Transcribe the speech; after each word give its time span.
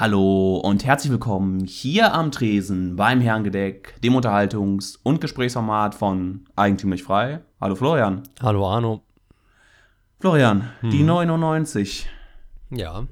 Hallo 0.00 0.58
und 0.58 0.84
herzlich 0.84 1.10
willkommen 1.10 1.64
hier 1.64 2.14
am 2.14 2.30
Tresen 2.30 2.94
beim 2.94 3.20
Herrengedeck, 3.20 4.00
dem 4.00 4.14
Unterhaltungs- 4.14 4.96
und 5.02 5.20
Gesprächsformat 5.20 5.96
von 5.96 6.44
Eigentümlich 6.54 7.02
Frei. 7.02 7.40
Hallo 7.60 7.74
Florian. 7.74 8.22
Hallo 8.40 8.64
Arno. 8.70 9.02
Florian, 10.20 10.70
die 10.82 11.02
99. 11.02 12.08
Ja. 12.70 13.08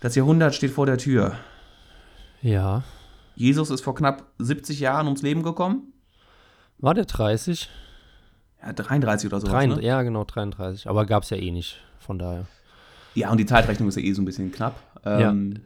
Das 0.00 0.16
Jahrhundert 0.16 0.56
steht 0.56 0.72
vor 0.72 0.86
der 0.86 0.98
Tür. 0.98 1.36
Ja. 2.42 2.82
Jesus 3.36 3.70
ist 3.70 3.82
vor 3.82 3.94
knapp 3.94 4.24
70 4.38 4.80
Jahren 4.80 5.06
ums 5.06 5.22
Leben 5.22 5.44
gekommen. 5.44 5.92
War 6.78 6.94
der 6.94 7.04
30? 7.04 7.70
Ja, 8.60 8.72
33 8.72 9.30
oder 9.30 9.40
so. 9.40 9.46
33, 9.46 9.84
Ne? 9.84 9.88
Ja, 9.88 10.02
genau, 10.02 10.24
33. 10.24 10.88
Aber 10.88 11.06
gab 11.06 11.22
es 11.22 11.30
ja 11.30 11.36
eh 11.36 11.52
nicht, 11.52 11.80
von 12.00 12.18
daher. 12.18 12.46
Ja, 13.14 13.30
und 13.30 13.38
die 13.38 13.46
Zeitrechnung 13.46 13.88
ist 13.88 13.96
ja 13.96 14.02
eh 14.02 14.12
so 14.12 14.22
ein 14.22 14.24
bisschen 14.24 14.50
knapp. 14.50 14.74
Ähm, 15.04 15.60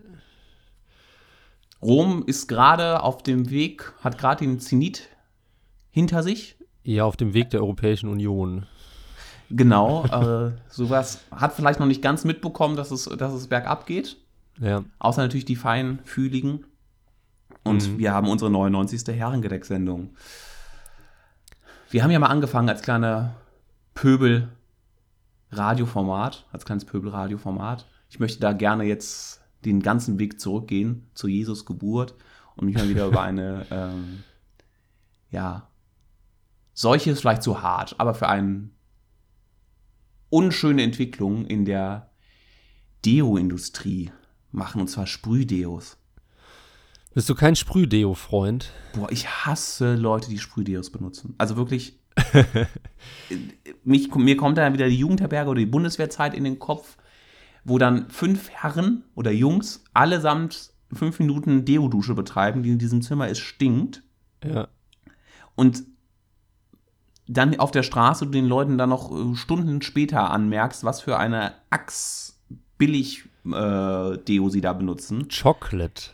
Rom 1.83 2.25
ist 2.27 2.49
gerade 2.49 3.03
auf 3.03 3.23
dem 3.23 3.51
Weg, 3.51 3.93
hat 4.03 4.19
gerade 4.19 4.45
den 4.45 4.59
Zenit 4.59 5.09
hinter 5.91 6.23
sich. 6.23 6.57
Ja, 6.83 7.05
auf 7.05 7.17
dem 7.17 7.35
Weg 7.35 7.51
der 7.51 7.61
Europäischen 7.61 8.09
Union. 8.09 8.67
Genau, 9.51 10.05
äh, 10.07 10.53
sowas 10.69 11.25
hat 11.31 11.55
vielleicht 11.55 11.81
noch 11.81 11.87
nicht 11.87 12.03
ganz 12.03 12.25
mitbekommen, 12.25 12.77
dass 12.77 12.91
es, 12.91 13.05
dass 13.05 13.33
es 13.33 13.49
bergab 13.49 13.87
geht. 13.87 14.17
Ja. 14.61 14.85
Außer 14.99 15.23
natürlich 15.23 15.45
die 15.45 15.57
Feinfühligen. 15.57 16.65
Und 17.63 17.99
wir 17.99 18.13
haben 18.13 18.29
unsere 18.29 18.51
99. 18.51 19.17
Herrengedeck-Sendung. 19.17 20.11
Wir 21.91 22.03
haben 22.03 22.11
ja 22.11 22.19
mal 22.19 22.27
angefangen 22.27 22.69
als 22.69 22.83
kleiner 22.83 23.37
Pöbel-Radioformat, 23.95 26.45
als 26.53 26.67
kleines 26.67 26.85
Pöbel-Radioformat. 26.85 27.87
Ich 28.09 28.21
möchte 28.21 28.41
da 28.41 28.53
gerne 28.53 28.85
jetzt 28.85 29.43
den 29.65 29.81
ganzen 29.81 30.19
Weg 30.19 30.41
zurückgehen 30.41 31.09
zu 31.15 31.29
Jesus 31.29 31.65
Geburt 31.65 32.15
und 32.57 32.67
mich 32.67 32.77
mal 32.77 32.89
wieder 32.89 33.07
über 33.07 33.23
eine, 33.23 33.67
ähm, 33.71 34.23
ja, 35.31 35.69
solche 36.73 37.11
ist 37.11 37.21
vielleicht 37.21 37.43
zu 37.43 37.63
hart, 37.63 37.97
aber 37.99 38.15
für 38.15 38.29
eine 38.29 38.71
unschöne 40.29 40.83
Entwicklung 40.83 41.47
in 41.47 41.65
der 41.65 42.11
Deo-Industrie 43.05 44.11
machen, 44.51 44.81
und 44.81 44.89
zwar 44.89 45.07
Sprühdeos. 45.07 45.97
Bist 47.15 47.29
du 47.29 47.37
kein 47.37 47.55
Sprühdeo-Freund? 47.55 48.73
Boah, 48.95 49.11
ich 49.13 49.29
hasse 49.29 49.95
Leute, 49.95 50.31
die 50.31 50.39
Sprühdeos 50.39 50.91
benutzen. 50.91 51.35
Also 51.39 51.57
wirklich, 51.57 52.01
mich, 53.85 54.13
mir 54.13 54.37
kommt 54.37 54.59
da 54.59 54.73
wieder 54.73 54.89
die 54.89 54.99
Jugendherberge 54.99 55.51
oder 55.51 55.61
die 55.61 55.67
Bundeswehrzeit 55.67 56.35
in 56.35 56.43
den 56.43 56.59
Kopf, 56.59 56.97
wo 57.65 57.79
dann 57.79 58.09
fünf 58.11 58.51
Herren 58.51 59.05
oder 59.15 59.31
Jungs 59.31 59.85
allesamt 59.95 60.73
fünf 60.93 61.19
Minuten 61.19 61.65
Deodusche 61.65 62.15
betreiben, 62.15 62.63
die 62.63 62.71
in 62.71 62.79
diesem 62.79 63.03
Zimmer 63.03 63.29
es 63.29 63.39
stinkt. 63.39 64.03
Ja. 64.45 64.69
Und 65.55 65.85
dann 67.27 67.59
auf 67.59 67.71
der 67.71 67.83
Straße 67.83 68.27
den 68.27 68.47
Leuten 68.47 68.77
dann 68.77 68.91
noch 68.91 69.11
äh, 69.11 69.35
Stunden 69.35 69.81
später 69.83 70.31
anmerkst, 70.31 70.85
was 70.85 71.01
für 71.01 71.19
eine 71.19 71.55
Axt 71.71 72.39
billig 72.77 73.25
äh, 73.47 74.19
Deo 74.19 74.49
sie 74.51 74.61
da 74.61 74.73
benutzen. 74.73 75.29
Chocolate. 75.29 76.11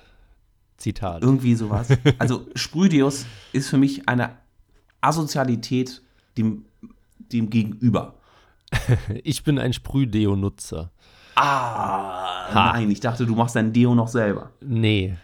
Zitat. 0.76 1.22
Irgendwie 1.22 1.54
sowas. 1.54 1.88
Also 2.18 2.46
Sprühdeos 2.54 3.26
ist 3.52 3.68
für 3.68 3.76
mich 3.76 4.08
eine 4.08 4.36
Asozialität 5.00 6.02
dem, 6.38 6.64
dem 7.18 7.50
Gegenüber. 7.50 8.14
Ich 9.24 9.42
bin 9.42 9.58
ein 9.58 9.72
Sprühdeo-Nutzer. 9.72 10.92
Ah, 11.36 12.52
Ha. 12.52 12.72
nein, 12.72 12.90
ich 12.90 13.00
dachte, 13.00 13.26
du 13.26 13.34
machst 13.34 13.56
dein 13.56 13.72
Deo 13.72 13.94
noch 13.94 14.08
selber. 14.08 14.50
Nee. 14.60 15.16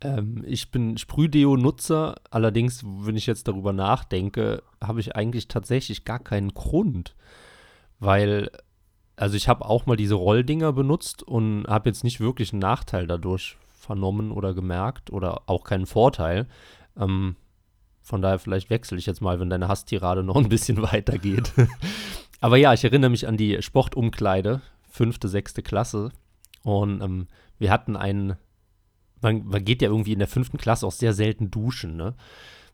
Ähm, 0.00 0.42
ich 0.46 0.70
bin 0.70 0.98
Sprühdeo-Nutzer. 0.98 2.16
Allerdings, 2.30 2.82
wenn 2.84 3.16
ich 3.16 3.26
jetzt 3.26 3.46
darüber 3.48 3.72
nachdenke, 3.72 4.62
habe 4.82 5.00
ich 5.00 5.14
eigentlich 5.16 5.48
tatsächlich 5.48 6.04
gar 6.04 6.18
keinen 6.18 6.54
Grund. 6.54 7.14
Weil, 8.00 8.50
also 9.16 9.36
ich 9.36 9.48
habe 9.48 9.64
auch 9.64 9.86
mal 9.86 9.96
diese 9.96 10.14
Rolldinger 10.16 10.72
benutzt 10.72 11.22
und 11.22 11.64
habe 11.68 11.88
jetzt 11.88 12.02
nicht 12.04 12.20
wirklich 12.20 12.52
einen 12.52 12.60
Nachteil 12.60 13.06
dadurch 13.06 13.56
vernommen 13.78 14.32
oder 14.32 14.54
gemerkt 14.54 15.12
oder 15.12 15.42
auch 15.46 15.64
keinen 15.64 15.86
Vorteil. 15.86 16.46
Ähm, 16.98 17.36
von 18.00 18.20
daher, 18.22 18.40
vielleicht 18.40 18.70
wechsle 18.70 18.98
ich 18.98 19.06
jetzt 19.06 19.20
mal, 19.20 19.38
wenn 19.38 19.50
deine 19.50 19.68
Hasstirade 19.68 20.24
noch 20.24 20.36
ein 20.36 20.48
bisschen 20.48 20.82
weitergeht. 20.92 21.52
Aber 22.40 22.56
ja, 22.56 22.72
ich 22.72 22.82
erinnere 22.82 23.10
mich 23.10 23.28
an 23.28 23.36
die 23.36 23.62
Sportumkleide, 23.62 24.60
fünfte, 24.92 25.26
sechste 25.28 25.62
Klasse. 25.62 26.12
Und 26.62 27.00
ähm, 27.00 27.26
wir 27.58 27.72
hatten 27.72 27.96
einen, 27.96 28.36
man, 29.20 29.44
man 29.46 29.64
geht 29.64 29.82
ja 29.82 29.88
irgendwie 29.88 30.12
in 30.12 30.18
der 30.18 30.28
fünften 30.28 30.58
Klasse 30.58 30.86
auch 30.86 30.92
sehr 30.92 31.14
selten 31.14 31.50
duschen, 31.50 31.96
ne? 31.96 32.14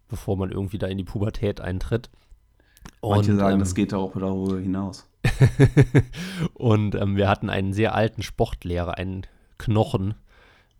Bevor 0.08 0.36
man 0.36 0.50
irgendwie 0.50 0.78
da 0.78 0.86
in 0.88 0.98
die 0.98 1.04
Pubertät 1.04 1.60
eintritt. 1.60 2.10
Manche 3.02 3.36
sagen, 3.36 3.54
ähm, 3.54 3.60
das 3.60 3.74
geht 3.74 3.94
auch 3.94 4.12
darüber 4.18 4.58
hinaus. 4.58 5.08
und 6.54 6.94
ähm, 6.94 7.16
wir 7.16 7.28
hatten 7.28 7.50
einen 7.50 7.72
sehr 7.72 7.94
alten 7.94 8.22
Sportlehrer, 8.22 8.96
einen 8.96 9.26
Knochen. 9.58 10.14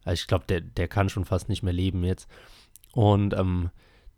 Also 0.05 0.21
ich 0.23 0.27
glaube, 0.27 0.47
der, 0.49 0.61
der 0.63 0.89
kann 0.89 1.09
schon 1.09 1.25
fast 1.25 1.49
nicht 1.49 1.63
mehr 1.63 1.73
leben 1.73 2.03
jetzt. 2.05 2.29
Und 2.93 3.35
ähm, 3.35 3.71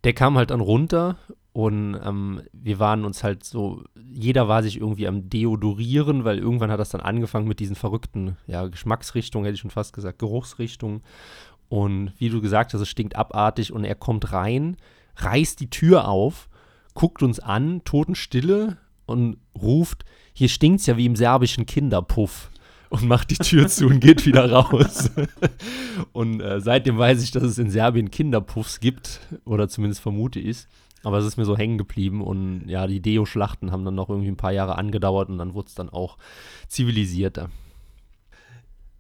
der 0.05 0.15
kam 0.15 0.39
halt 0.39 0.51
dann 0.51 0.61
runter 0.61 1.19
und 1.53 1.99
ähm, 2.05 2.43
wir 2.53 2.79
waren 2.79 3.05
uns 3.05 3.25
halt 3.25 3.43
so, 3.43 3.83
jeder 3.97 4.47
war 4.47 4.63
sich 4.63 4.77
irgendwie 4.77 5.09
am 5.09 5.29
Deodorieren, 5.29 6.25
weil 6.25 6.39
irgendwann 6.39 6.71
hat 6.71 6.79
das 6.79 6.91
dann 6.91 7.01
angefangen 7.01 7.49
mit 7.49 7.59
diesen 7.59 7.75
verrückten, 7.75 8.37
ja, 8.47 8.69
Geschmacksrichtungen, 8.69 9.45
hätte 9.45 9.55
ich 9.55 9.61
schon 9.61 9.71
fast 9.71 9.93
gesagt, 9.93 10.21
Geruchsrichtungen. 10.21 11.03
Und 11.69 12.13
wie 12.19 12.29
du 12.29 12.41
gesagt 12.41 12.73
hast, 12.73 12.81
es 12.81 12.89
stinkt 12.89 13.17
abartig 13.17 13.73
und 13.73 13.85
er 13.85 13.97
kommt 13.97 14.33
rein, 14.33 14.77
reißt 15.17 15.59
die 15.59 15.71
Tür 15.71 16.09
auf, 16.09 16.49
guckt 16.95 17.23
uns 17.23 17.41
an, 17.41 17.83
Totenstille 17.85 18.79
und 19.07 19.39
ruft, 19.61 20.05
hier 20.33 20.49
stinkt's 20.49 20.87
ja 20.87 20.97
wie 20.97 21.07
im 21.07 21.17
serbischen 21.17 21.67
Kinderpuff 21.67 22.51
und 22.91 23.09
macht 23.09 23.31
die 23.31 23.37
Tür 23.37 23.67
zu 23.67 23.87
und 23.87 23.99
geht 23.99 24.25
wieder 24.25 24.51
raus. 24.53 25.11
und 26.13 26.41
äh, 26.41 26.61
seitdem 26.61 26.97
weiß 26.97 27.23
ich, 27.25 27.33
dass 27.33 27.43
es 27.43 27.59
in 27.59 27.71
Serbien 27.71 28.13
Kinderpuffs 28.13 28.79
gibt 28.79 29.21
oder 29.45 29.69
zumindest 29.69 30.01
vermute 30.01 30.39
ich 30.39 30.67
aber 31.03 31.19
es 31.19 31.25
ist 31.25 31.37
mir 31.37 31.45
so 31.45 31.57
hängen 31.57 31.79
geblieben 31.79 32.23
und 32.23 32.65
ja, 32.69 32.87
die 32.87 33.01
Deo-Schlachten 33.01 33.73
haben 33.73 33.85
dann 33.85 33.95
noch 33.95 34.09
irgendwie 34.11 34.29
ein 34.29 34.37
paar 34.37 34.53
Jahre 34.53 34.77
angedauert 34.77 35.29
und 35.29 35.39
dann 35.39 35.55
wurde 35.55 35.69
es 35.69 35.75
dann 35.75 35.89
auch 35.89 36.19
zivilisierter. 36.69 37.51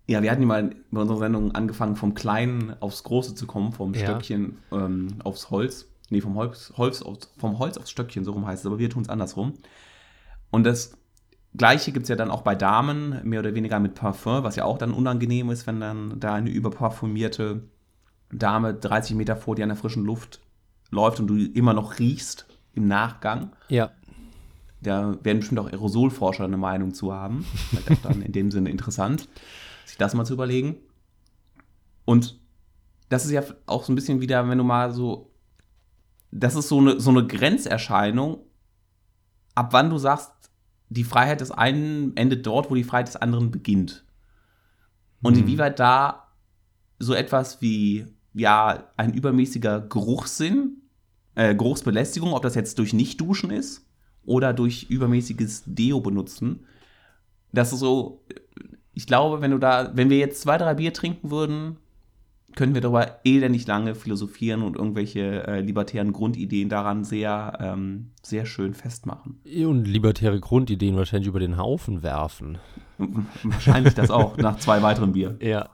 Ja, 0.07 0.23
wir 0.23 0.31
hatten 0.31 0.43
ja 0.43 0.49
mal 0.49 0.71
bei 0.91 1.01
unserer 1.01 1.19
Sendung 1.19 1.53
angefangen, 1.55 1.95
vom 1.95 2.15
Kleinen 2.15 2.75
aufs 2.81 3.05
Große 3.05 3.35
zu 3.35 3.47
kommen, 3.47 3.73
vom 3.73 3.95
Ja. 3.95 4.01
Stöckchen 4.01 4.59
ähm, 4.73 5.09
aufs 5.23 5.51
Holz. 5.51 5.87
Nee, 6.09 6.21
vom 6.21 6.35
Holz, 6.35 6.73
Holz 6.77 7.03
aufs, 7.03 7.31
vom 7.39 7.59
Holz 7.61 7.77
aufs 7.79 7.91
Stöckchen, 7.91 8.25
so 8.25 8.33
rum 8.33 8.45
heißt 8.47 8.65
es, 8.65 8.67
aber 8.67 8.81
wir 8.81 8.91
tun 8.91 9.03
es 9.03 9.09
andersrum. 9.09 9.55
Und 10.51 10.65
das 10.65 10.97
Gleiche 11.57 11.93
gibt 11.93 12.05
es 12.05 12.09
ja 12.09 12.17
dann 12.17 12.31
auch 12.31 12.43
bei 12.43 12.57
Damen, 12.57 13.21
mehr 13.23 13.41
oder 13.41 13.55
weniger 13.55 13.79
mit 13.79 13.95
Parfum, 13.95 14.43
was 14.43 14.57
ja 14.57 14.65
auch 14.65 14.79
dann 14.79 14.93
unangenehm 14.93 15.51
ist, 15.51 15.67
wenn 15.69 15.81
dann 15.81 16.19
da 16.19 16.35
eine 16.35 16.51
überparfümierte 16.51 17.63
Dame 18.33 18.75
30 18.75 19.15
Meter 19.17 19.37
vor 19.37 19.55
dir 19.55 19.63
an 19.65 19.69
der 19.69 19.77
frischen 19.77 20.05
Luft 20.05 20.41
läuft 20.91 21.21
und 21.21 21.27
du 21.29 21.37
immer 21.37 21.73
noch 21.75 21.99
riechst 21.99 22.47
im 22.75 22.87
Nachgang. 22.89 23.53
Ja, 23.69 23.91
Da 24.83 25.19
werden 25.23 25.41
bestimmt 25.41 25.61
auch 25.61 25.71
Aerosolforscher 25.71 26.45
eine 26.45 26.57
Meinung 26.57 26.95
zu 26.95 27.13
haben. 27.13 27.45
Vielleicht 27.71 27.91
auch 27.91 28.03
dann 28.03 28.23
in 28.23 28.33
dem 28.33 28.51
Sinne 28.51 28.71
interessant, 28.71 29.29
sich 29.85 29.99
das 29.99 30.15
mal 30.15 30.25
zu 30.25 30.33
überlegen. 30.35 30.77
Und 32.05 32.39
das 33.09 33.25
ist 33.25 33.33
ja 33.33 33.43
auch 33.67 33.85
so 33.85 33.93
ein 33.93 33.97
bisschen 33.97 34.21
wieder, 34.21 34.49
wenn 34.49 34.59
du 34.59 34.65
mal 34.65 34.93
so, 34.93 35.31
das 36.31 36.55
ist 36.55 36.69
so 36.69 36.79
eine, 36.79 37.01
so 37.01 37.11
eine 37.11 37.27
Grenzerscheinung, 37.27 38.39
ab 39.55 39.73
wann 39.73 39.91
du 39.91 39.99
sagst, 39.99 40.33
die 40.89 41.05
Freiheit 41.05 41.41
des 41.41 41.51
einen 41.51 42.17
endet 42.17 42.47
dort, 42.47 42.71
wo 42.71 42.75
die 42.75 42.85
Freiheit 42.85 43.09
des 43.09 43.17
anderen 43.17 43.51
beginnt. 43.51 44.05
Und 45.23 45.35
Hm. 45.35 45.43
inwieweit 45.43 45.79
da 45.79 46.29
so 46.99 47.15
etwas 47.15 47.61
wie, 47.61 48.07
ja, 48.33 48.91
ein 48.97 49.13
übermäßiger 49.13 49.81
Geruchssinn, 49.83 50.80
äh, 51.35 51.55
Geruchsbelästigung, 51.55 52.33
ob 52.33 52.43
das 52.43 52.55
jetzt 52.55 52.79
durch 52.79 52.93
Nicht-Duschen 52.93 53.51
ist 53.51 53.87
oder 54.25 54.53
durch 54.53 54.87
übermäßiges 54.89 55.65
Deo 55.67 56.01
benutzen. 56.01 56.67
Das 57.53 57.73
ist 57.73 57.81
so, 57.81 58.25
ich 58.95 59.07
glaube, 59.07 59.41
wenn 59.41 59.51
du 59.51 59.59
da, 59.59 59.93
wenn 59.95 60.11
wir 60.11 60.19
jetzt 60.19 60.43
zwei, 60.43 60.59
drei 60.59 60.75
Bier 60.75 60.93
trinken 60.93 61.31
würden, 61.31 61.77
können 62.57 62.75
wir 62.75 62.81
darüber 62.81 63.21
elendig 63.25 63.67
lange 63.67 63.95
philosophieren 63.95 64.63
und 64.63 64.77
irgendwelche 64.77 65.47
äh, 65.47 65.61
libertären 65.61 66.13
Grundideen 66.13 66.69
daran 66.69 67.05
sehr, 67.05 67.57
ähm, 67.61 68.11
sehr 68.23 68.45
schön 68.45 68.75
festmachen. 68.75 69.41
und 69.45 69.85
libertäre 69.85 70.41
Grundideen 70.41 70.97
wahrscheinlich 70.97 71.29
über 71.29 71.41
den 71.41 71.57
Haufen 71.57 72.03
werfen. 72.03 72.59
Wahrscheinlich 73.43 73.95
das 73.95 74.11
auch, 74.11 74.37
nach 74.37 74.59
zwei 74.59 74.83
weiteren 74.83 75.13
Bier. 75.13 75.39
Ja. 75.41 75.71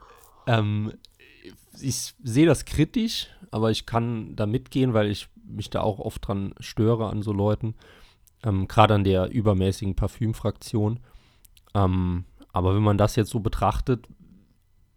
Ähm, 0.47 0.93
ich 1.81 2.15
sehe 2.23 2.47
das 2.47 2.65
kritisch, 2.65 3.29
aber 3.51 3.71
ich 3.71 3.87
kann 3.87 4.37
da 4.37 4.47
mitgehen, 4.47 4.95
weil 4.95 5.11
ich 5.11 5.29
mich 5.47 5.71
da 5.71 5.81
auch 5.81 5.99
oft 5.99 6.27
dran 6.27 6.55
störe 6.61 7.09
an 7.09 7.23
so 7.23 7.33
Leuten. 7.33 7.75
Ähm, 8.45 8.69
Gerade 8.69 8.95
an 8.95 9.05
der 9.05 9.31
übermäßigen 9.31 9.95
Parfümfraktion. 9.95 11.01
Ähm, 11.75 12.25
aber 12.53 12.75
wenn 12.75 12.83
man 12.83 12.99
das 12.99 13.17
jetzt 13.17 13.31
so 13.31 13.41
betrachtet, 13.41 14.07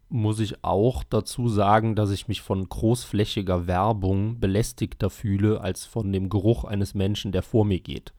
muss 0.09 0.39
ich 0.39 0.63
auch 0.63 1.03
dazu 1.03 1.47
sagen, 1.47 1.95
dass 1.95 2.09
ich 2.09 2.27
mich 2.27 2.41
von 2.41 2.67
großflächiger 2.67 3.67
Werbung 3.67 4.39
belästigter 4.39 5.09
fühle 5.09 5.61
als 5.61 5.85
von 5.85 6.11
dem 6.11 6.29
Geruch 6.29 6.63
eines 6.63 6.95
Menschen, 6.95 7.31
der 7.31 7.43
vor 7.43 7.63
mir 7.63 7.79
geht. 7.79 8.13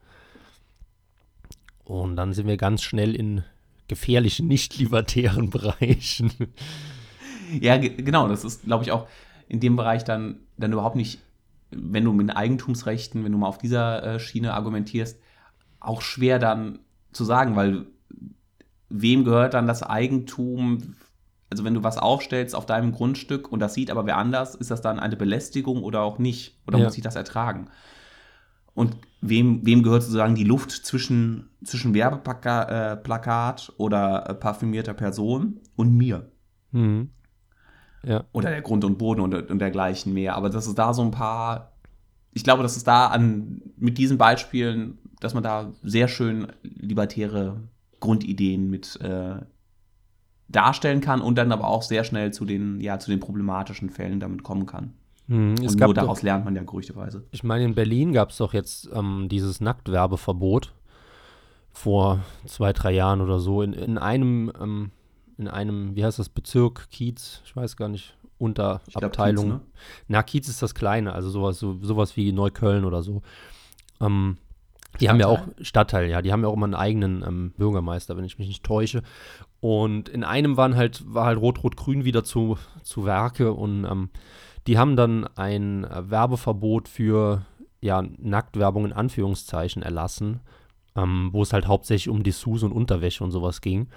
Und 1.83 2.15
dann 2.15 2.33
sind 2.33 2.47
wir 2.47 2.57
ganz 2.57 2.81
schnell 2.81 3.15
in 3.15 3.43
gefährlichen, 3.87 4.47
nicht 4.47 4.77
libertären 4.77 5.49
Bereichen. 5.51 6.31
Ja, 7.59 7.77
genau, 7.77 8.29
das 8.29 8.45
ist, 8.45 8.63
glaube 8.63 8.85
ich, 8.85 8.91
auch 8.91 9.07
in 9.49 9.59
dem 9.59 9.75
Bereich 9.75 10.05
dann, 10.05 10.39
dann 10.57 10.71
überhaupt 10.71 10.95
nicht, 10.95 11.19
wenn 11.71 12.03
du 12.03 12.13
mit 12.13 12.35
Eigentumsrechten, 12.35 13.23
wenn 13.23 13.31
du 13.31 13.37
mal 13.37 13.47
auf 13.47 13.57
dieser 13.57 14.03
äh, 14.03 14.19
Schiene 14.19 14.53
argumentierst, 14.53 15.19
auch 15.79 16.01
schwer 16.01 16.39
dann 16.39 16.79
zu 17.11 17.23
sagen, 17.23 17.55
weil 17.55 17.87
wem 18.89 19.23
gehört 19.23 19.53
dann 19.53 19.67
das 19.67 19.83
Eigentum? 19.83 20.95
Also 21.49 21.63
wenn 21.63 21.73
du 21.73 21.83
was 21.83 21.97
aufstellst 21.97 22.55
auf 22.55 22.65
deinem 22.65 22.91
Grundstück 22.91 23.51
und 23.51 23.59
das 23.59 23.73
sieht 23.73 23.91
aber 23.91 24.05
wer 24.05 24.17
anders, 24.17 24.55
ist 24.55 24.71
das 24.71 24.81
dann 24.81 24.99
eine 24.99 25.17
Belästigung 25.17 25.83
oder 25.83 26.01
auch 26.01 26.19
nicht? 26.19 26.59
Oder 26.67 26.77
ja. 26.77 26.85
muss 26.85 26.97
ich 26.97 27.03
das 27.03 27.15
ertragen? 27.15 27.69
Und 28.73 28.95
wem, 29.19 29.65
wem 29.65 29.83
gehört 29.83 30.03
sozusagen 30.03 30.35
die 30.35 30.45
Luft 30.45 30.71
zwischen, 30.71 31.49
zwischen 31.63 31.93
Werbeplakat 31.93 33.69
äh, 33.69 33.71
oder 33.81 34.29
äh, 34.29 34.33
parfümierter 34.33 34.93
Person 34.93 35.59
und 35.75 35.95
mir? 35.95 36.31
Mhm. 36.71 37.09
Ja. 38.03 38.25
Oder 38.31 38.49
der 38.49 38.61
Grund 38.61 38.83
und 38.83 38.97
Boden 38.97 39.21
und, 39.21 39.33
und 39.33 39.59
dergleichen 39.59 40.13
mehr. 40.13 40.35
Aber 40.35 40.49
das 40.49 40.67
ist 40.67 40.77
da 40.77 40.93
so 40.93 41.01
ein 41.01 41.11
paar, 41.11 41.71
ich 42.33 42.43
glaube, 42.43 42.63
dass 42.63 42.75
es 42.75 42.83
da 42.83 43.07
an, 43.07 43.61
mit 43.77 43.97
diesen 43.97 44.17
Beispielen, 44.17 44.97
dass 45.19 45.33
man 45.33 45.43
da 45.43 45.71
sehr 45.83 46.07
schön 46.07 46.47
libertäre 46.63 47.61
Grundideen 47.99 48.69
mit 48.69 48.99
äh, 49.01 49.35
darstellen 50.49 51.01
kann 51.01 51.21
und 51.21 51.37
dann 51.37 51.51
aber 51.51 51.67
auch 51.67 51.83
sehr 51.83 52.03
schnell 52.03 52.31
zu 52.33 52.45
den, 52.45 52.79
ja, 52.81 52.99
zu 52.99 53.09
den 53.09 53.19
problematischen 53.19 53.89
Fällen 53.89 54.19
damit 54.19 54.43
kommen 54.43 54.65
kann. 54.65 54.93
Hm, 55.27 55.55
und 55.59 55.79
nur 55.79 55.93
daraus 55.93 56.19
doch, 56.19 56.23
lernt 56.23 56.45
man 56.45 56.55
ja 56.55 56.63
gerüchteweise. 56.63 57.23
Ich 57.31 57.43
meine, 57.43 57.63
in 57.63 57.75
Berlin 57.75 58.11
gab 58.11 58.31
es 58.31 58.37
doch 58.37 58.53
jetzt 58.53 58.89
ähm, 58.93 59.27
dieses 59.29 59.61
Nacktwerbeverbot 59.61 60.73
vor 61.71 62.19
zwei, 62.45 62.73
drei 62.73 62.91
Jahren 62.91 63.21
oder 63.21 63.39
so. 63.39 63.61
In, 63.61 63.73
in 63.73 63.97
einem, 63.97 64.51
ähm, 64.61 64.91
in 65.41 65.47
einem, 65.47 65.95
wie 65.95 66.05
heißt 66.05 66.19
das, 66.19 66.29
Bezirk, 66.29 66.89
Kiez, 66.91 67.41
ich 67.43 67.55
weiß 67.55 67.75
gar 67.75 67.89
nicht, 67.89 68.15
Unterabteilung. 68.37 69.45
Kiez, 69.45 69.53
ne? 69.53 69.61
Na, 70.07 70.23
Kiez 70.23 70.47
ist 70.47 70.61
das 70.61 70.75
Kleine, 70.75 71.13
also 71.13 71.29
sowas, 71.29 71.59
so, 71.59 71.77
sowas 71.81 72.15
wie 72.15 72.31
Neukölln 72.31 72.85
oder 72.85 73.01
so. 73.01 73.21
Ähm, 73.99 74.37
die 74.99 75.09
haben 75.09 75.19
ja 75.19 75.27
auch 75.27 75.47
Stadtteil, 75.61 76.09
ja, 76.09 76.21
die 76.21 76.31
haben 76.31 76.43
ja 76.43 76.49
auch 76.49 76.53
immer 76.53 76.65
einen 76.65 76.75
eigenen 76.75 77.23
ähm, 77.23 77.53
Bürgermeister, 77.57 78.17
wenn 78.17 78.25
ich 78.25 78.37
mich 78.37 78.47
nicht 78.47 78.63
täusche. 78.63 79.03
Und 79.59 80.09
in 80.09 80.23
einem 80.23 80.57
waren 80.57 80.75
halt, 80.75 81.03
war 81.11 81.25
halt 81.25 81.39
Rot-Rot-Grün 81.39 82.03
wieder 82.03 82.23
zu, 82.23 82.57
zu 82.83 83.05
Werke 83.05 83.53
und 83.53 83.85
ähm, 83.85 84.09
die 84.67 84.77
haben 84.77 84.95
dann 84.95 85.25
ein 85.35 85.85
äh, 85.85 86.09
Werbeverbot 86.09 86.87
für 86.87 87.45
ja, 87.79 88.03
Nacktwerbung 88.17 88.85
in 88.85 88.93
Anführungszeichen 88.93 89.81
erlassen, 89.81 90.41
ähm, 90.95 91.29
wo 91.31 91.41
es 91.41 91.53
halt 91.53 91.67
hauptsächlich 91.67 92.09
um 92.09 92.23
Dessous 92.23 92.63
und 92.63 92.71
Unterwäsche 92.71 93.23
und 93.23 93.31
sowas 93.31 93.61
ging. 93.61 93.87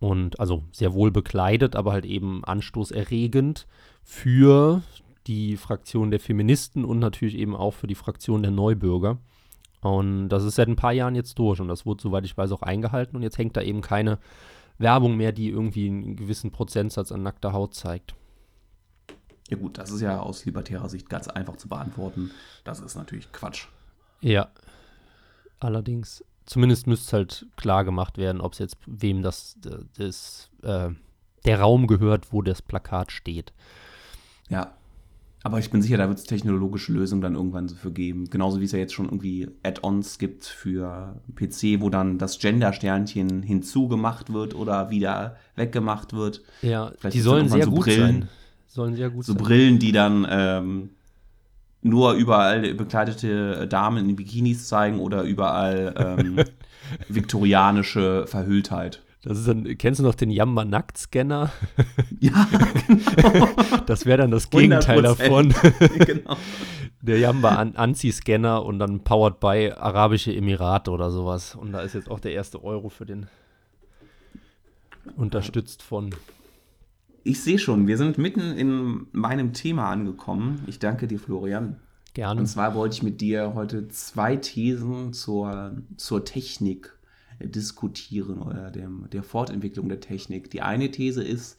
Und 0.00 0.40
also 0.40 0.64
sehr 0.72 0.92
wohl 0.92 1.10
bekleidet, 1.10 1.76
aber 1.76 1.92
halt 1.92 2.04
eben 2.04 2.44
anstoßerregend 2.44 3.66
für 4.02 4.82
die 5.26 5.56
Fraktion 5.56 6.10
der 6.10 6.20
Feministen 6.20 6.84
und 6.84 6.98
natürlich 6.98 7.36
eben 7.36 7.56
auch 7.56 7.72
für 7.72 7.86
die 7.86 7.94
Fraktion 7.94 8.42
der 8.42 8.50
Neubürger. 8.50 9.18
Und 9.80 10.28
das 10.28 10.44
ist 10.44 10.56
seit 10.56 10.68
ein 10.68 10.76
paar 10.76 10.92
Jahren 10.92 11.14
jetzt 11.14 11.38
durch 11.38 11.60
und 11.60 11.68
das 11.68 11.86
wurde, 11.86 12.02
soweit 12.02 12.24
ich 12.24 12.36
weiß, 12.36 12.52
auch 12.52 12.62
eingehalten 12.62 13.16
und 13.16 13.22
jetzt 13.22 13.38
hängt 13.38 13.56
da 13.56 13.62
eben 13.62 13.82
keine 13.82 14.18
Werbung 14.78 15.16
mehr, 15.16 15.32
die 15.32 15.48
irgendwie 15.48 15.88
einen 15.88 16.16
gewissen 16.16 16.50
Prozentsatz 16.50 17.12
an 17.12 17.22
nackter 17.22 17.52
Haut 17.52 17.74
zeigt. 17.74 18.14
Ja 19.48 19.58
gut, 19.58 19.76
das 19.76 19.90
ist 19.90 20.00
ja 20.00 20.20
aus 20.20 20.44
libertärer 20.46 20.88
Sicht 20.88 21.08
ganz 21.10 21.28
einfach 21.28 21.56
zu 21.56 21.68
beantworten. 21.68 22.30
Das 22.64 22.80
ist 22.80 22.94
natürlich 22.94 23.30
Quatsch. 23.32 23.66
Ja. 24.20 24.48
Allerdings, 25.60 26.24
zumindest 26.46 26.86
müsste 26.86 27.06
es 27.06 27.12
halt 27.12 27.46
klar 27.56 27.84
gemacht 27.84 28.18
werden, 28.18 28.40
ob 28.40 28.52
es 28.52 28.58
jetzt 28.58 28.76
wem 28.86 29.22
das, 29.22 29.56
das 29.96 30.50
äh, 30.62 30.90
der 31.44 31.60
Raum 31.60 31.86
gehört, 31.86 32.32
wo 32.32 32.42
das 32.42 32.62
Plakat 32.62 33.12
steht. 33.12 33.52
Ja, 34.48 34.74
aber 35.44 35.58
ich 35.58 35.70
bin 35.70 35.82
sicher, 35.82 35.98
da 35.98 36.08
wird 36.08 36.18
es 36.18 36.24
technologische 36.24 36.90
Lösungen 36.90 37.20
dann 37.20 37.34
irgendwann 37.34 37.68
für 37.68 37.92
geben. 37.92 38.30
Genauso 38.30 38.60
wie 38.60 38.64
es 38.64 38.72
ja 38.72 38.78
jetzt 38.78 38.94
schon 38.94 39.04
irgendwie 39.04 39.50
Add-ons 39.62 40.18
gibt 40.18 40.46
für 40.46 41.20
PC, 41.34 41.82
wo 41.82 41.90
dann 41.90 42.16
das 42.16 42.38
Gender-Sternchen 42.38 43.42
hinzugemacht 43.42 44.32
wird 44.32 44.54
oder 44.54 44.88
wieder 44.88 45.36
weggemacht 45.54 46.14
wird. 46.14 46.40
Ja, 46.62 46.92
Vielleicht 46.98 47.14
die 47.14 47.20
sollen 47.20 47.50
sehr 47.50 47.66
so 47.66 47.72
gut 47.72 47.84
Brillen, 47.84 48.00
sein. 48.00 48.28
Sollen 48.68 48.96
sehr 48.96 49.10
gut 49.10 49.26
so 49.26 49.34
sein. 49.34 49.42
Brillen, 49.42 49.78
die 49.78 49.92
dann 49.92 50.26
ähm, 50.30 50.90
nur 51.84 52.14
überall 52.14 52.74
bekleidete 52.74 53.68
Damen 53.68 54.08
in 54.08 54.16
Bikinis 54.16 54.66
zeigen 54.66 54.98
oder 54.98 55.22
überall 55.22 55.94
ähm, 56.18 56.40
viktorianische 57.08 58.26
Verhülltheit. 58.26 59.00
Das 59.22 59.38
ist 59.38 59.48
dann, 59.48 59.78
kennst 59.78 60.00
du 60.00 60.04
noch 60.04 60.14
den 60.14 60.30
Yamba 60.30 60.66
Nackt 60.66 60.98
Scanner? 60.98 61.50
Ja, 62.20 62.46
genau. 62.86 63.48
Das 63.86 64.04
wäre 64.04 64.18
dann 64.18 64.30
das 64.30 64.50
Gegenteil 64.50 65.00
100%. 65.00 65.02
davon. 65.02 65.54
genau. 65.98 66.36
Der 67.00 67.18
Yamba 67.18 67.56
An 67.56 67.74
Anzi-Scanner 67.74 68.64
und 68.64 68.78
dann 68.78 69.00
powered 69.00 69.40
by 69.40 69.72
Arabische 69.76 70.34
Emirate 70.34 70.90
oder 70.90 71.10
sowas. 71.10 71.54
Und 71.54 71.72
da 71.72 71.80
ist 71.80 71.94
jetzt 71.94 72.10
auch 72.10 72.20
der 72.20 72.32
erste 72.32 72.62
Euro 72.64 72.90
für 72.90 73.06
den 73.06 73.26
unterstützt 75.16 75.82
von. 75.82 76.14
Ich 77.26 77.42
sehe 77.42 77.58
schon, 77.58 77.86
wir 77.86 77.96
sind 77.96 78.18
mitten 78.18 78.52
in 78.52 79.06
meinem 79.12 79.54
Thema 79.54 79.90
angekommen. 79.90 80.62
Ich 80.66 80.78
danke 80.78 81.08
dir, 81.08 81.18
Florian. 81.18 81.80
Gerne. 82.12 82.40
Und 82.40 82.46
zwar 82.46 82.74
wollte 82.74 82.96
ich 82.96 83.02
mit 83.02 83.22
dir 83.22 83.54
heute 83.54 83.88
zwei 83.88 84.36
Thesen 84.36 85.14
zur, 85.14 85.82
zur 85.96 86.26
Technik 86.26 86.92
diskutieren 87.40 88.40
oder 88.40 88.70
dem, 88.70 89.08
der 89.10 89.22
Fortentwicklung 89.22 89.88
der 89.88 90.00
Technik. 90.00 90.50
Die 90.50 90.60
eine 90.60 90.90
These 90.90 91.24
ist, 91.24 91.58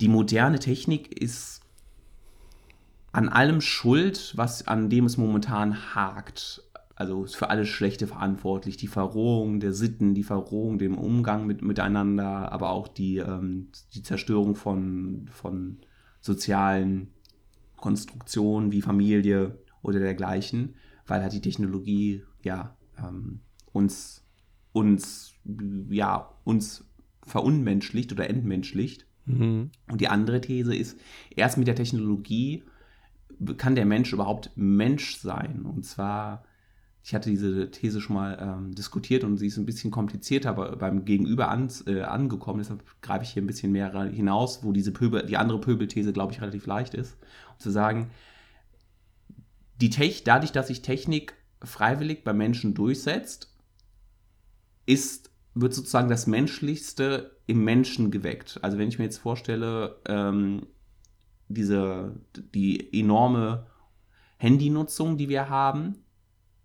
die 0.00 0.08
moderne 0.08 0.58
Technik 0.58 1.12
ist 1.22 1.60
an 3.12 3.28
allem 3.28 3.60
schuld, 3.60 4.32
was 4.34 4.66
an 4.66 4.88
dem 4.88 5.04
es 5.04 5.18
momentan 5.18 5.94
hakt. 5.94 6.63
Also 6.96 7.24
ist 7.24 7.36
für 7.36 7.50
alles 7.50 7.68
Schlechte 7.68 8.06
verantwortlich. 8.06 8.76
Die 8.76 8.86
Verrohung 8.86 9.58
der 9.58 9.72
Sitten, 9.72 10.14
die 10.14 10.22
Verrohung 10.22 10.78
dem 10.78 10.96
Umgang 10.96 11.46
mit, 11.46 11.62
miteinander, 11.62 12.52
aber 12.52 12.70
auch 12.70 12.86
die, 12.86 13.18
ähm, 13.18 13.68
die 13.94 14.02
Zerstörung 14.02 14.54
von, 14.54 15.28
von 15.30 15.78
sozialen 16.20 17.08
Konstruktionen 17.76 18.70
wie 18.72 18.80
Familie 18.80 19.58
oder 19.82 19.98
dergleichen, 19.98 20.74
weil 21.06 21.22
halt 21.22 21.32
die 21.32 21.40
Technologie 21.40 22.22
ja 22.42 22.76
ähm, 22.98 23.40
uns 23.72 24.24
uns, 24.74 25.32
ja, 25.88 26.34
uns 26.42 26.84
verunmenschlicht 27.22 28.12
oder 28.12 28.28
entmenschlicht. 28.28 29.06
Mhm. 29.24 29.70
Und 29.88 30.00
die 30.00 30.08
andere 30.08 30.40
These 30.40 30.74
ist, 30.74 30.98
erst 31.34 31.56
mit 31.56 31.68
der 31.68 31.76
Technologie 31.76 32.64
kann 33.56 33.76
der 33.76 33.86
Mensch 33.86 34.12
überhaupt 34.12 34.50
Mensch 34.56 35.16
sein. 35.16 35.62
Und 35.62 35.84
zwar, 35.84 36.44
ich 37.04 37.14
hatte 37.14 37.28
diese 37.28 37.70
These 37.70 38.00
schon 38.00 38.16
mal 38.16 38.38
ähm, 38.40 38.74
diskutiert 38.74 39.24
und 39.24 39.36
sie 39.36 39.48
ist 39.48 39.58
ein 39.58 39.66
bisschen 39.66 39.90
komplizierter 39.90 40.48
aber 40.48 40.74
beim 40.76 41.04
Gegenüber 41.04 41.48
an, 41.48 41.70
äh, 41.86 42.00
angekommen. 42.00 42.60
Deshalb 42.60 42.82
greife 43.02 43.24
ich 43.24 43.30
hier 43.30 43.42
ein 43.42 43.46
bisschen 43.46 43.72
mehr 43.72 43.92
hinaus, 44.04 44.64
wo 44.64 44.72
diese 44.72 44.90
Pöbel, 44.90 45.26
die 45.26 45.36
andere 45.36 45.60
Pöbelthese, 45.60 46.14
glaube 46.14 46.32
ich, 46.32 46.40
relativ 46.40 46.64
leicht 46.64 46.94
ist. 46.94 47.18
Um 47.52 47.58
zu 47.58 47.70
sagen, 47.70 48.10
die 49.82 49.90
Tech, 49.90 50.24
dadurch, 50.24 50.50
dass 50.50 50.68
sich 50.68 50.80
Technik 50.80 51.34
freiwillig 51.62 52.24
beim 52.24 52.38
Menschen 52.38 52.72
durchsetzt, 52.72 53.54
ist, 54.86 55.30
wird 55.52 55.74
sozusagen 55.74 56.08
das 56.08 56.26
Menschlichste 56.26 57.36
im 57.46 57.64
Menschen 57.64 58.12
geweckt. 58.12 58.58
Also 58.62 58.78
wenn 58.78 58.88
ich 58.88 58.98
mir 58.98 59.04
jetzt 59.04 59.18
vorstelle, 59.18 60.00
ähm, 60.06 60.66
diese, 61.48 62.14
die 62.54 62.98
enorme 62.98 63.66
Handynutzung, 64.38 65.18
die 65.18 65.28
wir 65.28 65.50
haben, 65.50 66.03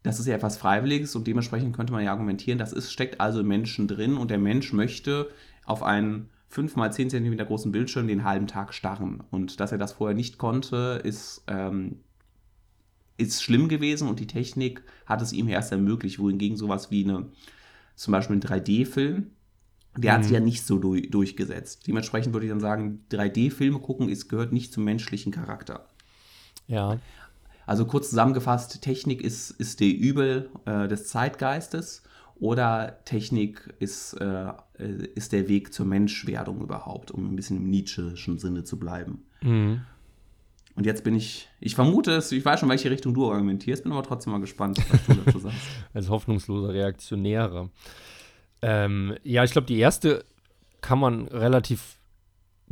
das 0.03 0.20
ist 0.20 0.27
ja 0.27 0.36
etwas 0.36 0.58
Freiwilliges 0.58 1.15
und 1.15 1.27
dementsprechend 1.27 1.75
könnte 1.75 1.91
man 1.94 2.03
ja 2.03 2.12
argumentieren, 2.12 2.58
das 2.58 2.74
ist, 2.74 2.91
steckt 2.91 3.20
also 3.20 3.41
im 3.41 3.48
Menschen 3.48 3.88
drin 3.88 4.18
und 4.18 4.32
der 4.32 4.38
Mensch 4.38 4.72
möchte 4.74 5.29
auf 5.65 5.84
einen 5.84 6.29
5 6.50 6.75
mal 6.75 6.91
10 6.91 7.12
cm 7.12 7.38
großen 7.38 7.72
Bildschirm 7.72 8.08
den 8.08 8.24
halben 8.24 8.48
Tag 8.48 8.74
starren. 8.74 9.24
Und 9.29 9.60
dass 9.60 9.72
er 9.72 9.77
das 9.77 9.94
vorher 9.94 10.15
nicht 10.15 10.38
konnte, 10.38 11.00
ist, 11.03 11.44
ähm, 11.48 11.98
ist 13.18 13.44
schlimm 13.44 13.70
gewesen 13.70 14.08
und 14.08 14.20
die 14.20 14.27
Technik 14.27 14.84
hat 15.06 15.22
es 15.22 15.34
ihm 15.34 15.48
erst 15.48 15.72
ermöglicht, 15.72 16.20
wohingegen 16.20 16.58
sowas 16.58 16.89
wie 16.89 17.03
eine 17.03 17.27
zum 17.96 18.13
Beispiel 18.13 18.38
ein 18.38 18.41
3D-Film, 18.41 19.32
der 19.98 20.12
mhm. 20.12 20.15
hat 20.15 20.24
sich 20.24 20.34
ja 20.34 20.39
nicht 20.39 20.65
so 20.65 20.79
durch, 20.79 21.10
durchgesetzt. 21.12 21.86
Dementsprechend 21.86 22.34
würde 22.34 22.46
ich 22.46 22.51
dann 22.51 22.62
sagen, 22.62 23.03
3D-Filme 23.12 23.79
gucken 23.79 24.08
ist, 24.08 24.29
gehört 24.29 24.53
nicht 24.53 24.72
zum 24.72 24.86
menschlichen 24.86 25.34
Charakter. 25.34 25.86
Ja. 26.68 26.98
Also 27.70 27.86
kurz 27.86 28.10
zusammengefasst, 28.10 28.82
Technik 28.82 29.22
ist, 29.22 29.52
ist 29.52 29.80
der 29.80 29.90
Übel 29.90 30.50
äh, 30.66 30.88
des 30.88 31.06
Zeitgeistes 31.06 32.02
Oder 32.40 32.98
Technik 33.06 33.76
ist, 33.78 34.14
äh, 34.14 34.54
ist 35.14 35.34
der 35.34 35.48
Weg 35.48 35.72
zur 35.72 35.86
Menschwerdung 35.86 36.62
überhaupt, 36.62 37.12
um 37.12 37.32
ein 37.32 37.36
bisschen 37.36 37.58
im 37.58 37.70
Nietzscheschen 37.70 38.40
Sinne 38.40 38.64
zu 38.64 38.80
bleiben. 38.80 39.24
Mhm. 39.44 39.82
Und 40.74 40.88
jetzt 40.88 41.04
bin 41.04 41.14
ich, 41.14 41.48
ich 41.60 41.76
vermute 41.76 42.14
es, 42.14 42.32
ich 42.32 42.44
weiß 42.44 42.60
schon, 42.60 42.70
welche 42.70 42.90
Richtung 42.90 43.14
du 43.14 43.32
argumentierst, 43.32 43.84
bin 43.84 43.92
aber 43.92 44.02
trotzdem 44.02 44.34
mal 44.34 44.42
gespannt, 44.42 44.80
was 44.90 45.06
du 45.06 45.22
dazu 45.24 45.38
sagst. 45.38 45.60
Als 45.94 46.10
hoffnungsloser 46.10 46.74
Reaktionärer. 46.74 47.70
Ähm, 48.64 49.16
ja, 49.22 49.44
ich 49.44 49.52
glaube, 49.52 49.68
die 49.68 49.78
erste 49.78 50.26
kann 50.82 50.98
man 50.98 51.28
relativ 51.28 52.00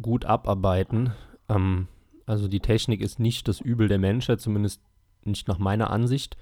gut 0.02 0.26
abarbeiten. 0.26 1.12
Ähm, 1.50 1.88
also 2.26 2.48
die 2.48 2.60
Technik 2.60 3.02
ist 3.02 3.20
nicht 3.20 3.48
das 3.48 3.62
Übel 3.62 3.88
der 3.88 4.00
Menschheit, 4.00 4.42
zumindest 4.42 4.82
nicht 5.28 5.48
nach 5.48 5.60
meiner 5.60 5.90
Ansicht. 5.90 6.38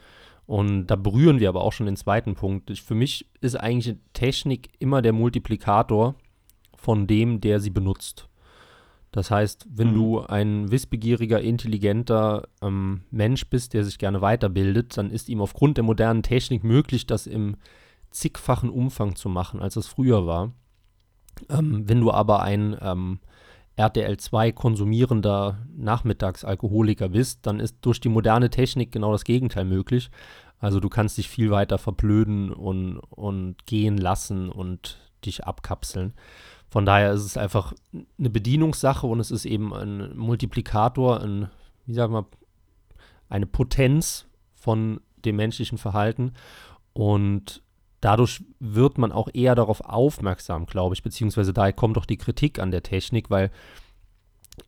Und 0.47 0.87
da 0.87 0.95
berühren 0.95 1.39
wir 1.39 1.49
aber 1.49 1.61
auch 1.61 1.73
schon 1.73 1.87
den 1.87 1.95
zweiten 1.95 2.35
Punkt. 2.35 2.69
Ich, 2.69 2.83
für 2.83 2.95
mich 2.95 3.27
ist 3.41 3.55
eigentlich 3.55 3.97
Technik 4.13 4.69
immer 4.79 5.01
der 5.01 5.13
Multiplikator 5.13 6.15
von 6.75 7.07
dem, 7.07 7.41
der 7.41 7.59
sie 7.59 7.71
benutzt. 7.71 8.29
Das 9.11 9.31
heißt, 9.31 9.67
wenn 9.73 9.91
mhm. 9.91 9.93
du 9.93 10.19
ein 10.19 10.71
wissbegieriger, 10.71 11.41
intelligenter 11.41 12.49
ähm, 12.61 13.03
Mensch 13.11 13.49
bist, 13.49 13.73
der 13.73 13.85
sich 13.85 13.97
gerne 13.97 14.21
weiterbildet, 14.21 14.97
dann 14.97 15.09
ist 15.09 15.29
ihm 15.29 15.41
aufgrund 15.41 15.77
der 15.77 15.85
modernen 15.85 16.21
Technik 16.21 16.63
möglich, 16.63 17.07
das 17.07 17.25
im 17.25 17.55
zigfachen 18.11 18.69
Umfang 18.69 19.15
zu 19.15 19.29
machen, 19.29 19.61
als 19.61 19.77
es 19.77 19.87
früher 19.87 20.27
war. 20.27 20.51
Ähm, 21.49 21.87
wenn 21.87 22.01
du 22.01 22.11
aber 22.11 22.41
ein 22.41 22.77
ähm, 22.81 23.19
RTL 23.77 24.17
2 24.17 24.51
konsumierender 24.53 25.65
Nachmittagsalkoholiker 25.75 27.09
bist, 27.09 27.45
dann 27.45 27.59
ist 27.59 27.77
durch 27.81 27.99
die 27.99 28.09
moderne 28.09 28.49
Technik 28.49 28.91
genau 28.91 29.11
das 29.11 29.25
Gegenteil 29.25 29.65
möglich. 29.65 30.09
Also 30.59 30.79
du 30.79 30.89
kannst 30.89 31.17
dich 31.17 31.29
viel 31.29 31.51
weiter 31.51 31.77
verblöden 31.77 32.51
und, 32.51 32.99
und 32.99 33.65
gehen 33.65 33.97
lassen 33.97 34.49
und 34.49 34.97
dich 35.25 35.45
abkapseln. 35.45 36.13
Von 36.69 36.85
daher 36.85 37.13
ist 37.13 37.23
es 37.23 37.37
einfach 37.37 37.73
eine 38.17 38.29
Bedienungssache 38.29 39.05
und 39.07 39.19
es 39.19 39.31
ist 39.31 39.45
eben 39.45 39.73
ein 39.73 40.15
Multiplikator, 40.17 41.21
ein, 41.21 41.49
wie 41.85 41.93
sagen 41.93 42.13
wir, 42.13 42.25
eine 43.29 43.45
Potenz 43.45 44.27
von 44.53 45.01
dem 45.17 45.35
menschlichen 45.35 45.77
Verhalten. 45.77 46.33
Und 46.93 47.61
dadurch 48.01 48.43
wird 48.59 48.97
man 48.97 49.11
auch 49.11 49.29
eher 49.33 49.55
darauf 49.55 49.81
aufmerksam, 49.81 50.65
glaube 50.65 50.95
ich, 50.95 51.03
beziehungsweise 51.03 51.53
daher 51.53 51.73
kommt 51.73 51.97
auch 51.97 52.05
die 52.05 52.17
Kritik 52.17 52.59
an 52.59 52.71
der 52.71 52.83
Technik, 52.83 53.29
weil 53.29 53.51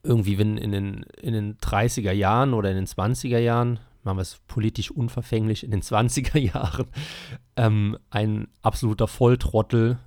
irgendwie, 0.04 0.38
wenn 0.38 0.58
in 0.58 0.72
den, 0.72 1.04
in 1.22 1.34
den 1.34 1.58
30er 1.58 2.12
Jahren 2.12 2.54
oder 2.54 2.70
in 2.70 2.78
den 2.78 2.88
20er 2.88 3.40
Jahren, 3.40 3.80
machen 4.04 4.18
wir 4.18 4.22
es 4.22 4.40
politisch 4.48 4.92
unverfänglich, 4.92 5.64
in 5.64 5.72
den 5.72 5.82
20er 5.82 6.38
Jahren, 6.54 6.88
ähm, 7.56 7.98
ein 8.10 8.48
absoluter 8.62 9.08
Volltrottel 9.08 10.00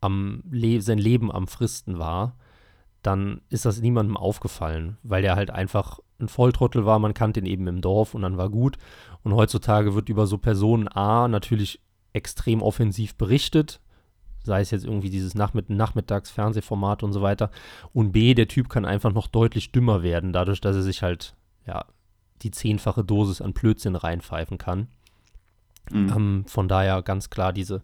am 0.00 0.42
Le 0.50 0.80
sein 0.80 0.98
Leben 0.98 1.32
am 1.32 1.48
Fristen 1.48 1.98
war, 1.98 2.36
dann 3.02 3.40
ist 3.50 3.64
das 3.64 3.80
niemandem 3.80 4.16
aufgefallen, 4.16 4.98
weil 5.02 5.22
der 5.22 5.36
halt 5.36 5.50
einfach 5.50 6.00
ein 6.18 6.28
Volltrottel 6.28 6.86
war, 6.86 6.98
man 6.98 7.14
kannte 7.14 7.40
ihn 7.40 7.46
eben 7.46 7.66
im 7.66 7.80
Dorf 7.80 8.14
und 8.14 8.22
dann 8.22 8.38
war 8.38 8.48
gut. 8.48 8.78
Und 9.22 9.34
heutzutage 9.34 9.94
wird 9.94 10.08
über 10.08 10.26
so 10.26 10.38
Personen 10.38 10.88
A 10.88 11.28
natürlich 11.28 11.80
extrem 12.16 12.62
offensiv 12.62 13.14
berichtet, 13.14 13.80
sei 14.42 14.60
es 14.60 14.70
jetzt 14.70 14.84
irgendwie 14.84 15.10
dieses 15.10 15.34
Nachmitt 15.34 15.70
Nachmittagsfernsehformat 15.70 17.02
und 17.02 17.12
so 17.12 17.22
weiter. 17.22 17.50
Und 17.92 18.12
B, 18.12 18.34
der 18.34 18.48
Typ 18.48 18.68
kann 18.68 18.84
einfach 18.84 19.12
noch 19.12 19.28
deutlich 19.28 19.70
dümmer 19.70 20.02
werden, 20.02 20.32
dadurch, 20.32 20.60
dass 20.60 20.74
er 20.74 20.82
sich 20.82 21.02
halt, 21.02 21.34
ja, 21.66 21.84
die 22.42 22.50
zehnfache 22.50 23.04
Dosis 23.04 23.40
an 23.40 23.52
Blödsinn 23.52 23.96
reinpfeifen 23.96 24.58
kann. 24.58 24.88
Mhm. 25.90 26.12
Ähm, 26.14 26.44
von 26.46 26.68
daher 26.68 27.02
ganz 27.02 27.30
klar 27.30 27.52
diese 27.52 27.82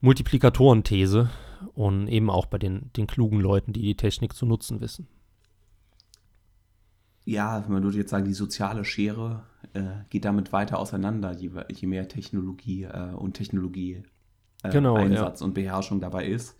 Multiplikatoren-These 0.00 1.30
und 1.74 2.08
eben 2.08 2.30
auch 2.30 2.46
bei 2.46 2.58
den, 2.58 2.90
den 2.96 3.06
klugen 3.06 3.40
Leuten, 3.40 3.72
die 3.72 3.82
die 3.82 3.96
Technik 3.96 4.34
zu 4.34 4.46
nutzen 4.46 4.80
wissen. 4.80 5.06
Ja, 7.24 7.64
man 7.68 7.84
würde 7.84 7.98
jetzt 7.98 8.10
sagen, 8.10 8.24
die 8.24 8.34
soziale 8.34 8.84
Schere 8.84 9.44
äh, 9.74 10.04
geht 10.10 10.24
damit 10.24 10.52
weiter 10.52 10.78
auseinander, 10.78 11.32
je, 11.32 11.50
je 11.70 11.86
mehr 11.86 12.08
Technologie 12.08 12.84
äh, 12.84 13.12
und 13.14 13.34
Technologie 13.34 14.02
äh, 14.62 14.70
genau, 14.70 14.94
Einsatz 14.94 15.40
ja. 15.40 15.46
und 15.46 15.54
Beherrschung 15.54 16.00
dabei 16.00 16.26
ist. 16.26 16.56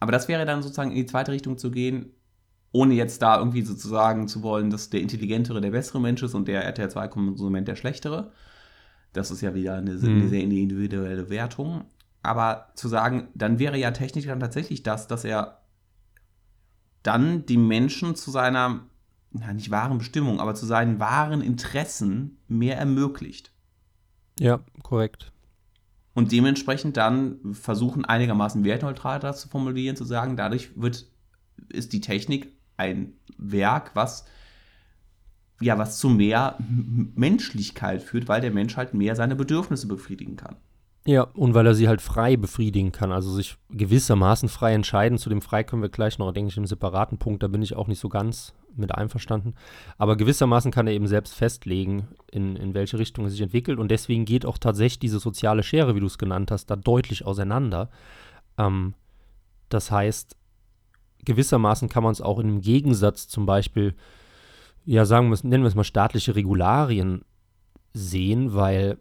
Aber 0.00 0.12
das 0.12 0.28
wäre 0.28 0.44
dann 0.44 0.62
sozusagen 0.62 0.90
in 0.90 0.96
die 0.96 1.06
zweite 1.06 1.32
Richtung 1.32 1.58
zu 1.58 1.70
gehen, 1.70 2.10
ohne 2.72 2.94
jetzt 2.94 3.22
da 3.22 3.38
irgendwie 3.38 3.62
sozusagen 3.62 4.26
zu 4.28 4.42
wollen, 4.42 4.70
dass 4.70 4.90
der 4.90 5.00
Intelligentere 5.00 5.60
der 5.60 5.70
bessere 5.70 6.00
Mensch 6.00 6.22
ist 6.22 6.34
und 6.34 6.48
der 6.48 6.64
RTL 6.64 6.88
2-Konsument 6.88 7.68
der 7.68 7.76
schlechtere. 7.76 8.32
Das 9.12 9.30
ist 9.30 9.42
ja 9.42 9.54
wieder 9.54 9.76
eine, 9.76 9.92
mhm. 9.92 10.04
eine 10.04 10.28
sehr 10.28 10.40
individuelle 10.40 11.30
Wertung. 11.30 11.84
Aber 12.22 12.72
zu 12.74 12.88
sagen, 12.88 13.28
dann 13.34 13.58
wäre 13.58 13.76
ja 13.76 13.90
Technik 13.90 14.26
dann 14.26 14.40
tatsächlich 14.40 14.82
das, 14.82 15.06
dass 15.06 15.24
er 15.24 15.58
dann 17.02 17.46
die 17.46 17.56
Menschen 17.56 18.14
zu 18.14 18.30
seiner 18.30 18.80
na, 19.32 19.52
nicht 19.52 19.70
wahren 19.70 19.98
Bestimmung, 19.98 20.40
aber 20.40 20.54
zu 20.54 20.66
seinen 20.66 21.00
wahren 21.00 21.40
Interessen 21.40 22.38
mehr 22.48 22.78
ermöglicht. 22.78 23.52
Ja, 24.38 24.60
korrekt. 24.82 25.32
Und 26.14 26.32
dementsprechend 26.32 26.96
dann 26.96 27.38
versuchen, 27.52 28.04
einigermaßen 28.04 28.64
wertneutral 28.64 29.18
das 29.18 29.40
zu 29.40 29.48
formulieren, 29.48 29.96
zu 29.96 30.04
sagen, 30.04 30.36
dadurch 30.36 30.70
wird, 30.76 31.06
ist 31.68 31.92
die 31.92 32.00
Technik 32.00 32.52
ein 32.76 33.14
Werk, 33.38 33.92
was 33.94 34.26
ja, 35.62 35.78
was 35.78 35.98
zu 35.98 36.08
mehr 36.08 36.56
Menschlichkeit 37.14 38.02
führt, 38.02 38.28
weil 38.28 38.40
der 38.40 38.50
Mensch 38.50 38.76
halt 38.76 38.94
mehr 38.94 39.14
seine 39.16 39.36
Bedürfnisse 39.36 39.86
befriedigen 39.86 40.36
kann. 40.36 40.56
Ja, 41.04 41.22
und 41.22 41.54
weil 41.54 41.66
er 41.66 41.74
sie 41.74 41.88
halt 41.88 42.00
frei 42.00 42.36
befriedigen 42.36 42.92
kann, 42.92 43.10
also 43.10 43.32
sich 43.32 43.56
gewissermaßen 43.70 44.48
frei 44.48 44.74
entscheiden. 44.74 45.18
Zu 45.18 45.30
dem 45.30 45.42
frei 45.42 45.64
können 45.64 45.82
wir 45.82 45.88
gleich 45.88 46.18
noch, 46.18 46.32
denke 46.32 46.50
ich, 46.50 46.56
im 46.56 46.66
separaten 46.66 47.18
Punkt, 47.18 47.42
da 47.42 47.48
bin 47.48 47.62
ich 47.62 47.74
auch 47.74 47.88
nicht 47.88 47.98
so 47.98 48.08
ganz 48.08 48.54
mit 48.76 48.94
einverstanden. 48.94 49.54
Aber 49.98 50.16
gewissermaßen 50.16 50.70
kann 50.70 50.86
er 50.86 50.92
eben 50.92 51.06
selbst 51.06 51.34
festlegen, 51.34 52.08
in, 52.30 52.56
in 52.56 52.74
welche 52.74 52.98
Richtung 52.98 53.24
er 53.24 53.30
sich 53.30 53.40
entwickelt. 53.40 53.78
Und 53.78 53.90
deswegen 53.90 54.24
geht 54.24 54.46
auch 54.46 54.58
tatsächlich 54.58 54.98
diese 55.00 55.18
soziale 55.18 55.62
Schere, 55.62 55.94
wie 55.94 56.00
du 56.00 56.06
es 56.06 56.18
genannt 56.18 56.50
hast, 56.50 56.66
da 56.66 56.76
deutlich 56.76 57.26
auseinander. 57.26 57.90
Ähm, 58.58 58.94
das 59.68 59.90
heißt, 59.90 60.36
gewissermaßen 61.24 61.88
kann 61.88 62.02
man 62.02 62.12
es 62.12 62.20
auch 62.20 62.38
im 62.38 62.60
Gegensatz 62.60 63.28
zum 63.28 63.46
Beispiel, 63.46 63.94
ja, 64.84 65.04
sagen 65.04 65.28
wir 65.28 65.34
es, 65.34 65.44
nennen 65.44 65.62
wir 65.62 65.68
es 65.68 65.74
mal 65.74 65.84
staatliche 65.84 66.34
Regularien 66.34 67.24
sehen, 67.94 68.54
weil 68.54 68.98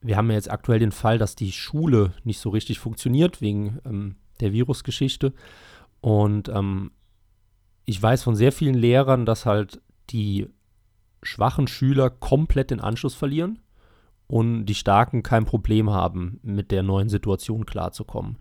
wir 0.00 0.16
haben 0.16 0.28
ja 0.30 0.36
jetzt 0.36 0.50
aktuell 0.50 0.78
den 0.78 0.92
Fall, 0.92 1.18
dass 1.18 1.36
die 1.36 1.52
Schule 1.52 2.12
nicht 2.24 2.40
so 2.40 2.50
richtig 2.50 2.78
funktioniert 2.78 3.40
wegen 3.40 3.78
ähm, 3.84 4.16
der 4.40 4.52
Virusgeschichte. 4.52 5.32
Und 6.00 6.48
ähm, 6.48 6.90
ich 7.84 8.02
weiß 8.02 8.22
von 8.22 8.36
sehr 8.36 8.52
vielen 8.52 8.74
Lehrern, 8.74 9.26
dass 9.26 9.46
halt 9.46 9.80
die 10.10 10.48
schwachen 11.22 11.68
Schüler 11.68 12.10
komplett 12.10 12.70
den 12.70 12.80
Anschluss 12.80 13.14
verlieren 13.14 13.60
und 14.26 14.66
die 14.66 14.74
Starken 14.74 15.22
kein 15.22 15.44
Problem 15.44 15.90
haben, 15.90 16.40
mit 16.42 16.70
der 16.70 16.82
neuen 16.82 17.08
Situation 17.08 17.66
klarzukommen. 17.66 18.38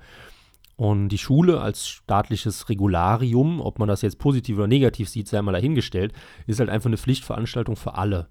Und 0.78 1.10
die 1.10 1.18
Schule 1.18 1.62
als 1.62 1.88
staatliches 1.88 2.70
Regularium, 2.70 3.62
ob 3.62 3.78
man 3.78 3.88
das 3.88 4.02
jetzt 4.02 4.18
positiv 4.18 4.58
oder 4.58 4.68
negativ 4.68 5.10
sieht, 5.10 5.28
sei 5.28 5.42
mal 5.42 5.52
dahingestellt, 5.52 6.14
ist 6.48 6.60
halt 6.60 6.70
einfach 6.70 6.88
eine 6.88 6.98
Pflichtveranstaltung 6.98 7.76
für 7.76 7.96
alle 7.96 8.30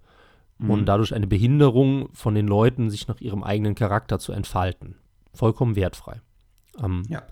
mhm. 0.59 0.71
und 0.71 0.87
dadurch 0.87 1.15
eine 1.15 1.29
Behinderung 1.29 2.09
von 2.13 2.35
den 2.35 2.49
Leuten, 2.49 2.91
sich 2.91 3.07
nach 3.07 3.21
ihrem 3.21 3.45
eigenen 3.45 3.75
Charakter 3.75 4.19
zu 4.19 4.33
entfalten. 4.33 4.97
Vollkommen 5.33 5.77
wertfrei. 5.77 6.21
Ähm, 6.83 7.03
ja. 7.09 7.23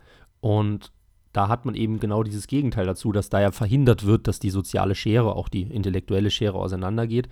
Und 0.40 0.92
da 1.38 1.46
hat 1.46 1.64
man 1.64 1.76
eben 1.76 2.00
genau 2.00 2.24
dieses 2.24 2.48
Gegenteil 2.48 2.84
dazu, 2.84 3.12
dass 3.12 3.30
da 3.30 3.40
ja 3.40 3.52
verhindert 3.52 4.04
wird, 4.04 4.26
dass 4.26 4.40
die 4.40 4.50
soziale 4.50 4.96
Schere, 4.96 5.36
auch 5.36 5.48
die 5.48 5.62
intellektuelle 5.62 6.32
Schere 6.32 6.58
auseinandergeht. 6.58 7.28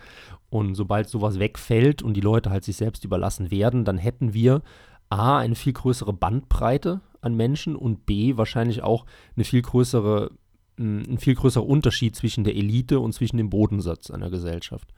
Und 0.49 0.77
sobald 0.77 1.09
sowas 1.09 1.41
wegfällt 1.41 2.03
und 2.03 2.15
die 2.15 2.21
Leute 2.21 2.51
halt 2.51 2.63
sich 2.63 2.77
selbst 2.77 3.05
überlassen 3.05 3.51
werden, 3.51 3.85
dann 3.85 3.99
hätten 3.99 4.33
wir 4.33 4.63
A, 5.09 5.39
eine 5.39 5.57
viel 5.57 5.73
größere 5.73 6.13
Bandbreite 6.13 7.01
an 7.21 7.35
Menschen 7.35 7.75
und 7.75 8.07
B, 8.07 8.37
wahrscheinlich 8.37 8.85
auch 8.85 9.07
eine 9.35 9.45
viel 9.45 9.63
größere, 9.63 10.31
ein 10.79 11.19
viel 11.19 11.35
größerer 11.35 11.67
Unterschied 11.67 12.15
zwischen 12.15 12.45
der 12.45 12.55
Elite 12.55 13.01
und 13.01 13.13
zwischen 13.13 13.39
dem 13.39 13.51
Bodensatz 13.51 14.13
einer 14.13 14.31
Gesellschaft 14.31 14.93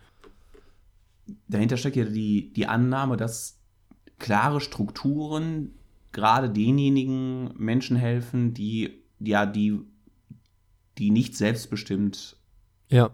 dahinter 1.47 1.77
steckt 1.77 1.97
ja 1.97 2.05
die, 2.05 2.53
die 2.55 2.67
Annahme, 2.67 3.19
dass 3.19 3.59
klare 4.19 4.61
Strukturen 4.61 5.78
gerade 6.19 6.51
denjenigen 6.51 7.51
Menschen 7.57 7.97
helfen, 7.97 8.53
die 8.53 9.05
ja 9.21 9.47
die, 9.47 9.79
die 10.99 11.13
nicht 11.13 11.37
selbstbestimmt 11.37 12.37
ja. 12.89 13.11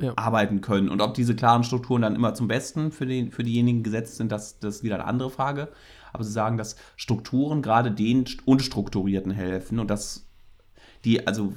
Ja. 0.00 0.14
arbeiten 0.16 0.60
können. 0.60 0.88
Und 0.88 1.00
ob 1.00 1.14
diese 1.14 1.36
klaren 1.36 1.62
Strukturen 1.62 2.02
dann 2.02 2.16
immer 2.16 2.34
zum 2.34 2.48
Besten 2.48 2.90
für, 2.90 3.06
den, 3.06 3.30
für 3.30 3.44
diejenigen 3.44 3.84
gesetzt 3.84 4.16
sind, 4.16 4.32
das, 4.32 4.58
das 4.58 4.76
ist 4.76 4.82
wieder 4.82 4.96
eine 4.96 5.04
andere 5.04 5.30
Frage. 5.30 5.68
Aber 6.12 6.24
sie 6.24 6.32
sagen, 6.32 6.56
dass 6.56 6.74
Strukturen 6.96 7.62
gerade 7.62 7.92
den 7.92 8.24
Unstrukturierten 8.44 9.30
helfen 9.30 9.78
und 9.78 9.88
dass 9.88 10.26
die, 11.04 11.24
also 11.24 11.54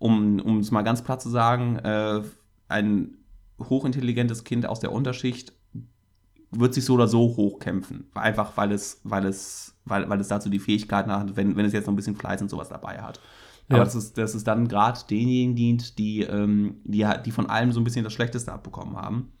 um, 0.00 0.40
um 0.40 0.58
es 0.58 0.72
mal 0.72 0.82
ganz 0.82 1.02
platt 1.02 1.22
zu 1.22 1.30
sagen, 1.30 1.76
äh, 1.76 2.22
ein 2.66 3.18
hochintelligentes 3.60 4.42
Kind 4.42 4.66
aus 4.66 4.80
der 4.80 4.90
Unterschicht 4.90 5.52
wird 6.54 6.74
sich 6.74 6.84
so 6.84 6.94
oder 6.94 7.08
so 7.08 7.20
hochkämpfen. 7.36 8.06
Einfach 8.14 8.56
weil 8.56 8.72
es, 8.72 9.00
weil 9.04 9.24
es, 9.24 9.74
weil, 9.84 10.08
weil 10.08 10.20
es 10.20 10.28
dazu 10.28 10.48
die 10.50 10.58
Fähigkeiten 10.58 11.10
hat, 11.10 11.34
wenn, 11.36 11.56
wenn 11.56 11.64
es 11.64 11.72
jetzt 11.72 11.86
noch 11.86 11.92
ein 11.92 11.96
bisschen 11.96 12.16
Fleiß 12.16 12.42
und 12.42 12.50
sowas 12.50 12.68
dabei 12.68 13.00
hat. 13.00 13.20
Aber 13.68 13.78
Ja. 13.78 13.84
das 13.84 13.94
ist, 13.94 14.18
das 14.18 14.34
ist 14.34 14.46
dann 14.46 14.68
gerade 14.68 15.00
denjenigen 15.08 15.56
dient, 15.56 15.98
die, 15.98 16.22
ähm, 16.22 16.76
die, 16.84 17.06
die 17.24 17.30
von 17.30 17.48
allem 17.48 17.72
so 17.72 17.80
ein 17.80 17.84
bisschen 17.84 18.04
das 18.04 18.12
Schlechteste 18.12 18.52
abbekommen 18.52 18.96
haben. 18.96 19.32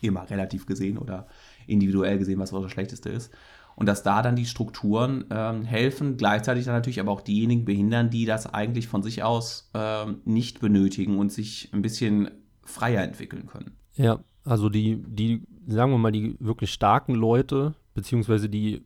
Immer 0.00 0.28
relativ 0.28 0.66
gesehen 0.66 0.98
oder 0.98 1.28
individuell 1.66 2.18
gesehen, 2.18 2.40
was 2.40 2.52
auch 2.52 2.62
das 2.62 2.72
Schlechteste 2.72 3.08
ist. 3.08 3.30
Und 3.76 3.86
dass 3.86 4.02
da 4.02 4.20
dann 4.20 4.36
die 4.36 4.46
Strukturen 4.46 5.24
ähm, 5.30 5.64
helfen, 5.64 6.16
gleichzeitig 6.16 6.64
dann 6.64 6.74
natürlich 6.74 7.00
aber 7.00 7.12
auch 7.12 7.20
diejenigen 7.22 7.64
behindern, 7.64 8.10
die 8.10 8.26
das 8.26 8.52
eigentlich 8.52 8.88
von 8.88 9.02
sich 9.02 9.22
aus 9.22 9.70
ähm, 9.74 10.20
nicht 10.24 10.60
benötigen 10.60 11.18
und 11.18 11.32
sich 11.32 11.70
ein 11.72 11.82
bisschen 11.82 12.30
freier 12.64 13.02
entwickeln 13.02 13.46
können. 13.46 13.76
Ja, 13.94 14.20
also 14.44 14.68
die, 14.68 15.02
die, 15.06 15.42
sagen 15.66 15.92
wir 15.92 15.98
mal, 15.98 16.12
die 16.12 16.36
wirklich 16.40 16.72
starken 16.72 17.14
Leute, 17.14 17.74
beziehungsweise 17.94 18.48
die 18.48 18.82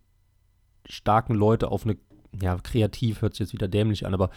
starken 0.86 1.34
Leute 1.34 1.70
auf 1.70 1.84
eine, 1.84 1.96
ja, 2.40 2.56
kreativ 2.58 3.22
hört 3.22 3.34
sich 3.34 3.40
jetzt 3.40 3.52
wieder 3.52 3.68
dämlich 3.68 4.06
an, 4.06 4.14
aber 4.14 4.30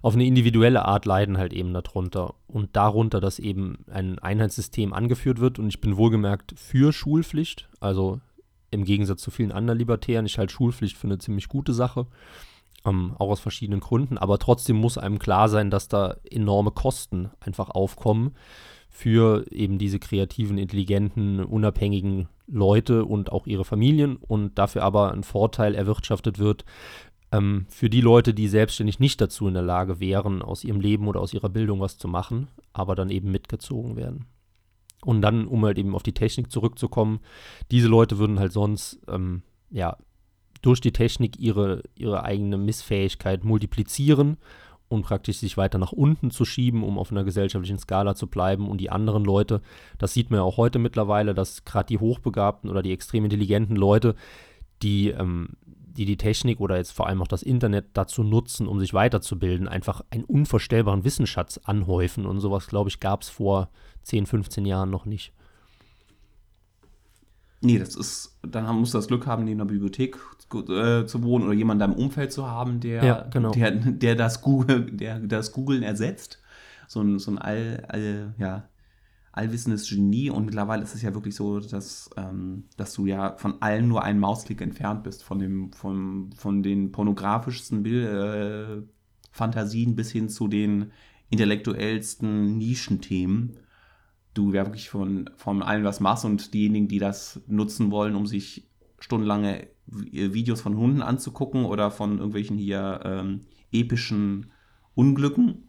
auf 0.00 0.14
eine 0.14 0.24
individuelle 0.24 0.84
Art 0.84 1.04
leiden 1.06 1.38
halt 1.38 1.52
eben 1.52 1.72
darunter. 1.72 2.34
Und 2.46 2.76
darunter, 2.76 3.20
dass 3.20 3.38
eben 3.38 3.84
ein 3.90 4.18
Einheitssystem 4.18 4.92
angeführt 4.92 5.40
wird. 5.40 5.58
Und 5.58 5.68
ich 5.68 5.80
bin 5.80 5.96
wohlgemerkt 5.96 6.54
für 6.56 6.92
Schulpflicht. 6.92 7.68
Also 7.80 8.20
im 8.70 8.84
Gegensatz 8.84 9.22
zu 9.22 9.30
vielen 9.30 9.52
anderen 9.52 9.78
Libertären, 9.78 10.26
ich 10.26 10.38
halte 10.38 10.52
Schulpflicht 10.54 10.96
für 10.96 11.06
eine 11.06 11.18
ziemlich 11.18 11.48
gute 11.48 11.74
Sache. 11.74 12.06
Ähm, 12.84 13.14
auch 13.18 13.30
aus 13.30 13.40
verschiedenen 13.40 13.80
Gründen. 13.80 14.18
Aber 14.18 14.38
trotzdem 14.38 14.76
muss 14.76 14.98
einem 14.98 15.18
klar 15.18 15.48
sein, 15.48 15.70
dass 15.70 15.88
da 15.88 16.16
enorme 16.28 16.72
Kosten 16.72 17.30
einfach 17.40 17.70
aufkommen 17.70 18.34
für 18.88 19.46
eben 19.50 19.78
diese 19.78 19.98
kreativen, 19.98 20.58
intelligenten, 20.58 21.40
unabhängigen 21.40 22.28
Leute 22.46 23.04
und 23.04 23.32
auch 23.32 23.46
ihre 23.46 23.64
Familien 23.64 24.16
und 24.16 24.58
dafür 24.58 24.82
aber 24.82 25.12
ein 25.12 25.22
Vorteil 25.22 25.74
erwirtschaftet 25.74 26.38
wird 26.38 26.64
ähm, 27.32 27.64
für 27.68 27.90
die 27.90 28.02
Leute, 28.02 28.34
die 28.34 28.46
selbstständig 28.46 29.00
nicht 29.00 29.20
dazu 29.20 29.48
in 29.48 29.54
der 29.54 29.62
Lage 29.62 29.98
wären, 29.98 30.42
aus 30.42 30.62
ihrem 30.62 30.80
Leben 30.80 31.08
oder 31.08 31.20
aus 31.20 31.34
ihrer 31.34 31.48
Bildung 31.48 31.80
was 31.80 31.96
zu 31.98 32.06
machen, 32.06 32.48
aber 32.72 32.94
dann 32.94 33.10
eben 33.10 33.30
mitgezogen 33.32 33.96
werden. 33.96 34.26
Und 35.04 35.22
dann, 35.22 35.46
um 35.48 35.64
halt 35.64 35.78
eben 35.78 35.96
auf 35.96 36.04
die 36.04 36.14
Technik 36.14 36.52
zurückzukommen, 36.52 37.20
diese 37.70 37.88
Leute 37.88 38.18
würden 38.18 38.38
halt 38.38 38.52
sonst, 38.52 39.00
ähm, 39.08 39.42
ja, 39.70 39.96
durch 40.62 40.80
die 40.80 40.92
Technik 40.92 41.38
ihre, 41.38 41.82
ihre 41.94 42.24
eigene 42.24 42.56
Missfähigkeit 42.56 43.44
multiplizieren 43.44 44.38
und 44.88 45.02
praktisch 45.02 45.38
sich 45.38 45.56
weiter 45.56 45.78
nach 45.78 45.92
unten 45.92 46.30
zu 46.30 46.44
schieben, 46.44 46.82
um 46.84 46.98
auf 46.98 47.10
einer 47.10 47.24
gesellschaftlichen 47.24 47.78
Skala 47.78 48.14
zu 48.14 48.26
bleiben. 48.26 48.68
Und 48.68 48.78
die 48.78 48.90
anderen 48.90 49.24
Leute, 49.24 49.60
das 49.98 50.14
sieht 50.14 50.30
man 50.30 50.38
ja 50.38 50.44
auch 50.44 50.58
heute 50.58 50.78
mittlerweile, 50.78 51.34
dass 51.34 51.64
gerade 51.64 51.86
die 51.86 51.98
hochbegabten 51.98 52.70
oder 52.70 52.82
die 52.82 52.92
extrem 52.92 53.24
intelligenten 53.24 53.74
Leute, 53.74 54.14
die, 54.82 55.08
ähm, 55.08 55.50
die 55.64 56.04
die 56.04 56.16
Technik 56.16 56.60
oder 56.60 56.76
jetzt 56.76 56.92
vor 56.92 57.06
allem 57.06 57.22
auch 57.22 57.28
das 57.28 57.42
Internet 57.42 57.86
dazu 57.94 58.22
nutzen, 58.22 58.66
um 58.68 58.80
sich 58.80 58.94
weiterzubilden, 58.94 59.66
einfach 59.66 60.02
einen 60.10 60.24
unvorstellbaren 60.24 61.04
Wissensschatz 61.04 61.58
anhäufen. 61.64 62.26
Und 62.26 62.40
sowas, 62.40 62.66
glaube 62.66 62.90
ich, 62.90 63.00
gab 63.00 63.22
es 63.22 63.30
vor 63.30 63.70
10, 64.02 64.26
15 64.26 64.64
Jahren 64.64 64.90
noch 64.90 65.06
nicht. 65.06 65.32
Nee, 67.62 67.78
das 67.78 67.94
ist, 67.96 68.38
dann 68.42 68.66
haben- 68.66 68.80
musst 68.80 68.92
du 68.94 68.98
das 68.98 69.06
Glück 69.08 69.26
haben, 69.26 69.44
neben 69.44 69.60
einer 69.60 69.68
Bibliothek 69.70 70.16
äh, 70.68 71.06
zu 71.06 71.22
wohnen 71.22 71.44
oder 71.44 71.54
jemanden 71.54 71.82
in 71.84 71.90
deinem 71.92 72.04
Umfeld 72.04 72.32
zu 72.32 72.46
haben, 72.48 72.80
der, 72.80 73.04
Ja, 73.04 73.22
genau. 73.30 73.52
der, 73.52 73.70
der, 73.70 74.16
das 74.16 74.42
Google, 74.42 74.90
der 74.90 75.20
das 75.20 75.52
Googlen 75.52 75.82
ersetzt. 75.82 76.40
So 76.88 77.00
ein, 77.00 77.18
so 77.18 77.30
ein 77.30 77.38
all, 77.38 77.84
all, 77.88 78.34
ja, 78.38 78.68
allwissendes 79.30 79.88
Genie 79.88 80.28
und 80.28 80.44
mittlerweile 80.44 80.82
ist 80.82 80.94
es 80.94 81.00
ja 81.00 81.14
wirklich 81.14 81.34
so, 81.34 81.58
dass, 81.60 82.10
ähm, 82.18 82.64
dass 82.76 82.92
du 82.92 83.06
ja 83.06 83.34
von 83.38 83.62
allem 83.62 83.88
nur 83.88 84.02
einen 84.02 84.18
Mausklick 84.18 84.60
entfernt 84.60 85.04
bist, 85.04 85.22
von, 85.24 85.38
dem, 85.38 85.72
von, 85.72 86.32
von 86.36 86.62
den 86.62 86.92
pornografischsten 86.92 87.82
Bild, 87.82 88.08
äh, 88.08 88.82
Fantasien 89.30 89.96
bis 89.96 90.10
hin 90.10 90.28
zu 90.28 90.48
den 90.48 90.90
intellektuellsten 91.30 92.58
Nischenthemen 92.58 93.56
du 94.34 94.52
ja 94.52 94.64
wirklich 94.66 94.88
von, 94.90 95.30
von 95.36 95.62
allem 95.62 95.84
was 95.84 96.00
machst 96.00 96.24
und 96.24 96.54
diejenigen, 96.54 96.88
die 96.88 96.98
das 96.98 97.40
nutzen 97.46 97.90
wollen, 97.90 98.14
um 98.16 98.26
sich 98.26 98.68
stundenlange 98.98 99.68
Vi- 99.90 100.32
Videos 100.32 100.60
von 100.60 100.76
Hunden 100.76 101.02
anzugucken 101.02 101.64
oder 101.64 101.90
von 101.90 102.18
irgendwelchen 102.18 102.56
hier 102.56 103.00
ähm, 103.04 103.40
epischen 103.72 104.50
Unglücken, 104.94 105.68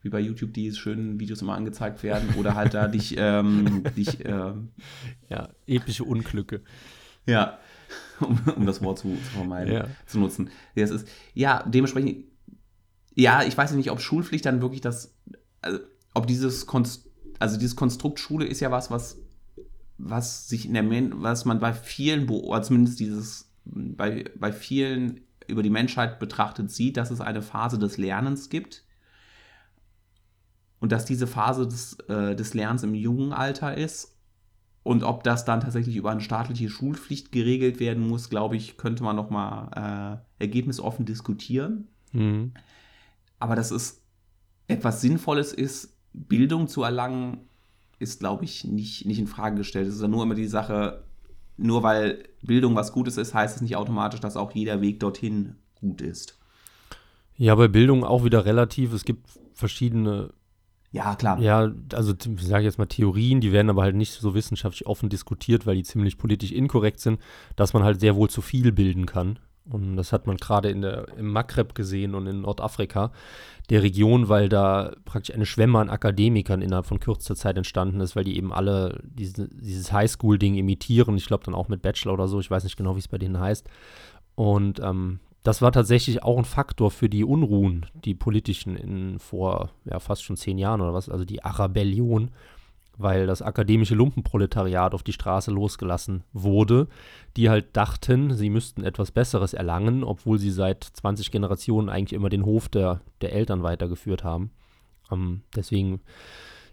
wie 0.00 0.08
bei 0.08 0.20
YouTube 0.20 0.52
die 0.54 0.72
schönen 0.72 1.20
Videos 1.20 1.42
immer 1.42 1.54
angezeigt 1.54 2.02
werden, 2.02 2.30
oder 2.38 2.54
halt 2.54 2.74
da 2.74 2.88
dich, 2.88 3.14
ähm, 3.18 3.84
dich 3.96 4.24
ähm, 4.24 4.70
Ja, 5.28 5.48
epische 5.66 6.04
Unglücke. 6.04 6.62
ja, 7.26 7.58
um, 8.20 8.40
um 8.56 8.66
das 8.66 8.82
Wort 8.82 8.98
zu, 8.98 9.14
zu 9.14 9.30
vermeiden, 9.36 9.74
Ja. 9.74 9.86
zu 10.06 10.18
nutzen. 10.18 10.50
Ja, 10.74 10.82
es 10.84 10.90
ist, 10.90 11.08
ja, 11.34 11.62
dementsprechend, 11.68 12.24
ja, 13.14 13.42
ich 13.44 13.56
weiß 13.56 13.70
ja 13.72 13.76
nicht, 13.76 13.90
ob 13.90 14.00
Schulpflicht 14.00 14.46
dann 14.46 14.62
wirklich 14.62 14.80
das, 14.80 15.14
also, 15.60 15.78
ob 16.14 16.26
dieses 16.26 16.66
Konst, 16.66 17.10
also 17.38 17.58
dieses 17.58 17.76
Konstrukt 17.76 18.20
Schule 18.20 18.46
ist 18.46 18.60
ja 18.60 18.70
was, 18.70 18.90
was, 18.90 19.18
was 19.98 20.48
sich 20.48 20.66
in 20.66 20.74
der, 20.74 20.84
was 21.22 21.44
man 21.44 21.60
bei 21.60 21.72
vielen, 21.72 22.26
zumindest 22.62 23.00
dieses, 23.00 23.50
bei, 23.64 24.24
bei 24.38 24.52
vielen 24.52 25.20
über 25.48 25.62
die 25.62 25.70
Menschheit 25.70 26.18
betrachtet 26.18 26.70
sieht, 26.70 26.96
dass 26.96 27.10
es 27.10 27.20
eine 27.20 27.42
Phase 27.42 27.78
des 27.78 27.98
Lernens 27.98 28.48
gibt. 28.48 28.84
Und 30.80 30.90
dass 30.90 31.04
diese 31.04 31.28
Phase 31.28 31.66
des, 31.66 31.96
äh, 32.08 32.34
des 32.34 32.54
Lernens 32.54 32.82
im 32.82 32.94
jungen 32.94 33.32
Alter 33.32 33.76
ist 33.76 34.16
und 34.82 35.04
ob 35.04 35.22
das 35.22 35.44
dann 35.44 35.60
tatsächlich 35.60 35.96
über 35.96 36.10
eine 36.10 36.20
staatliche 36.20 36.68
Schulpflicht 36.68 37.30
geregelt 37.30 37.78
werden 37.78 38.06
muss, 38.06 38.30
glaube 38.30 38.56
ich, 38.56 38.76
könnte 38.76 39.04
man 39.04 39.14
noch 39.14 39.30
mal 39.30 40.22
äh, 40.40 40.42
ergebnisoffen 40.42 41.06
diskutieren. 41.06 41.88
Mhm. 42.12 42.52
Aber 43.38 43.54
dass 43.54 43.70
es 43.70 44.02
etwas 44.66 45.00
Sinnvolles 45.00 45.52
ist, 45.52 45.96
Bildung 46.14 46.68
zu 46.68 46.82
erlangen, 46.82 47.40
ist, 47.98 48.20
glaube 48.20 48.44
ich, 48.44 48.64
nicht, 48.64 49.06
nicht 49.06 49.18
in 49.18 49.26
Frage 49.26 49.56
gestellt. 49.56 49.86
Es 49.86 49.94
ist 49.94 50.02
ja 50.02 50.08
nur 50.08 50.22
immer 50.24 50.34
die 50.34 50.48
Sache, 50.48 51.04
nur 51.56 51.82
weil 51.82 52.24
Bildung 52.42 52.74
was 52.74 52.92
Gutes 52.92 53.16
ist, 53.16 53.32
heißt 53.32 53.56
es 53.56 53.62
nicht 53.62 53.76
automatisch, 53.76 54.20
dass 54.20 54.36
auch 54.36 54.52
jeder 54.52 54.80
Weg 54.80 54.98
dorthin 55.00 55.54
gut 55.80 56.00
ist. 56.00 56.38
Ja, 57.36 57.54
bei 57.54 57.68
Bildung 57.68 58.04
auch 58.04 58.24
wieder 58.24 58.44
relativ. 58.44 58.92
Es 58.92 59.04
gibt 59.04 59.26
verschiedene 59.54 60.32
Ja, 60.90 61.14
klar. 61.14 61.40
Ja, 61.40 61.72
also 61.94 62.12
ich 62.12 62.46
sage 62.46 62.64
jetzt 62.64 62.78
mal 62.78 62.86
Theorien, 62.86 63.40
die 63.40 63.52
werden 63.52 63.70
aber 63.70 63.82
halt 63.82 63.96
nicht 63.96 64.12
so 64.12 64.34
wissenschaftlich 64.34 64.86
offen 64.86 65.08
diskutiert, 65.08 65.66
weil 65.66 65.76
die 65.76 65.82
ziemlich 65.82 66.18
politisch 66.18 66.52
inkorrekt 66.52 67.00
sind, 67.00 67.18
dass 67.56 67.72
man 67.72 67.82
halt 67.82 68.00
sehr 68.00 68.14
wohl 68.16 68.28
zu 68.28 68.42
viel 68.42 68.72
bilden 68.72 69.06
kann. 69.06 69.38
Und 69.70 69.96
das 69.96 70.12
hat 70.12 70.26
man 70.26 70.38
gerade 70.38 70.70
im 70.70 71.28
Maghreb 71.28 71.74
gesehen 71.74 72.14
und 72.14 72.26
in 72.26 72.40
Nordafrika, 72.40 73.12
der 73.70 73.82
Region, 73.82 74.28
weil 74.28 74.48
da 74.48 74.92
praktisch 75.04 75.34
eine 75.34 75.46
Schwemme 75.46 75.78
an 75.78 75.88
Akademikern 75.88 76.62
innerhalb 76.62 76.86
von 76.86 76.98
kürzester 76.98 77.36
Zeit 77.36 77.56
entstanden 77.56 78.00
ist, 78.00 78.16
weil 78.16 78.24
die 78.24 78.36
eben 78.36 78.52
alle 78.52 79.00
diese, 79.04 79.48
dieses 79.48 79.92
Highschool-Ding 79.92 80.56
imitieren. 80.56 81.16
Ich 81.16 81.26
glaube 81.26 81.44
dann 81.44 81.54
auch 81.54 81.68
mit 81.68 81.80
Bachelor 81.80 82.14
oder 82.14 82.26
so, 82.26 82.40
ich 82.40 82.50
weiß 82.50 82.64
nicht 82.64 82.76
genau, 82.76 82.96
wie 82.96 83.00
es 83.00 83.08
bei 83.08 83.18
denen 83.18 83.38
heißt. 83.38 83.68
Und 84.34 84.80
ähm, 84.80 85.20
das 85.42 85.62
war 85.62 85.72
tatsächlich 85.72 86.22
auch 86.22 86.38
ein 86.38 86.44
Faktor 86.44 86.90
für 86.90 87.08
die 87.08 87.24
Unruhen, 87.24 87.86
die 87.94 88.14
politischen 88.14 88.76
in 88.76 89.18
vor 89.18 89.70
ja, 89.84 89.98
fast 89.98 90.22
schon 90.22 90.36
zehn 90.36 90.58
Jahren 90.58 90.80
oder 90.80 90.94
was, 90.94 91.08
also 91.08 91.24
die 91.24 91.44
Arabellion, 91.44 92.30
weil 92.98 93.26
das 93.26 93.42
akademische 93.42 93.94
Lumpenproletariat 93.94 94.94
auf 94.94 95.02
die 95.02 95.12
Straße 95.12 95.50
losgelassen 95.50 96.24
wurde, 96.32 96.88
die 97.36 97.48
halt 97.48 97.76
dachten, 97.76 98.34
sie 98.34 98.50
müssten 98.50 98.84
etwas 98.84 99.10
Besseres 99.10 99.54
erlangen, 99.54 100.04
obwohl 100.04 100.38
sie 100.38 100.50
seit 100.50 100.84
20 100.84 101.30
Generationen 101.30 101.88
eigentlich 101.88 102.12
immer 102.12 102.28
den 102.28 102.44
Hof 102.44 102.68
der, 102.68 103.00
der 103.20 103.32
Eltern 103.32 103.62
weitergeführt 103.62 104.24
haben. 104.24 104.50
Ähm, 105.10 105.42
deswegen, 105.56 106.00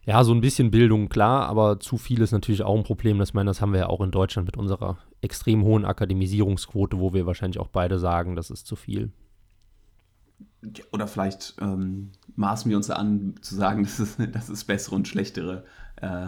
ja, 0.05 0.23
so 0.23 0.33
ein 0.33 0.41
bisschen 0.41 0.71
Bildung, 0.71 1.09
klar, 1.09 1.47
aber 1.47 1.79
zu 1.79 1.97
viel 1.97 2.21
ist 2.21 2.31
natürlich 2.31 2.63
auch 2.63 2.75
ein 2.75 2.83
Problem. 2.83 3.19
Das, 3.19 3.33
meine, 3.33 3.49
das 3.49 3.61
haben 3.61 3.73
wir 3.73 3.79
ja 3.79 3.87
auch 3.87 4.01
in 4.01 4.11
Deutschland 4.11 4.45
mit 4.45 4.57
unserer 4.57 4.97
extrem 5.21 5.63
hohen 5.63 5.85
Akademisierungsquote, 5.85 6.99
wo 6.99 7.13
wir 7.13 7.25
wahrscheinlich 7.25 7.59
auch 7.59 7.67
beide 7.67 7.99
sagen, 7.99 8.35
das 8.35 8.49
ist 8.49 8.67
zu 8.67 8.75
viel. 8.75 9.11
Oder 10.91 11.07
vielleicht 11.07 11.55
ähm, 11.61 12.11
maßen 12.35 12.69
wir 12.69 12.75
uns 12.75 12.89
an, 12.89 13.35
zu 13.41 13.55
sagen, 13.55 13.83
dass 13.83 13.99
es, 13.99 14.17
dass 14.31 14.49
es 14.49 14.65
bessere 14.65 14.95
und 14.95 15.07
schlechtere 15.07 15.63
äh, 16.01 16.27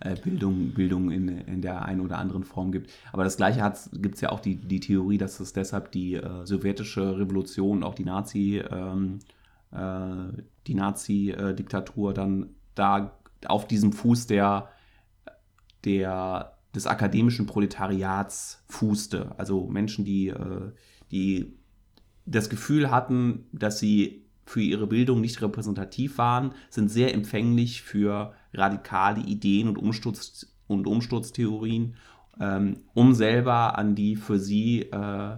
äh, 0.00 0.16
Bildung, 0.16 0.72
Bildung 0.74 1.10
in, 1.10 1.28
in 1.28 1.62
der 1.62 1.84
einen 1.84 2.00
oder 2.00 2.18
anderen 2.18 2.44
Form 2.44 2.72
gibt. 2.72 2.90
Aber 3.12 3.24
das 3.24 3.36
Gleiche 3.36 3.72
gibt 3.92 4.16
es 4.16 4.20
ja 4.20 4.30
auch 4.30 4.40
die, 4.40 4.56
die 4.56 4.80
Theorie, 4.80 5.18
dass 5.18 5.40
es 5.40 5.52
deshalb 5.52 5.92
die 5.92 6.14
äh, 6.14 6.44
sowjetische 6.46 7.18
Revolution, 7.18 7.82
auch 7.82 7.94
die 7.94 8.04
Nazi, 8.04 8.62
ähm, 8.70 9.20
äh, 9.72 10.42
die 10.66 10.74
Nazi-Diktatur 10.74 12.14
dann 12.14 12.50
da 12.74 13.16
auf 13.46 13.66
diesem 13.66 13.92
Fuß 13.92 14.26
der, 14.26 14.68
der, 15.84 16.56
des 16.74 16.86
akademischen 16.86 17.46
Proletariats 17.46 18.64
fußte. 18.68 19.34
Also 19.38 19.66
Menschen, 19.66 20.04
die, 20.04 20.28
äh, 20.28 20.72
die 21.10 21.54
das 22.26 22.48
Gefühl 22.48 22.90
hatten, 22.90 23.46
dass 23.52 23.78
sie 23.78 24.24
für 24.46 24.60
ihre 24.60 24.86
Bildung 24.86 25.20
nicht 25.20 25.40
repräsentativ 25.40 26.18
waren, 26.18 26.52
sind 26.68 26.90
sehr 26.90 27.14
empfänglich 27.14 27.82
für 27.82 28.34
radikale 28.54 29.20
Ideen 29.20 29.68
und, 29.68 29.78
Umsturz 29.78 30.46
und 30.66 30.86
Umsturztheorien 30.86 31.94
ähm, 32.40 32.78
um 32.94 33.14
selber 33.14 33.78
an 33.78 33.94
die 33.94 34.16
für 34.16 34.38
sie 34.38 34.82
äh, 34.82 35.36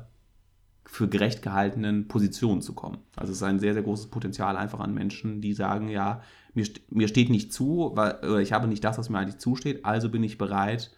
für 0.85 1.09
gerecht 1.09 1.43
gehaltenen 1.43 2.09
Positionen 2.09 2.63
zu 2.63 2.73
kommen. 2.73 2.99
Also 3.17 3.33
es 3.33 3.39
ist 3.39 3.43
ein 3.43 3.59
sehr, 3.59 3.75
sehr 3.75 3.83
großes 3.83 4.07
Potenzial 4.07 4.57
einfach 4.57 4.81
an 4.81 4.95
Menschen, 4.95 5.41
die 5.41 5.53
sagen, 5.53 5.89
ja, 5.89 6.23
mir, 6.55 6.65
mir 6.91 7.09
steht 7.09 7.29
nicht 7.29 7.53
zu, 7.53 7.91
weil, 7.95 8.41
ich 8.41 8.53
habe 8.53 8.69
nicht 8.69 8.85
das, 8.85 8.97
was 8.97 9.11
mir 9.11 9.19
eigentlich 9.19 9.39
zusteht, 9.39 9.85
also 9.85 10.09
bin 10.09 10.23
ich 10.23 10.39
bereit, 10.39 10.93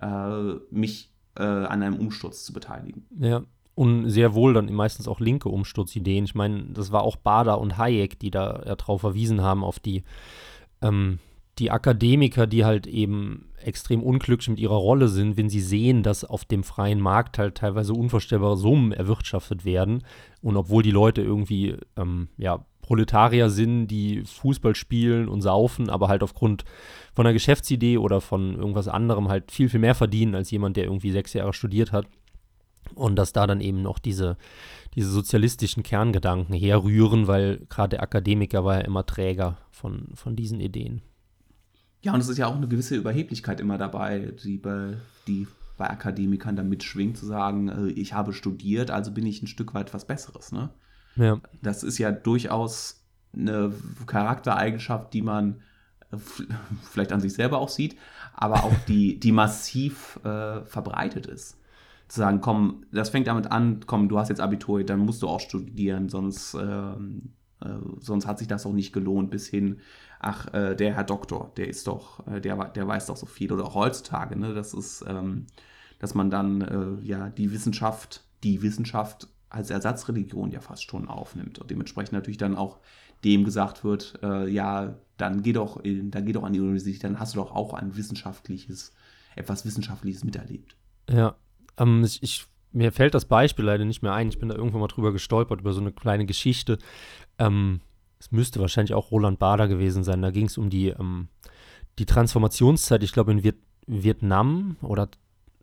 äh, 0.00 0.54
mich 0.70 1.12
äh, 1.36 1.42
an 1.42 1.82
einem 1.82 1.96
Umsturz 1.96 2.44
zu 2.44 2.52
beteiligen. 2.52 3.06
Ja, 3.18 3.42
und 3.74 4.08
sehr 4.08 4.34
wohl 4.34 4.54
dann 4.54 4.72
meistens 4.72 5.08
auch 5.08 5.18
linke 5.18 5.48
Umsturzideen. 5.48 6.24
Ich 6.24 6.36
meine, 6.36 6.66
das 6.66 6.92
war 6.92 7.02
auch 7.02 7.16
Bader 7.16 7.60
und 7.60 7.76
Hayek, 7.76 8.20
die 8.20 8.30
da 8.30 8.62
ja 8.64 8.76
drauf 8.76 9.00
verwiesen 9.00 9.42
haben, 9.42 9.64
auf 9.64 9.80
die, 9.80 10.04
ähm, 10.80 11.18
die 11.58 11.70
Akademiker, 11.70 12.46
die 12.46 12.64
halt 12.64 12.86
eben 12.86 13.46
extrem 13.62 14.02
unglücklich 14.02 14.48
mit 14.48 14.58
ihrer 14.58 14.76
Rolle 14.76 15.08
sind, 15.08 15.36
wenn 15.36 15.48
sie 15.48 15.60
sehen, 15.60 16.02
dass 16.02 16.24
auf 16.24 16.44
dem 16.44 16.64
freien 16.64 17.00
Markt 17.00 17.38
halt 17.38 17.56
teilweise 17.56 17.92
unvorstellbare 17.94 18.56
Summen 18.56 18.92
erwirtschaftet 18.92 19.64
werden. 19.64 20.02
Und 20.42 20.56
obwohl 20.56 20.82
die 20.82 20.90
Leute 20.90 21.22
irgendwie, 21.22 21.76
ähm, 21.96 22.28
ja, 22.36 22.64
Proletarier 22.82 23.48
sind, 23.48 23.86
die 23.86 24.24
Fußball 24.24 24.74
spielen 24.74 25.28
und 25.28 25.40
saufen, 25.40 25.88
aber 25.88 26.08
halt 26.08 26.22
aufgrund 26.22 26.64
von 27.14 27.24
einer 27.24 27.32
Geschäftsidee 27.32 27.96
oder 27.96 28.20
von 28.20 28.56
irgendwas 28.56 28.88
anderem 28.88 29.28
halt 29.28 29.50
viel, 29.50 29.70
viel 29.70 29.80
mehr 29.80 29.94
verdienen 29.94 30.34
als 30.34 30.50
jemand, 30.50 30.76
der 30.76 30.84
irgendwie 30.84 31.10
sechs 31.10 31.32
Jahre 31.32 31.54
studiert 31.54 31.92
hat. 31.92 32.06
Und 32.94 33.16
dass 33.16 33.32
da 33.32 33.46
dann 33.46 33.62
eben 33.62 33.80
noch 33.80 33.98
diese, 33.98 34.36
diese 34.94 35.08
sozialistischen 35.08 35.82
Kerngedanken 35.82 36.54
herrühren, 36.54 37.26
weil 37.26 37.64
gerade 37.70 37.90
der 37.90 38.02
Akademiker 38.02 38.64
war 38.64 38.74
ja 38.74 38.80
immer 38.82 39.06
Träger 39.06 39.56
von, 39.70 40.08
von 40.14 40.36
diesen 40.36 40.60
Ideen. 40.60 41.00
Ja, 42.04 42.12
und 42.12 42.20
es 42.20 42.28
ist 42.28 42.36
ja 42.36 42.46
auch 42.46 42.56
eine 42.56 42.68
gewisse 42.68 42.96
Überheblichkeit 42.96 43.60
immer 43.60 43.78
dabei, 43.78 44.34
die 44.44 44.58
bei, 44.58 44.98
die 45.26 45.48
bei 45.78 45.88
Akademikern 45.88 46.54
da 46.54 46.62
mitschwingt, 46.62 47.16
zu 47.16 47.24
sagen, 47.24 47.68
äh, 47.68 47.86
ich 47.88 48.12
habe 48.12 48.34
studiert, 48.34 48.90
also 48.90 49.10
bin 49.10 49.24
ich 49.24 49.42
ein 49.42 49.46
Stück 49.46 49.72
weit 49.72 49.94
was 49.94 50.06
Besseres. 50.06 50.52
Ne? 50.52 50.68
Ja. 51.16 51.40
Das 51.62 51.82
ist 51.82 51.96
ja 51.96 52.12
durchaus 52.12 53.06
eine 53.32 53.72
Charaktereigenschaft, 54.06 55.14
die 55.14 55.22
man 55.22 55.62
äh, 56.12 56.18
vielleicht 56.82 57.10
an 57.10 57.22
sich 57.22 57.32
selber 57.32 57.58
auch 57.58 57.70
sieht, 57.70 57.96
aber 58.34 58.64
auch 58.64 58.74
die, 58.86 59.18
die 59.18 59.32
massiv 59.32 60.20
äh, 60.24 60.62
verbreitet 60.66 61.24
ist. 61.24 61.56
Zu 62.08 62.20
sagen, 62.20 62.42
komm, 62.42 62.84
das 62.92 63.08
fängt 63.08 63.28
damit 63.28 63.50
an, 63.50 63.80
komm, 63.86 64.10
du 64.10 64.18
hast 64.18 64.28
jetzt 64.28 64.42
Abitur, 64.42 64.84
dann 64.84 64.98
musst 64.98 65.22
du 65.22 65.28
auch 65.28 65.40
studieren, 65.40 66.10
sonst, 66.10 66.52
ähm, 66.52 67.32
äh, 67.62 67.68
sonst 67.98 68.26
hat 68.26 68.38
sich 68.38 68.46
das 68.46 68.66
auch 68.66 68.74
nicht 68.74 68.92
gelohnt, 68.92 69.30
bis 69.30 69.48
hin, 69.48 69.78
ach, 70.24 70.52
äh, 70.54 70.74
der 70.74 70.94
Herr 70.94 71.04
Doktor, 71.04 71.52
der 71.56 71.68
ist 71.68 71.86
doch, 71.86 72.26
äh, 72.26 72.40
der, 72.40 72.56
der 72.70 72.88
weiß 72.88 73.06
doch 73.06 73.16
so 73.16 73.26
viel. 73.26 73.52
Oder 73.52 73.64
auch 73.64 73.74
heutzutage, 73.74 74.38
ne, 74.38 74.54
das 74.54 74.72
ist, 74.72 75.04
ähm, 75.06 75.46
dass 75.98 76.14
man 76.14 76.30
dann 76.30 76.62
äh, 76.62 77.06
ja 77.06 77.28
die 77.28 77.52
Wissenschaft, 77.52 78.24
die 78.42 78.62
Wissenschaft 78.62 79.28
als 79.50 79.70
Ersatzreligion 79.70 80.50
ja 80.50 80.60
fast 80.60 80.90
schon 80.90 81.08
aufnimmt. 81.08 81.58
Und 81.58 81.70
dementsprechend 81.70 82.14
natürlich 82.14 82.38
dann 82.38 82.56
auch 82.56 82.78
dem 83.22 83.44
gesagt 83.44 83.84
wird, 83.84 84.18
äh, 84.22 84.48
ja, 84.48 84.94
dann 85.16 85.42
geh 85.42 85.52
doch, 85.52 85.76
in, 85.78 86.10
dann 86.10 86.24
geh 86.24 86.32
doch 86.32 86.42
an 86.42 86.52
die 86.52 86.60
Universität, 86.60 87.04
dann 87.04 87.20
hast 87.20 87.34
du 87.34 87.38
doch 87.38 87.52
auch 87.52 87.74
ein 87.74 87.96
wissenschaftliches, 87.96 88.92
etwas 89.36 89.64
Wissenschaftliches 89.64 90.24
miterlebt. 90.24 90.76
Ja, 91.08 91.36
ähm, 91.76 92.02
ich, 92.02 92.22
ich, 92.22 92.46
mir 92.72 92.92
fällt 92.92 93.14
das 93.14 93.26
Beispiel 93.26 93.66
leider 93.66 93.84
nicht 93.84 94.02
mehr 94.02 94.14
ein. 94.14 94.28
Ich 94.28 94.38
bin 94.38 94.48
da 94.48 94.56
irgendwann 94.56 94.80
mal 94.80 94.88
drüber 94.88 95.12
gestolpert, 95.12 95.60
über 95.60 95.72
so 95.72 95.80
eine 95.80 95.92
kleine 95.92 96.26
Geschichte. 96.26 96.78
Ähm, 97.38 97.80
es 98.24 98.32
müsste 98.32 98.58
wahrscheinlich 98.58 98.94
auch 98.94 99.10
Roland 99.10 99.38
Bader 99.38 99.68
gewesen 99.68 100.02
sein. 100.02 100.22
Da 100.22 100.30
ging 100.30 100.46
es 100.46 100.56
um 100.56 100.70
die, 100.70 100.88
ähm, 100.88 101.28
die 101.98 102.06
Transformationszeit, 102.06 103.02
ich 103.02 103.12
glaube 103.12 103.32
in 103.32 103.42
Viet 103.42 103.58
Vietnam 103.86 104.76
oder 104.80 105.10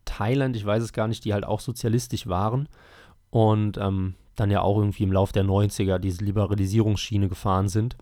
Thailand, 0.05 0.55
ich 0.55 0.63
weiß 0.63 0.83
es 0.83 0.93
gar 0.93 1.07
nicht, 1.07 1.25
die 1.25 1.33
halt 1.33 1.43
auch 1.43 1.59
sozialistisch 1.59 2.27
waren 2.27 2.69
und 3.31 3.79
ähm, 3.79 4.13
dann 4.35 4.51
ja 4.51 4.61
auch 4.61 4.77
irgendwie 4.77 5.01
im 5.01 5.11
Laufe 5.11 5.33
der 5.33 5.43
90er 5.43 5.97
diese 5.97 6.23
Liberalisierungsschiene 6.23 7.29
gefahren 7.29 7.67
sind. 7.67 7.97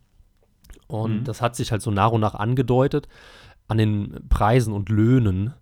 Und 0.88 1.22
mhm. 1.22 1.24
das 1.24 1.42
hat 1.42 1.56
sich 1.56 1.72
halt 1.72 1.82
so 1.82 1.90
nach 1.90 2.12
und 2.12 2.20
nach 2.20 2.36
angedeutet 2.36 3.08
an 3.70 3.78
den 3.78 4.28
Preisen 4.28 4.74
und 4.74 4.90
Löhnen. 4.90 5.54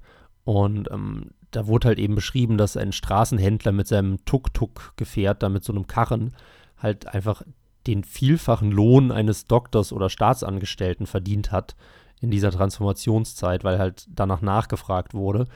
Und 0.44 0.90
ähm, 0.90 1.30
da 1.52 1.68
wurde 1.68 1.90
halt 1.90 2.00
eben 2.00 2.16
beschrieben, 2.16 2.58
dass 2.58 2.78
ein 2.78 2.94
Straßenhändler 2.94 3.74
mit 3.74 3.88
seinem 3.88 4.26
Tuk-Tuk-Gefährt, 4.26 5.44
da 5.44 5.50
mit 5.50 5.64
so 5.64 5.72
einem 5.72 5.86
Karren, 5.86 6.34
halt 6.78 7.06
einfach 7.06 7.44
den 7.88 8.04
vielfachen 8.04 8.72
Lohn 8.72 9.12
eines 9.12 9.46
Doktors 9.46 9.94
oder 9.94 10.10
Staatsangestellten 10.10 11.08
verdient 11.08 11.52
hat 11.52 11.76
in 12.20 12.32
dieser 12.32 12.52
Transformationszeit, 12.52 13.64
weil 13.64 13.80
halt 13.80 14.08
danach 14.10 14.42
nachgefragt 14.42 15.14
wurde. 15.14 15.48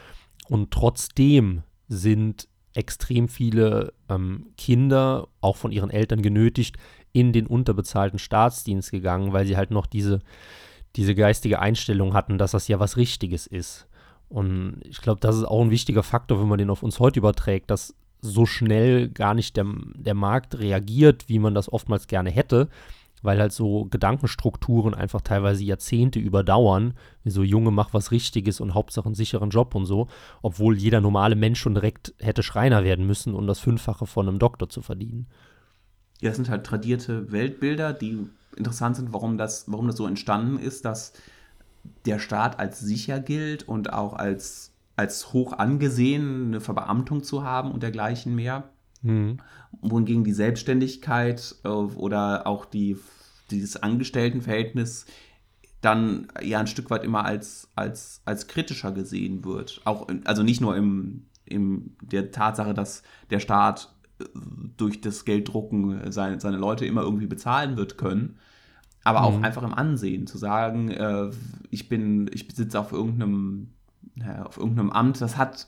Und 0.47 0.71
trotzdem 0.71 1.63
sind 1.87 2.47
extrem 2.73 3.27
viele 3.27 3.93
ähm, 4.09 4.47
Kinder, 4.57 5.27
auch 5.41 5.57
von 5.57 5.71
ihren 5.71 5.89
Eltern 5.89 6.21
genötigt, 6.21 6.77
in 7.11 7.33
den 7.33 7.47
unterbezahlten 7.47 8.19
Staatsdienst 8.19 8.91
gegangen, 8.91 9.33
weil 9.33 9.45
sie 9.45 9.57
halt 9.57 9.71
noch 9.71 9.85
diese, 9.85 10.19
diese 10.95 11.15
geistige 11.15 11.59
Einstellung 11.59 12.13
hatten, 12.13 12.37
dass 12.37 12.51
das 12.51 12.67
ja 12.67 12.79
was 12.79 12.95
Richtiges 12.95 13.47
ist. 13.47 13.87
Und 14.29 14.79
ich 14.85 15.01
glaube, 15.01 15.19
das 15.19 15.35
ist 15.35 15.43
auch 15.43 15.61
ein 15.61 15.71
wichtiger 15.71 16.03
Faktor, 16.03 16.39
wenn 16.39 16.47
man 16.47 16.57
den 16.57 16.69
auf 16.69 16.83
uns 16.83 16.99
heute 16.99 17.19
überträgt, 17.19 17.69
dass 17.69 17.93
so 18.21 18.45
schnell 18.45 19.09
gar 19.09 19.33
nicht 19.33 19.57
der, 19.57 19.65
der 19.95 20.13
Markt 20.13 20.59
reagiert, 20.59 21.27
wie 21.27 21.39
man 21.39 21.53
das 21.53 21.71
oftmals 21.71 22.07
gerne 22.07 22.29
hätte, 22.29 22.69
weil 23.23 23.39
halt 23.39 23.51
so 23.51 23.85
Gedankenstrukturen 23.85 24.93
einfach 24.93 25.21
teilweise 25.21 25.63
Jahrzehnte 25.63 26.19
überdauern, 26.19 26.93
wie 27.23 27.29
so 27.31 27.43
Junge, 27.43 27.71
mach 27.71 27.93
was 27.93 28.11
Richtiges 28.11 28.59
und 28.59 28.73
Hauptsache 28.73 29.05
einen 29.05 29.15
sicheren 29.15 29.49
Job 29.49 29.75
und 29.75 29.85
so, 29.85 30.07
obwohl 30.41 30.77
jeder 30.77 31.01
normale 31.01 31.35
Mensch 31.35 31.59
schon 31.59 31.75
direkt 31.75 32.13
hätte 32.19 32.43
Schreiner 32.43 32.83
werden 32.83 33.05
müssen, 33.05 33.33
um 33.33 33.47
das 33.47 33.59
Fünffache 33.59 34.05
von 34.05 34.27
einem 34.27 34.39
Doktor 34.39 34.69
zu 34.69 34.81
verdienen. 34.81 35.27
Ja, 36.19 36.29
das 36.29 36.37
sind 36.37 36.49
halt 36.49 36.65
tradierte 36.65 37.31
Weltbilder, 37.31 37.93
die 37.93 38.27
interessant 38.55 38.95
sind, 38.95 39.13
warum 39.13 39.37
das, 39.37 39.65
warum 39.67 39.87
das 39.87 39.97
so 39.97 40.05
entstanden 40.05 40.59
ist, 40.59 40.85
dass 40.85 41.13
der 42.05 42.19
Staat 42.19 42.59
als 42.59 42.79
sicher 42.79 43.19
gilt 43.19 43.67
und 43.67 43.93
auch 43.93 44.13
als 44.13 44.70
als 45.01 45.33
hoch 45.33 45.53
angesehen, 45.53 46.47
eine 46.47 46.61
Verbeamtung 46.61 47.23
zu 47.23 47.43
haben 47.43 47.71
und 47.71 47.81
dergleichen 47.81 48.35
mehr. 48.35 48.69
Mhm. 49.01 49.37
Wohingegen 49.81 50.23
die 50.23 50.31
Selbstständigkeit 50.31 51.55
äh, 51.63 51.69
oder 51.69 52.45
auch 52.45 52.65
die, 52.65 52.97
dieses 53.49 53.81
Angestelltenverhältnis 53.81 55.07
dann 55.81 56.27
ja 56.39 56.59
ein 56.59 56.67
Stück 56.67 56.91
weit 56.91 57.03
immer 57.03 57.25
als, 57.25 57.71
als, 57.75 58.21
als 58.25 58.45
kritischer 58.45 58.91
gesehen 58.91 59.43
wird. 59.43 59.81
Auch, 59.85 60.07
also 60.25 60.43
nicht 60.43 60.61
nur 60.61 60.75
im, 60.77 61.25
im 61.45 61.95
der 62.03 62.31
Tatsache, 62.31 62.75
dass 62.75 63.01
der 63.31 63.39
Staat 63.39 63.91
äh, 64.19 64.25
durch 64.77 65.01
das 65.01 65.25
Gelddrucken 65.25 66.11
seine, 66.11 66.39
seine 66.39 66.57
Leute 66.57 66.85
immer 66.85 67.01
irgendwie 67.01 67.25
bezahlen 67.25 67.75
wird 67.75 67.97
können, 67.97 68.37
aber 69.03 69.23
auch 69.23 69.35
mhm. 69.39 69.43
einfach 69.43 69.63
im 69.63 69.73
Ansehen 69.73 70.27
zu 70.27 70.37
sagen, 70.37 70.91
äh, 70.91 71.31
ich 71.71 71.89
bin, 71.89 72.29
ich 72.31 72.47
besitze 72.47 72.79
auf 72.79 72.91
irgendeinem 72.91 73.73
ja, 74.15 74.45
auf 74.45 74.57
irgendeinem 74.57 74.89
Amt, 74.89 75.21
das 75.21 75.37
hat, 75.37 75.67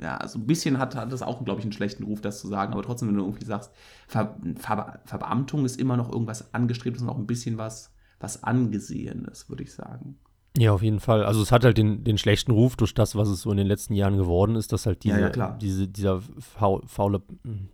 ja, 0.00 0.26
so 0.26 0.38
ein 0.38 0.46
bisschen 0.46 0.78
hat, 0.78 0.94
hat 0.94 1.12
das 1.12 1.22
auch, 1.22 1.44
glaube 1.44 1.60
ich, 1.60 1.64
einen 1.64 1.72
schlechten 1.72 2.04
Ruf, 2.04 2.20
das 2.20 2.40
zu 2.40 2.48
sagen, 2.48 2.72
aber 2.72 2.82
trotzdem, 2.82 3.08
wenn 3.08 3.16
du 3.16 3.24
irgendwie 3.24 3.44
sagst, 3.44 3.70
Ver, 4.08 4.36
Ver, 4.56 5.00
Verbeamtung 5.04 5.64
ist 5.64 5.78
immer 5.78 5.96
noch 5.96 6.10
irgendwas 6.10 6.54
angestrebtes 6.54 7.02
und 7.02 7.08
auch 7.08 7.18
ein 7.18 7.26
bisschen 7.26 7.58
was, 7.58 7.92
was 8.20 8.44
Angesehenes, 8.44 9.48
würde 9.48 9.62
ich 9.62 9.74
sagen. 9.74 10.18
Ja, 10.58 10.72
auf 10.72 10.82
jeden 10.82 11.00
Fall. 11.00 11.24
Also 11.24 11.40
es 11.40 11.50
hat 11.50 11.64
halt 11.64 11.78
den, 11.78 12.04
den 12.04 12.18
schlechten 12.18 12.52
Ruf 12.52 12.76
durch 12.76 12.92
das, 12.92 13.16
was 13.16 13.28
es 13.28 13.40
so 13.40 13.50
in 13.50 13.56
den 13.56 13.66
letzten 13.66 13.94
Jahren 13.94 14.18
geworden 14.18 14.54
ist, 14.54 14.72
dass 14.72 14.84
halt 14.84 15.02
diese, 15.02 15.20
ja, 15.20 15.32
ja, 15.34 15.56
diese, 15.58 15.88
dieser 15.88 16.20
faule, 16.40 17.22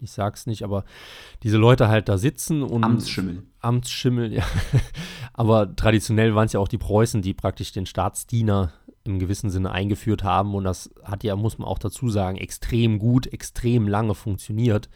ich 0.00 0.12
sag's 0.12 0.46
nicht, 0.46 0.62
aber 0.62 0.84
diese 1.42 1.56
Leute 1.56 1.88
halt 1.88 2.08
da 2.08 2.18
sitzen 2.18 2.62
und. 2.62 2.84
Amtsschimmel. 2.84 3.42
Amtsschimmel, 3.60 4.32
ja. 4.32 4.44
aber 5.32 5.74
traditionell 5.74 6.36
waren 6.36 6.46
es 6.46 6.52
ja 6.52 6.60
auch 6.60 6.68
die 6.68 6.78
Preußen, 6.78 7.20
die 7.20 7.34
praktisch 7.34 7.72
den 7.72 7.86
Staatsdiener 7.86 8.72
im 9.08 9.18
gewissen 9.18 9.50
Sinne 9.50 9.72
eingeführt 9.72 10.22
haben. 10.22 10.54
Und 10.54 10.64
das 10.64 10.90
hat 11.02 11.24
ja, 11.24 11.36
muss 11.36 11.58
man 11.58 11.68
auch 11.68 11.78
dazu 11.78 12.08
sagen, 12.08 12.36
extrem 12.36 12.98
gut, 12.98 13.26
extrem 13.26 13.88
lange 13.88 14.14
funktioniert. 14.14 14.88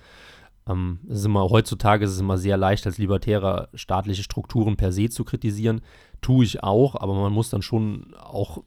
Ähm, 0.68 1.00
ist 1.08 1.24
immer, 1.24 1.48
heutzutage 1.50 2.04
ist 2.04 2.12
es 2.12 2.20
immer 2.20 2.38
sehr 2.38 2.56
leicht, 2.56 2.86
als 2.86 2.98
Libertärer 2.98 3.68
staatliche 3.74 4.22
Strukturen 4.22 4.76
per 4.76 4.92
se 4.92 5.08
zu 5.08 5.24
kritisieren. 5.24 5.80
Tue 6.20 6.44
ich 6.44 6.62
auch, 6.62 6.94
aber 6.94 7.14
man 7.14 7.32
muss 7.32 7.50
dann 7.50 7.62
schon 7.62 8.14
auch 8.14 8.62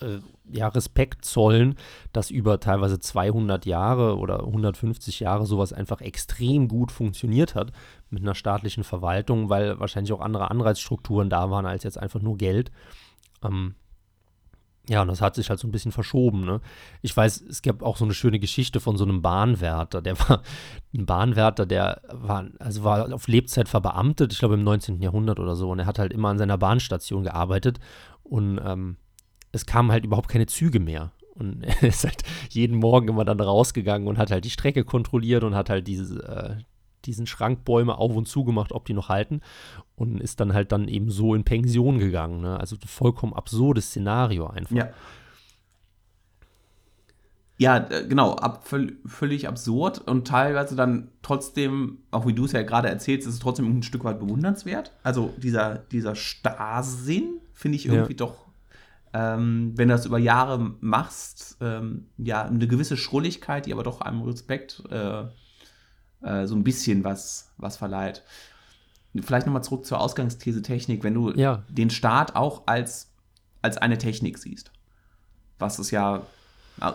äh, 0.00 0.18
ja, 0.50 0.68
Respekt 0.68 1.24
zollen, 1.24 1.76
dass 2.12 2.30
über 2.30 2.60
teilweise 2.60 2.98
200 2.98 3.66
Jahre 3.66 4.16
oder 4.18 4.40
150 4.40 5.20
Jahre 5.20 5.46
sowas 5.46 5.72
einfach 5.72 6.00
extrem 6.00 6.68
gut 6.68 6.92
funktioniert 6.92 7.54
hat 7.54 7.72
mit 8.10 8.22
einer 8.22 8.34
staatlichen 8.34 8.84
Verwaltung, 8.84 9.50
weil 9.50 9.78
wahrscheinlich 9.78 10.12
auch 10.12 10.20
andere 10.20 10.50
Anreizstrukturen 10.50 11.30
da 11.30 11.50
waren 11.50 11.66
als 11.66 11.84
jetzt 11.84 11.98
einfach 11.98 12.20
nur 12.20 12.36
Geld. 12.38 12.70
Ähm, 13.42 13.74
ja, 14.88 15.02
und 15.02 15.08
das 15.08 15.20
hat 15.20 15.34
sich 15.34 15.50
halt 15.50 15.60
so 15.60 15.68
ein 15.68 15.70
bisschen 15.70 15.92
verschoben. 15.92 16.46
Ne? 16.46 16.60
Ich 17.02 17.14
weiß, 17.14 17.42
es 17.42 17.60
gab 17.60 17.82
auch 17.82 17.98
so 17.98 18.04
eine 18.04 18.14
schöne 18.14 18.38
Geschichte 18.38 18.80
von 18.80 18.96
so 18.96 19.04
einem 19.04 19.20
Bahnwärter. 19.20 20.00
Der 20.00 20.18
war 20.18 20.42
ein 20.94 21.04
Bahnwärter, 21.04 21.66
der 21.66 22.00
war, 22.10 22.46
also 22.58 22.84
war 22.84 23.12
auf 23.12 23.28
Lebzeit 23.28 23.68
verbeamtet, 23.68 24.32
ich 24.32 24.38
glaube 24.38 24.54
im 24.54 24.64
19. 24.64 25.02
Jahrhundert 25.02 25.40
oder 25.40 25.56
so. 25.56 25.70
Und 25.70 25.80
er 25.80 25.86
hat 25.86 25.98
halt 25.98 26.12
immer 26.12 26.30
an 26.30 26.38
seiner 26.38 26.56
Bahnstation 26.56 27.24
gearbeitet. 27.24 27.78
Und 28.22 28.58
ähm, 28.64 28.96
es 29.52 29.66
kamen 29.66 29.92
halt 29.92 30.06
überhaupt 30.06 30.28
keine 30.28 30.46
Züge 30.46 30.80
mehr. 30.80 31.12
Und 31.34 31.62
er 31.64 31.82
ist 31.82 32.04
halt 32.04 32.22
jeden 32.48 32.78
Morgen 32.78 33.08
immer 33.08 33.26
dann 33.26 33.40
rausgegangen 33.40 34.08
und 34.08 34.16
hat 34.16 34.30
halt 34.30 34.46
die 34.46 34.50
Strecke 34.50 34.84
kontrolliert 34.84 35.44
und 35.44 35.54
hat 35.54 35.68
halt 35.68 35.86
diese, 35.86 36.22
äh, 36.22 36.62
diesen 37.08 37.26
Schrankbäume 37.26 37.98
auf 37.98 38.14
und 38.14 38.28
zu 38.28 38.44
gemacht, 38.44 38.72
ob 38.72 38.84
die 38.84 38.94
noch 38.94 39.08
halten. 39.08 39.40
Und 39.96 40.20
ist 40.20 40.38
dann 40.38 40.52
halt 40.52 40.70
dann 40.70 40.86
eben 40.86 41.10
so 41.10 41.34
in 41.34 41.42
Pension 41.42 41.98
gegangen. 41.98 42.40
Ne? 42.40 42.60
Also 42.60 42.76
vollkommen 42.86 43.32
absurdes 43.32 43.86
Szenario 43.86 44.46
einfach. 44.46 44.76
Ja. 44.76 44.90
Ja, 47.60 47.88
äh, 47.90 48.06
genau, 48.06 48.36
ab, 48.36 48.68
völlig 49.04 49.48
absurd 49.48 49.98
und 50.06 50.28
teilweise 50.28 50.76
dann 50.76 51.08
trotzdem, 51.22 51.98
auch 52.12 52.24
wie 52.24 52.32
du 52.32 52.44
es 52.44 52.52
ja 52.52 52.62
gerade 52.62 52.88
erzählst, 52.88 53.26
ist 53.26 53.34
es 53.34 53.40
trotzdem 53.40 53.66
ein 53.66 53.82
Stück 53.82 54.04
weit 54.04 54.20
bewundernswert. 54.20 54.92
Also 55.02 55.34
dieser, 55.38 55.78
dieser 55.90 56.14
Starrsinn 56.14 57.40
finde 57.52 57.76
ich 57.76 57.86
irgendwie 57.86 58.12
ja. 58.12 58.18
doch, 58.18 58.46
ähm, 59.12 59.72
wenn 59.74 59.88
du 59.88 59.94
das 59.94 60.06
über 60.06 60.18
Jahre 60.18 60.76
machst, 60.80 61.56
ähm, 61.60 62.06
ja, 62.16 62.44
eine 62.44 62.68
gewisse 62.68 62.96
Schrulligkeit, 62.96 63.66
die 63.66 63.72
aber 63.72 63.82
doch 63.82 64.02
einem 64.02 64.22
Respekt 64.22 64.84
äh, 64.90 65.24
äh, 66.22 66.46
so 66.46 66.54
ein 66.54 66.64
bisschen 66.64 67.04
was, 67.04 67.52
was 67.56 67.76
verleiht. 67.76 68.22
Vielleicht 69.20 69.46
nochmal 69.46 69.64
zurück 69.64 69.84
zur 69.84 70.00
Ausgangsthese 70.00 70.62
Technik, 70.62 71.02
wenn 71.02 71.14
du 71.14 71.32
ja. 71.32 71.64
den 71.68 71.90
Staat 71.90 72.36
auch 72.36 72.62
als, 72.66 73.10
als 73.62 73.78
eine 73.78 73.98
Technik 73.98 74.38
siehst, 74.38 74.70
was 75.58 75.78
es 75.78 75.90
ja 75.90 76.22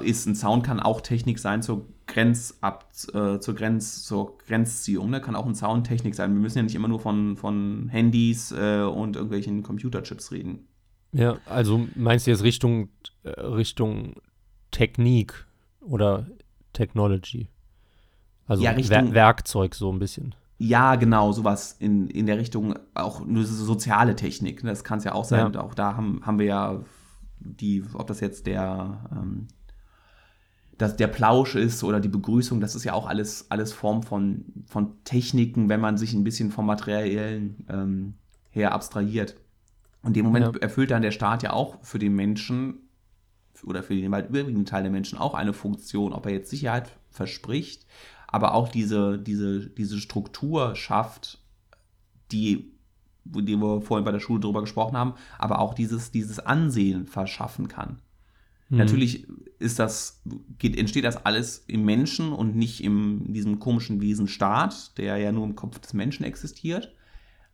ist, 0.01 0.25
ein 0.25 0.35
Zaun 0.35 0.61
kann 0.61 0.79
auch 0.79 1.01
Technik 1.01 1.39
sein 1.39 1.61
zur 1.61 1.85
Grenzab, 2.07 2.89
äh, 3.13 3.39
zur 3.39 3.55
Grenz, 3.55 4.03
zur 4.03 4.37
Grenzziehung, 4.37 5.09
ne? 5.09 5.21
kann 5.21 5.35
auch 5.35 5.45
ein 5.45 5.55
Zaun 5.55 5.83
Technik 5.83 6.15
sein. 6.15 6.33
Wir 6.33 6.41
müssen 6.41 6.59
ja 6.59 6.63
nicht 6.63 6.75
immer 6.75 6.87
nur 6.87 6.99
von, 6.99 7.35
von 7.35 7.89
Handys 7.89 8.51
äh, 8.51 8.81
und 8.81 9.15
irgendwelchen 9.15 9.63
Computerchips 9.63 10.31
reden. 10.31 10.67
Ja, 11.11 11.37
also 11.45 11.87
meinst 11.95 12.27
du 12.27 12.31
jetzt 12.31 12.43
Richtung, 12.43 12.89
äh, 13.23 13.29
Richtung 13.29 14.15
Technik 14.71 15.45
oder 15.81 16.27
Technology? 16.73 17.49
Also 18.47 18.63
ja, 18.63 18.71
Richtung, 18.71 19.07
Wer 19.07 19.13
Werkzeug 19.13 19.75
so 19.75 19.91
ein 19.91 19.99
bisschen. 19.99 20.35
Ja, 20.57 20.95
genau, 20.95 21.31
sowas 21.31 21.75
in, 21.79 22.07
in 22.07 22.25
der 22.25 22.37
Richtung, 22.37 22.75
auch 22.93 23.25
nur 23.25 23.43
soziale 23.45 24.15
Technik. 24.15 24.63
Ne? 24.63 24.69
Das 24.69 24.83
kann 24.83 24.99
es 24.99 25.03
ja 25.03 25.13
auch 25.13 25.25
sein. 25.25 25.53
Ja. 25.53 25.61
Auch 25.61 25.73
da 25.73 25.95
haben, 25.95 26.21
haben 26.25 26.39
wir 26.39 26.45
ja 26.45 26.81
die, 27.39 27.83
ob 27.93 28.07
das 28.07 28.19
jetzt 28.19 28.45
der 28.45 29.01
ähm, 29.11 29.47
dass 30.77 30.95
der 30.95 31.07
Plausch 31.07 31.55
ist 31.55 31.83
oder 31.83 31.99
die 31.99 32.09
Begrüßung, 32.09 32.59
das 32.59 32.75
ist 32.75 32.83
ja 32.83 32.93
auch 32.93 33.07
alles, 33.07 33.49
alles 33.49 33.73
Form 33.73 34.03
von, 34.03 34.45
von 34.65 35.03
Techniken, 35.03 35.69
wenn 35.69 35.79
man 35.79 35.97
sich 35.97 36.13
ein 36.13 36.23
bisschen 36.23 36.51
vom 36.51 36.65
Materiellen 36.65 37.65
ähm, 37.69 38.13
her 38.49 38.73
abstrahiert. 38.73 39.35
Und 40.01 40.15
dem 40.15 40.25
Moment 40.25 40.55
ja. 40.55 40.61
erfüllt 40.61 40.91
dann 40.91 41.01
der 41.01 41.11
Staat 41.11 41.43
ja 41.43 41.53
auch 41.53 41.83
für 41.83 41.99
den 41.99 42.15
Menschen 42.15 42.79
oder 43.63 43.83
für 43.83 43.95
den 43.95 44.05
überwiegenden 44.05 44.65
Teil 44.65 44.83
der 44.83 44.91
Menschen 44.91 45.17
auch 45.17 45.35
eine 45.35 45.53
Funktion, 45.53 46.11
ob 46.11 46.25
er 46.25 46.33
jetzt 46.33 46.49
Sicherheit 46.49 46.91
verspricht, 47.11 47.85
aber 48.33 48.55
auch 48.55 48.67
diese, 48.67 49.19
diese, 49.19 49.67
diese 49.69 49.99
Struktur 49.99 50.75
schafft, 50.75 51.37
die, 52.31 52.73
die 53.25 53.55
wir 53.55 53.79
vorhin 53.79 54.03
bei 54.03 54.11
der 54.11 54.19
Schule 54.19 54.39
drüber 54.39 54.61
gesprochen 54.61 54.97
haben, 54.97 55.13
aber 55.37 55.59
auch 55.59 55.75
dieses, 55.75 56.09
dieses 56.09 56.39
Ansehen 56.39 57.05
verschaffen 57.05 57.67
kann. 57.67 57.99
Mhm. 58.69 58.79
Natürlich 58.79 59.27
ist 59.59 59.77
das, 59.77 60.23
geht, 60.57 60.75
entsteht 60.75 61.05
das 61.05 61.27
alles 61.27 61.63
im 61.67 61.85
Menschen 61.85 62.33
und 62.33 62.55
nicht 62.55 62.83
in 62.83 63.35
diesem 63.35 63.59
komischen 63.59 64.01
Wesen 64.01 64.27
Staat, 64.27 64.97
der 64.97 65.17
ja 65.17 65.31
nur 65.31 65.45
im 65.45 65.55
Kopf 65.55 65.77
des 65.77 65.93
Menschen 65.93 66.23
existiert. 66.23 66.91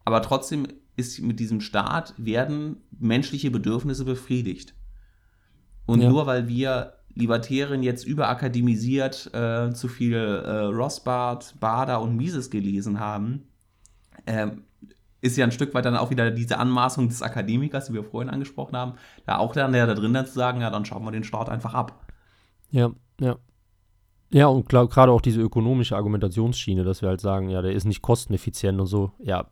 Aber 0.05 0.21
trotzdem 0.21 0.65
ist 0.95 1.19
mit 1.19 1.41
diesem 1.41 1.59
Staat 1.59 2.13
werden 2.15 2.77
menschliche 2.97 3.51
Bedürfnisse 3.51 4.05
befriedigt. 4.05 4.75
Und 5.85 5.99
ja. 5.99 6.09
nur 6.09 6.25
weil 6.25 6.47
wir 6.47 6.93
Libertären 7.19 7.83
jetzt 7.83 8.05
überakademisiert 8.05 9.33
äh, 9.33 9.71
zu 9.73 9.87
viel 9.87 10.15
äh, 10.15 10.65
Rothbard, 10.65 11.55
Bader 11.59 12.01
und 12.01 12.15
Mises 12.15 12.49
gelesen 12.49 12.99
haben, 12.99 13.47
äh, 14.25 14.47
ist 15.21 15.37
ja 15.37 15.45
ein 15.45 15.51
Stück 15.51 15.73
weit 15.73 15.85
dann 15.85 15.97
auch 15.97 16.09
wieder 16.09 16.31
diese 16.31 16.57
Anmaßung 16.57 17.09
des 17.09 17.21
Akademikers, 17.21 17.87
die 17.87 17.93
wir 17.93 18.03
vorhin 18.03 18.29
angesprochen 18.29 18.75
haben, 18.77 18.93
da 19.25 19.37
auch 19.37 19.53
dann 19.53 19.73
der 19.73 19.85
da 19.85 19.93
drin 19.93 20.13
dann 20.13 20.25
zu 20.25 20.33
sagen, 20.33 20.61
ja, 20.61 20.69
dann 20.69 20.85
schauen 20.85 21.03
wir 21.03 21.11
den 21.11 21.23
Staat 21.23 21.49
einfach 21.49 21.73
ab. 21.73 22.05
Ja, 22.71 22.91
ja. 23.19 23.35
Ja, 24.31 24.45
und 24.45 24.69
gerade 24.69 25.11
auch 25.11 25.21
diese 25.21 25.41
ökonomische 25.41 25.95
Argumentationsschiene, 25.95 26.83
dass 26.83 27.01
wir 27.01 27.09
halt 27.09 27.19
sagen, 27.19 27.49
ja, 27.49 27.63
der 27.63 27.73
ist 27.73 27.85
nicht 27.85 28.03
kosteneffizient 28.03 28.79
und 28.79 28.85
so. 28.85 29.11
Ja, 29.17 29.47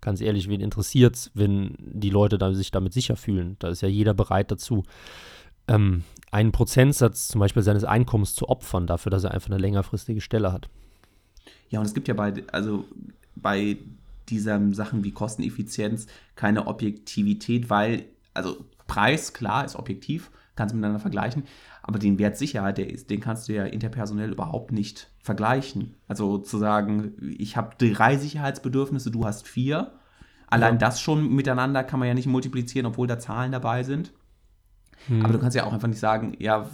ganz 0.00 0.20
ehrlich, 0.20 0.48
wen 0.48 0.60
interessiert 0.60 1.16
es, 1.16 1.30
wenn 1.34 1.74
die 1.78 2.10
Leute 2.10 2.38
da 2.38 2.52
sich 2.54 2.70
damit 2.70 2.92
sicher 2.92 3.16
fühlen? 3.16 3.56
Da 3.58 3.68
ist 3.68 3.80
ja 3.80 3.88
jeder 3.88 4.14
bereit 4.14 4.52
dazu, 4.52 4.84
ähm, 5.66 6.04
einen 6.30 6.52
Prozentsatz 6.52 7.28
zum 7.28 7.40
Beispiel 7.40 7.62
seines 7.62 7.84
Einkommens 7.84 8.34
zu 8.34 8.48
opfern, 8.48 8.86
dafür, 8.86 9.10
dass 9.10 9.24
er 9.24 9.32
einfach 9.32 9.50
eine 9.50 9.58
längerfristige 9.58 10.20
Stelle 10.20 10.52
hat. 10.52 10.68
Ja, 11.70 11.80
und 11.80 11.86
es 11.86 11.94
gibt 11.94 12.08
ja 12.08 12.14
bei, 12.14 12.32
also 12.52 12.84
bei 13.34 13.78
dieser 14.28 14.60
Sachen 14.72 15.04
wie 15.04 15.12
Kosteneffizienz 15.12 16.06
keine 16.34 16.66
Objektivität, 16.66 17.70
weil, 17.70 18.06
also 18.34 18.64
Preis, 18.86 19.32
klar, 19.32 19.64
ist 19.64 19.76
objektiv, 19.76 20.30
kannst 20.56 20.72
du 20.72 20.76
miteinander 20.76 21.00
vergleichen, 21.00 21.44
aber 21.82 21.98
den 21.98 22.18
Wert 22.18 22.36
Sicherheit, 22.36 22.78
der 22.78 22.90
ist, 22.90 23.10
den 23.10 23.20
kannst 23.20 23.48
du 23.48 23.54
ja 23.54 23.64
interpersonell 23.64 24.32
überhaupt 24.32 24.72
nicht 24.72 25.10
vergleichen. 25.20 25.94
Also 26.08 26.38
zu 26.38 26.58
sagen, 26.58 27.12
ich 27.38 27.56
habe 27.56 27.76
drei 27.78 28.16
Sicherheitsbedürfnisse, 28.16 29.10
du 29.10 29.24
hast 29.24 29.46
vier. 29.46 29.92
Allein 30.48 30.74
ja. 30.74 30.78
das 30.78 31.00
schon 31.00 31.34
miteinander 31.34 31.84
kann 31.84 32.00
man 32.00 32.08
ja 32.08 32.14
nicht 32.14 32.26
multiplizieren, 32.26 32.86
obwohl 32.86 33.06
da 33.06 33.18
Zahlen 33.18 33.52
dabei 33.52 33.82
sind. 33.84 34.12
Hm. 35.06 35.24
Aber 35.24 35.32
du 35.32 35.38
kannst 35.38 35.56
ja 35.56 35.64
auch 35.64 35.72
einfach 35.72 35.88
nicht 35.88 36.00
sagen, 36.00 36.34
ja, 36.38 36.68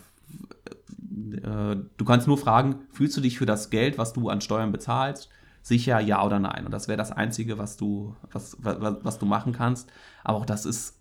äh, 1.43 1.77
du 1.97 2.05
kannst 2.05 2.27
nur 2.27 2.39
fragen, 2.39 2.77
fühlst 2.93 3.17
du 3.17 3.21
dich 3.21 3.39
für 3.39 3.47
das 3.47 3.71
Geld, 3.71 3.99
was 3.99 4.13
du 4.13 4.29
an 4.29 4.41
Steuern 4.41 4.73
bezahlst, 4.73 5.29
sicher 5.63 6.01
ja 6.01 6.25
oder 6.25 6.39
nein. 6.39 6.65
Und 6.65 6.73
das 6.73 6.89
wäre 6.89 6.99
das 6.99 7.13
Einzige, 7.13 7.59
was 7.59 7.77
du, 7.77 8.15
was, 8.33 8.57
was, 8.61 8.97
was, 9.03 9.19
du 9.19 9.27
machen 9.27 9.53
kannst. 9.53 9.91
Aber 10.23 10.39
auch 10.39 10.47
das 10.47 10.67
ist, 10.67 10.99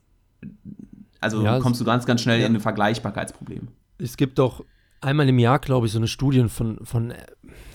also 1.19 1.43
ja, 1.43 1.59
kommst 1.59 1.81
du 1.81 1.85
ganz, 1.85 2.05
ganz 2.05 2.21
schnell 2.21 2.39
ja. 2.39 2.47
in 2.47 2.55
ein 2.55 2.61
Vergleichbarkeitsproblem. 2.61 3.69
Es 3.97 4.17
gibt 4.17 4.39
doch 4.39 4.63
einmal 5.03 5.27
im 5.29 5.39
Jahr, 5.39 5.59
glaube 5.59 5.85
ich, 5.85 5.91
so 5.91 5.99
eine 5.99 6.07
Studie 6.07 6.47
von, 6.49 6.79
von 6.83 7.13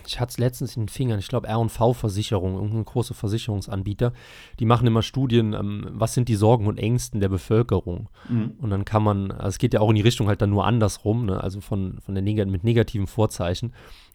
ich 0.07 0.19
hatte 0.19 0.31
es 0.31 0.38
letztens 0.38 0.77
in 0.77 0.85
den 0.85 0.88
Fingern, 0.88 1.19
ich 1.19 1.29
glaube 1.29 1.49
R&V-Versicherung, 1.49 2.55
irgendein 2.55 2.85
großer 2.85 3.14
Versicherungsanbieter, 3.14 4.12
die 4.59 4.64
machen 4.64 4.87
immer 4.87 5.03
Studien, 5.03 5.53
ähm, 5.53 5.87
was 5.93 6.14
sind 6.14 6.29
die 6.29 6.35
Sorgen 6.35 6.67
und 6.67 6.79
Ängsten 6.79 7.21
der 7.21 7.29
Bevölkerung. 7.29 8.09
Mhm. 8.29 8.55
Und 8.59 8.71
dann 8.71 8.85
kann 8.85 9.03
man, 9.03 9.31
also 9.31 9.49
es 9.49 9.59
geht 9.59 9.75
ja 9.75 9.81
auch 9.81 9.91
in 9.91 9.97
die 9.97 10.03
Richtung 10.03 10.29
halt 10.29 10.41
dann 10.41 10.51
nur 10.51 10.67
andersrum, 10.67 11.27
ne? 11.27 11.43
also 11.43 11.61
von, 11.61 11.99
von 12.01 12.14
der 12.14 12.23
Neg 12.23 12.38
mit 12.47 12.64
negativen 12.64 13.07
Vorzeichen. 13.07 13.75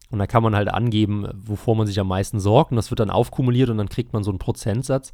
Und 0.09 0.19
da 0.19 0.27
kann 0.27 0.43
man 0.43 0.55
halt 0.55 0.71
angeben, 0.71 1.27
wovor 1.33 1.75
man 1.75 1.87
sich 1.87 1.99
am 1.99 2.07
meisten 2.07 2.39
sorgt. 2.39 2.71
Und 2.71 2.75
das 2.75 2.91
wird 2.91 2.99
dann 2.99 3.09
aufkumuliert 3.09 3.71
und 3.71 3.79
dann 3.79 3.89
kriegt 3.89 4.13
man 4.13 4.23
so 4.23 4.29
einen 4.29 4.37
Prozentsatz. 4.37 5.11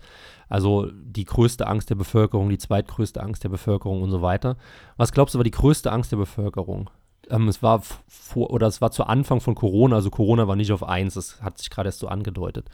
Also 0.49 0.91
die 0.91 1.23
größte 1.23 1.67
Angst 1.67 1.89
der 1.89 1.95
Bevölkerung, 1.95 2.49
die 2.49 2.57
zweitgrößte 2.57 3.23
Angst 3.23 3.45
der 3.45 3.49
Bevölkerung 3.49 4.01
und 4.01 4.11
so 4.11 4.21
weiter. 4.21 4.57
Was 4.97 5.13
glaubst 5.13 5.35
du 5.35 5.39
war 5.39 5.45
die 5.45 5.51
größte 5.51 5.89
Angst 5.89 6.11
der 6.11 6.17
Bevölkerung? 6.17 6.89
Ähm, 7.29 7.47
es 7.47 7.61
war 7.63 7.81
vor, 8.07 8.51
oder 8.51 8.67
es 8.67 8.81
war 8.81 8.91
zu 8.91 9.03
Anfang 9.05 9.41
von 9.41 9.55
Corona, 9.55 9.95
also 9.95 10.09
Corona 10.09 10.47
war 10.47 10.55
nicht 10.55 10.71
auf 10.71 10.83
1, 10.83 11.13
das 11.13 11.41
hat 11.41 11.57
sich 11.57 11.69
gerade 11.69 11.89
erst 11.89 11.99
so 11.99 12.07
angedeutet. 12.07 12.69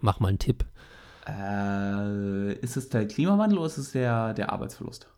Mach 0.00 0.20
mal 0.20 0.28
einen 0.28 0.38
Tipp. 0.38 0.64
Äh, 1.26 2.54
ist 2.54 2.76
es 2.76 2.88
der 2.88 3.06
Klimawandel 3.06 3.58
oder 3.58 3.66
ist 3.66 3.78
es 3.78 3.92
der, 3.92 4.34
der 4.34 4.52
Arbeitsverlust? 4.52 5.08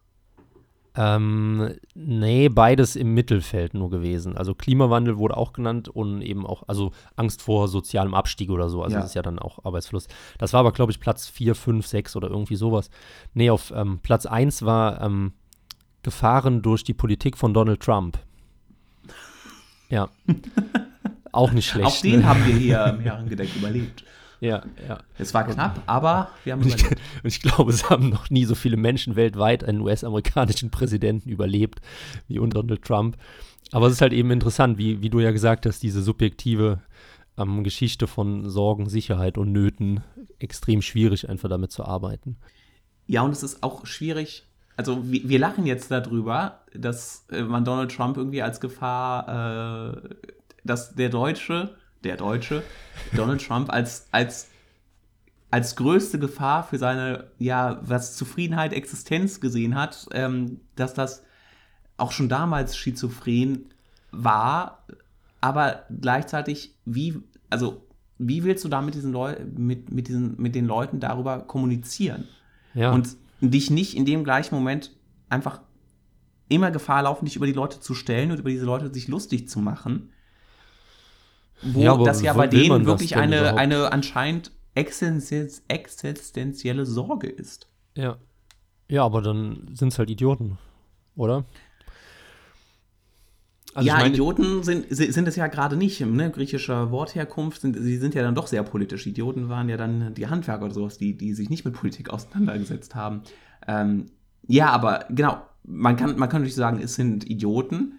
Ähm, 0.94 1.74
nee, 1.94 2.50
beides 2.50 2.96
im 2.96 3.14
Mittelfeld 3.14 3.72
nur 3.72 3.88
gewesen. 3.88 4.36
Also 4.36 4.54
Klimawandel 4.54 5.16
wurde 5.16 5.36
auch 5.38 5.54
genannt 5.54 5.88
und 5.88 6.20
eben 6.20 6.44
auch, 6.44 6.64
also 6.66 6.92
Angst 7.16 7.40
vor 7.40 7.68
sozialem 7.68 8.12
Abstieg 8.12 8.50
oder 8.50 8.68
so. 8.68 8.82
Also 8.82 8.96
ja. 8.96 9.00
das 9.00 9.10
ist 9.10 9.14
ja 9.14 9.22
dann 9.22 9.38
auch 9.38 9.64
Arbeitsverlust. 9.64 10.12
Das 10.36 10.52
war 10.52 10.60
aber, 10.60 10.72
glaube 10.72 10.92
ich, 10.92 11.00
Platz 11.00 11.28
4, 11.28 11.54
5, 11.54 11.86
6 11.86 12.16
oder 12.16 12.28
irgendwie 12.28 12.56
sowas. 12.56 12.90
Nee, 13.32 13.48
auf 13.48 13.72
ähm, 13.74 14.00
Platz 14.02 14.26
1 14.26 14.64
war 14.64 15.00
ähm, 15.00 15.32
Gefahren 16.02 16.62
durch 16.62 16.84
die 16.84 16.94
Politik 16.94 17.36
von 17.36 17.54
Donald 17.54 17.80
Trump. 17.80 18.18
Ja. 19.88 20.08
auch 21.32 21.52
nicht 21.52 21.68
schlecht. 21.68 21.86
Auch 21.86 22.00
den 22.00 22.20
ne? 22.20 22.26
haben 22.26 22.46
wir 22.46 22.54
hier 22.54 22.86
im 22.86 23.04
Jahrengedeck 23.04 23.54
überlebt. 23.56 24.04
Ja, 24.40 24.64
ja. 24.88 24.98
Es 25.18 25.32
war 25.34 25.44
knapp, 25.44 25.82
aber 25.86 26.30
wir 26.42 26.54
haben 26.54 26.62
überlebt. 26.62 26.96
Und 27.22 27.28
ich 27.28 27.40
glaube, 27.40 27.70
es 27.70 27.88
haben 27.88 28.08
noch 28.08 28.28
nie 28.28 28.44
so 28.44 28.56
viele 28.56 28.76
Menschen 28.76 29.14
weltweit 29.14 29.62
einen 29.62 29.80
US-amerikanischen 29.80 30.70
Präsidenten 30.70 31.28
überlebt 31.28 31.80
wie 32.26 32.40
unter 32.40 32.60
Donald 32.60 32.82
Trump. 32.82 33.16
Aber 33.70 33.86
es 33.86 33.94
ist 33.94 34.00
halt 34.00 34.12
eben 34.12 34.30
interessant, 34.32 34.78
wie, 34.78 35.00
wie 35.00 35.10
du 35.10 35.20
ja 35.20 35.30
gesagt 35.30 35.64
hast, 35.64 35.82
diese 35.82 36.02
subjektive 36.02 36.80
ähm, 37.38 37.62
Geschichte 37.62 38.06
von 38.06 38.50
Sorgen, 38.50 38.88
Sicherheit 38.88 39.38
und 39.38 39.52
Nöten 39.52 40.02
extrem 40.40 40.82
schwierig, 40.82 41.28
einfach 41.28 41.48
damit 41.48 41.70
zu 41.70 41.84
arbeiten. 41.84 42.36
Ja, 43.06 43.22
und 43.22 43.30
es 43.30 43.42
ist 43.42 43.62
auch 43.62 43.86
schwierig, 43.86 44.46
also 44.76 45.10
wir, 45.10 45.28
wir 45.28 45.38
lachen 45.38 45.66
jetzt 45.66 45.90
darüber, 45.90 46.60
dass 46.74 47.26
äh, 47.30 47.42
man 47.42 47.64
Donald 47.64 47.94
Trump 47.94 48.16
irgendwie 48.16 48.42
als 48.42 48.60
Gefahr, 48.60 49.94
äh, 49.94 50.08
dass 50.64 50.94
der 50.94 51.08
Deutsche 51.08 51.74
der 52.04 52.16
Deutsche, 52.16 52.62
Donald 53.14 53.44
Trump 53.46 53.72
als, 53.72 54.08
als, 54.10 54.48
als 55.50 55.76
größte 55.76 56.18
Gefahr 56.18 56.64
für 56.64 56.78
seine, 56.78 57.24
ja, 57.38 57.80
was 57.82 58.16
Zufriedenheit, 58.16 58.72
Existenz 58.72 59.40
gesehen 59.40 59.74
hat, 59.74 60.06
ähm, 60.12 60.60
dass 60.76 60.94
das 60.94 61.24
auch 61.96 62.12
schon 62.12 62.28
damals 62.28 62.76
schizophren 62.76 63.66
war, 64.10 64.84
aber 65.40 65.84
gleichzeitig, 66.00 66.74
wie, 66.84 67.20
also, 67.50 67.86
wie 68.18 68.44
willst 68.44 68.64
du 68.64 68.68
da 68.68 68.80
mit 68.80 68.94
diesen 68.94 69.12
Leuten, 69.12 69.66
mit, 69.66 69.90
mit, 69.90 70.08
diesen, 70.08 70.40
mit 70.40 70.54
den 70.54 70.66
Leuten 70.66 71.00
darüber 71.00 71.40
kommunizieren? 71.40 72.28
Ja. 72.74 72.92
Und 72.92 73.16
dich 73.50 73.70
nicht 73.70 73.96
in 73.96 74.04
dem 74.04 74.24
gleichen 74.24 74.54
Moment 74.54 74.96
einfach 75.28 75.60
immer 76.48 76.70
Gefahr 76.70 77.02
laufen, 77.02 77.24
dich 77.24 77.36
über 77.36 77.46
die 77.46 77.52
Leute 77.52 77.80
zu 77.80 77.94
stellen 77.94 78.30
und 78.30 78.38
über 78.38 78.50
diese 78.50 78.64
Leute 78.66 78.92
sich 78.92 79.08
lustig 79.08 79.48
zu 79.48 79.58
machen. 79.58 80.12
Wo 81.62 81.80
Ja, 81.80 81.92
aber 81.92 82.04
das 82.04 82.22
ja 82.22 82.32
bei 82.32 82.46
denen 82.46 82.86
wirklich 82.86 83.16
eine, 83.16 83.38
überhaupt? 83.38 83.58
eine 83.58 83.92
anscheinend 83.92 84.52
existenz 84.74 85.62
existenzielle 85.68 86.86
Sorge 86.86 87.28
ist. 87.28 87.68
Ja. 87.96 88.18
Ja, 88.88 89.04
aber 89.04 89.22
dann 89.22 89.70
sind 89.74 89.88
es 89.88 89.98
halt 89.98 90.10
Idioten, 90.10 90.58
oder? 91.16 91.44
Also 93.74 93.88
ja, 93.88 93.96
meine, 93.96 94.10
Idioten 94.10 94.62
sind, 94.62 94.86
si- 94.90 95.10
sind 95.12 95.26
es 95.28 95.36
ja 95.36 95.46
gerade 95.46 95.76
nicht. 95.76 96.00
Ne? 96.00 96.30
Griechischer 96.30 96.90
Wortherkunft, 96.90 97.62
sind, 97.62 97.76
sie 97.76 97.96
sind 97.96 98.14
ja 98.14 98.22
dann 98.22 98.34
doch 98.34 98.46
sehr 98.46 98.62
politisch. 98.62 99.06
Idioten 99.06 99.48
waren 99.48 99.68
ja 99.68 99.76
dann 99.78 100.14
die 100.14 100.26
Handwerker 100.26 100.66
oder 100.66 100.74
sowas, 100.74 100.98
die, 100.98 101.16
die 101.16 101.32
sich 101.32 101.48
nicht 101.48 101.64
mit 101.64 101.74
Politik 101.74 102.10
auseinandergesetzt 102.10 102.94
haben. 102.94 103.22
Ähm, 103.66 104.06
ja, 104.46 104.68
aber 104.70 105.06
genau, 105.08 105.40
man 105.64 105.96
kann, 105.96 106.18
man 106.18 106.28
kann 106.28 106.42
natürlich 106.42 106.54
sagen, 106.54 106.80
es 106.82 106.94
sind 106.94 107.28
Idioten. 107.28 107.94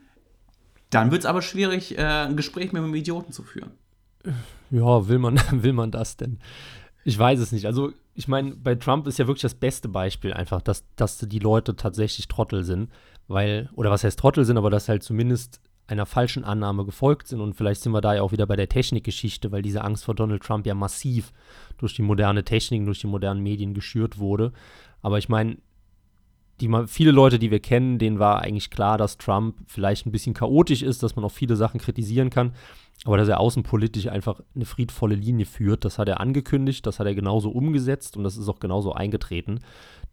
Dann 0.89 1.09
wird 1.09 1.21
es 1.21 1.25
aber 1.25 1.41
schwierig, 1.41 1.97
äh, 1.97 2.01
ein 2.03 2.35
Gespräch 2.37 2.71
mit 2.71 2.83
einem 2.83 2.93
Idioten 2.93 3.31
zu 3.31 3.41
führen. 3.41 3.71
Ja, 4.69 5.07
will 5.07 5.19
man, 5.19 5.39
will 5.51 5.73
man 5.73 5.89
das 5.91 6.17
denn? 6.17 6.39
Ich 7.03 7.17
weiß 7.17 7.39
es 7.39 7.51
nicht. 7.51 7.65
Also, 7.65 7.91
ich 8.13 8.27
meine, 8.27 8.55
bei 8.55 8.75
Trump 8.75 9.07
ist 9.07 9.17
ja 9.17 9.25
wirklich 9.27 9.41
das 9.41 9.55
beste 9.55 9.89
Beispiel 9.89 10.33
einfach, 10.33 10.61
dass, 10.61 10.83
dass 10.95 11.17
die 11.17 11.39
Leute 11.39 11.75
tatsächlich 11.75 12.27
Trottel 12.27 12.63
sind, 12.63 12.89
weil, 13.33 13.69
oder 13.75 13.91
was 13.91 14.03
heißt 14.03 14.19
Trottel 14.19 14.45
sind, 14.45 14.57
aber 14.57 14.69
dass 14.69 14.89
halt 14.89 15.03
zumindest 15.03 15.61
einer 15.87 16.05
falschen 16.05 16.43
Annahme 16.43 16.85
gefolgt 16.85 17.27
sind. 17.27 17.41
Und 17.41 17.55
vielleicht 17.55 17.81
sind 17.81 17.91
wir 17.91 18.01
da 18.01 18.15
ja 18.15 18.21
auch 18.21 18.31
wieder 18.31 18.47
bei 18.47 18.55
der 18.55 18.69
Technikgeschichte, 18.69 19.51
weil 19.51 19.61
diese 19.61 19.83
Angst 19.83 20.05
vor 20.05 20.15
Donald 20.15 20.41
Trump 20.43 20.65
ja 20.65 20.73
massiv 20.73 21.33
durch 21.77 21.93
die 21.93 22.01
moderne 22.01 22.43
Technik, 22.43 22.85
durch 22.85 22.99
die 22.99 23.07
modernen 23.07 23.43
Medien 23.43 23.73
geschürt 23.73 24.17
wurde. 24.17 24.53
Aber 25.01 25.17
ich 25.17 25.27
meine, 25.27 25.57
die 26.61 26.69
viele 26.87 27.11
Leute, 27.11 27.39
die 27.39 27.51
wir 27.51 27.59
kennen, 27.59 27.99
denen 27.99 28.19
war 28.19 28.41
eigentlich 28.41 28.69
klar, 28.69 28.97
dass 28.97 29.17
Trump 29.17 29.57
vielleicht 29.67 30.05
ein 30.05 30.11
bisschen 30.11 30.33
chaotisch 30.33 30.81
ist, 30.81 31.03
dass 31.03 31.15
man 31.15 31.25
auch 31.25 31.31
viele 31.31 31.55
Sachen 31.55 31.79
kritisieren 31.79 32.29
kann, 32.29 32.53
aber 33.05 33.17
dass 33.17 33.27
er 33.27 33.39
außenpolitisch 33.39 34.07
einfach 34.07 34.39
eine 34.55 34.65
friedvolle 34.65 35.15
Linie 35.15 35.45
führt, 35.45 35.83
das 35.83 35.97
hat 35.97 36.07
er 36.07 36.19
angekündigt, 36.21 36.85
das 36.85 36.99
hat 36.99 37.07
er 37.07 37.15
genauso 37.15 37.49
umgesetzt 37.49 38.15
und 38.15 38.23
das 38.23 38.37
ist 38.37 38.47
auch 38.47 38.59
genauso 38.59 38.93
eingetreten. 38.93 39.59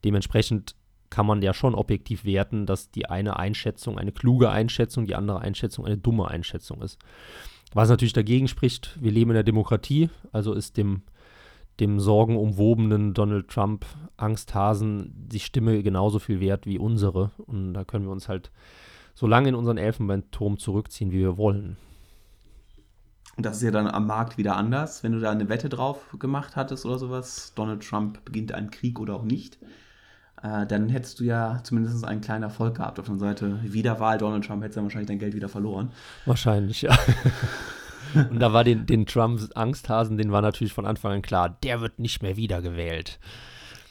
Dementsprechend 0.02 0.74
kann 1.10 1.26
man 1.26 1.42
ja 1.42 1.52
schon 1.52 1.74
objektiv 1.74 2.24
werten, 2.24 2.66
dass 2.66 2.90
die 2.90 3.06
eine 3.06 3.38
Einschätzung 3.38 3.98
eine 3.98 4.12
kluge 4.12 4.50
Einschätzung, 4.50 5.06
die 5.06 5.16
andere 5.16 5.40
Einschätzung 5.40 5.84
eine 5.84 5.98
dumme 5.98 6.28
Einschätzung 6.28 6.80
ist. 6.82 6.98
Was 7.72 7.88
natürlich 7.88 8.12
dagegen 8.12 8.48
spricht, 8.48 8.96
wir 9.00 9.12
leben 9.12 9.30
in 9.30 9.34
der 9.34 9.42
Demokratie, 9.42 10.10
also 10.32 10.54
ist 10.54 10.76
dem, 10.76 11.02
dem 11.78 12.00
sorgenumwobenen 12.00 13.14
Donald 13.14 13.48
Trump 13.48 13.84
Angsthasen 14.16 15.12
die 15.14 15.40
Stimme 15.40 15.82
genauso 15.82 16.18
viel 16.18 16.40
wert 16.40 16.66
wie 16.66 16.78
unsere. 16.78 17.30
Und 17.46 17.74
da 17.74 17.84
können 17.84 18.06
wir 18.06 18.12
uns 18.12 18.28
halt 18.28 18.50
so 19.14 19.26
lange 19.26 19.48
in 19.48 19.54
unseren 19.54 19.78
Elfenbeinturm 19.78 20.58
zurückziehen, 20.58 21.12
wie 21.12 21.18
wir 21.18 21.36
wollen. 21.36 21.76
Und 23.36 23.46
das 23.46 23.58
ist 23.58 23.62
ja 23.62 23.70
dann 23.70 23.86
am 23.86 24.06
Markt 24.06 24.36
wieder 24.36 24.56
anders, 24.56 25.02
wenn 25.02 25.12
du 25.12 25.20
da 25.20 25.30
eine 25.30 25.48
Wette 25.48 25.68
drauf 25.68 26.14
gemacht 26.18 26.56
hattest 26.56 26.84
oder 26.84 26.98
sowas. 26.98 27.52
Donald 27.54 27.82
Trump 27.82 28.24
beginnt 28.24 28.52
einen 28.52 28.70
Krieg 28.70 29.00
oder 29.00 29.14
auch 29.14 29.22
nicht. 29.22 29.58
Äh, 30.42 30.66
dann 30.66 30.88
hättest 30.88 31.20
du 31.20 31.24
ja 31.24 31.60
zumindest 31.64 32.04
einen 32.04 32.20
kleinen 32.20 32.44
Erfolg 32.44 32.76
gehabt 32.76 32.98
auf 32.98 33.06
der 33.06 33.18
Seite. 33.18 33.58
Wiederwahl 33.62 34.18
Donald 34.18 34.44
Trump 34.44 34.62
hättest 34.62 34.76
dann 34.78 34.84
wahrscheinlich 34.84 35.08
dein 35.08 35.18
Geld 35.18 35.34
wieder 35.34 35.48
verloren. 35.48 35.90
Wahrscheinlich, 36.24 36.82
ja. 36.82 36.96
Und 38.14 38.40
da 38.40 38.52
war 38.52 38.64
den, 38.64 38.86
den 38.86 39.06
Trumps 39.06 39.52
Angsthasen, 39.52 40.16
den 40.16 40.32
war 40.32 40.42
natürlich 40.42 40.72
von 40.72 40.86
Anfang 40.86 41.12
an 41.12 41.22
klar, 41.22 41.58
der 41.62 41.80
wird 41.80 41.98
nicht 41.98 42.22
mehr 42.22 42.36
wiedergewählt. 42.36 43.20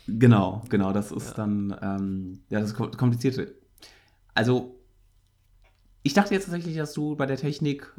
Genau, 0.08 0.64
genau, 0.70 0.92
das 0.92 1.12
ist 1.12 1.36
dann, 1.38 1.76
ähm, 1.82 2.40
ja, 2.50 2.60
das 2.60 2.74
Ko- 2.74 2.90
Komplizierte. 2.90 3.54
Also, 4.34 4.76
ich 6.04 6.14
dachte 6.14 6.34
jetzt 6.34 6.46
tatsächlich, 6.46 6.76
dass 6.76 6.94
du 6.94 7.16
bei 7.16 7.28
der 7.28 7.38
Technik 7.38 7.94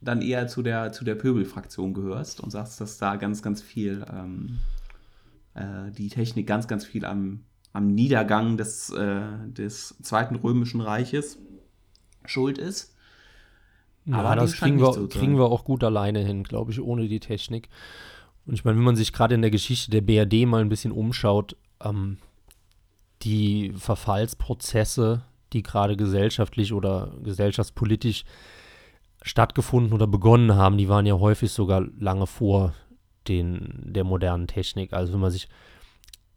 dann 0.00 0.22
eher 0.22 0.48
zu 0.48 0.62
der, 0.62 0.92
zu 0.92 1.04
der 1.04 1.14
Pöbelfraktion 1.14 1.94
gehörst 1.94 2.40
und 2.40 2.50
sagst, 2.50 2.80
dass 2.80 2.98
da 2.98 3.16
ganz, 3.16 3.42
ganz 3.42 3.60
viel, 3.62 4.04
ähm, 4.12 4.58
äh, 5.54 5.90
die 5.92 6.08
Technik 6.08 6.46
ganz, 6.46 6.66
ganz 6.66 6.84
viel 6.84 7.04
am, 7.04 7.44
am 7.74 7.88
Niedergang 7.88 8.56
des, 8.56 8.88
äh, 8.90 9.22
des 9.48 9.96
Zweiten 10.00 10.36
Römischen 10.36 10.80
Reiches 10.80 11.38
schuld 12.24 12.56
ist. 12.56 12.94
Ja, 14.06 14.18
Aber 14.18 14.36
das 14.36 14.54
kriegen 14.54 14.78
wir, 14.78 14.92
so 14.92 15.08
kriegen 15.08 15.36
wir 15.36 15.46
auch 15.46 15.64
gut 15.64 15.82
alleine 15.82 16.20
hin, 16.20 16.44
glaube 16.44 16.70
ich, 16.70 16.80
ohne 16.80 17.08
die 17.08 17.20
Technik. 17.20 17.68
Und 18.46 18.54
ich 18.54 18.64
meine, 18.64 18.76
wenn 18.76 18.84
man 18.84 18.96
sich 18.96 19.12
gerade 19.12 19.34
in 19.34 19.42
der 19.42 19.50
Geschichte 19.50 19.90
der 19.90 20.02
BRD 20.02 20.46
mal 20.46 20.60
ein 20.60 20.68
bisschen 20.68 20.92
umschaut, 20.92 21.56
ähm, 21.82 22.18
die 23.22 23.72
Verfallsprozesse, 23.76 25.22
die 25.52 25.62
gerade 25.62 25.96
gesellschaftlich 25.96 26.72
oder 26.72 27.12
gesellschaftspolitisch 27.24 28.24
stattgefunden 29.22 29.92
oder 29.92 30.06
begonnen 30.06 30.54
haben, 30.54 30.78
die 30.78 30.88
waren 30.88 31.06
ja 31.06 31.18
häufig 31.18 31.50
sogar 31.50 31.84
lange 31.98 32.26
vor 32.26 32.74
den, 33.26 33.80
der 33.82 34.04
modernen 34.04 34.46
Technik. 34.46 34.92
Also 34.92 35.12
wenn 35.12 35.20
man 35.20 35.30
sich 35.30 35.48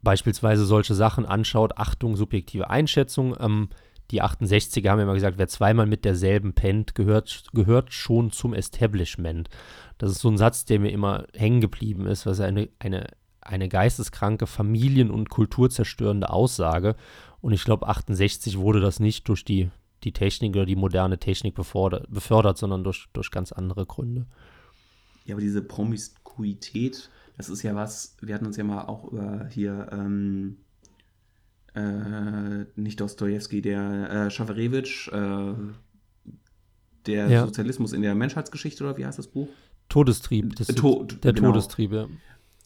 beispielsweise 0.02 0.64
solche 0.64 0.94
Sachen 0.94 1.26
anschaut, 1.26 1.76
Achtung, 1.76 2.16
subjektive 2.16 2.70
Einschätzung, 2.70 3.36
ähm, 3.40 3.68
die 4.10 4.22
68er 4.22 4.88
haben 4.88 5.00
immer 5.00 5.14
gesagt, 5.14 5.38
wer 5.38 5.48
zweimal 5.48 5.86
mit 5.86 6.04
derselben 6.04 6.54
pennt, 6.54 6.94
gehört, 6.94 7.44
gehört 7.52 7.92
schon 7.92 8.30
zum 8.30 8.54
Establishment. 8.54 9.50
Das 9.98 10.10
ist 10.10 10.20
so 10.20 10.30
ein 10.30 10.38
Satz, 10.38 10.64
der 10.64 10.80
mir 10.80 10.90
immer 10.90 11.26
hängen 11.34 11.60
geblieben 11.60 12.06
ist, 12.06 12.24
was 12.24 12.40
eine, 12.40 12.70
eine, 12.78 13.08
eine 13.42 13.68
geisteskranke, 13.68 14.46
familien- 14.46 15.10
und 15.10 15.28
kulturzerstörende 15.28 16.30
Aussage. 16.30 16.96
Und 17.40 17.52
ich 17.52 17.64
glaube, 17.64 17.86
68 17.86 18.58
wurde 18.58 18.80
das 18.80 18.98
nicht 18.98 19.28
durch 19.28 19.44
die, 19.44 19.70
die 20.04 20.12
Technik 20.12 20.56
oder 20.56 20.66
die 20.66 20.76
moderne 20.76 21.18
Technik 21.18 21.54
befördert, 21.54 22.06
befördert 22.08 22.56
sondern 22.56 22.84
durch, 22.84 23.08
durch 23.12 23.30
ganz 23.30 23.52
andere 23.52 23.84
Gründe. 23.84 24.26
Ja, 25.26 25.34
aber 25.34 25.42
diese 25.42 25.60
Promiskuität, 25.60 27.10
das 27.38 27.48
ist 27.48 27.62
ja 27.62 27.74
was, 27.74 28.16
wir 28.20 28.34
hatten 28.34 28.46
uns 28.46 28.56
ja 28.58 28.64
mal 28.64 28.82
auch 28.82 29.10
über 29.10 29.46
hier, 29.50 29.88
ähm, 29.92 30.58
äh, 31.74 32.64
nicht 32.76 33.00
Dostoevsky, 33.00 33.62
der 33.62 34.10
äh, 34.10 34.30
Schawarewitsch, 34.30 35.08
äh, 35.08 35.54
der 37.06 37.28
Ja. 37.28 37.46
Sozialismus 37.46 37.92
in 37.92 38.02
der 38.02 38.14
Menschheitsgeschichte, 38.14 38.84
oder 38.84 38.96
wie 38.98 39.06
heißt 39.06 39.18
das 39.18 39.28
Buch? 39.28 39.48
Todestrieb, 39.88 40.56
das 40.56 40.68
Äh, 40.68 40.74
To- 40.74 41.04
der 41.04 41.32
genau. 41.32 41.48
Todestrieb, 41.52 41.92
ja. 41.92 42.06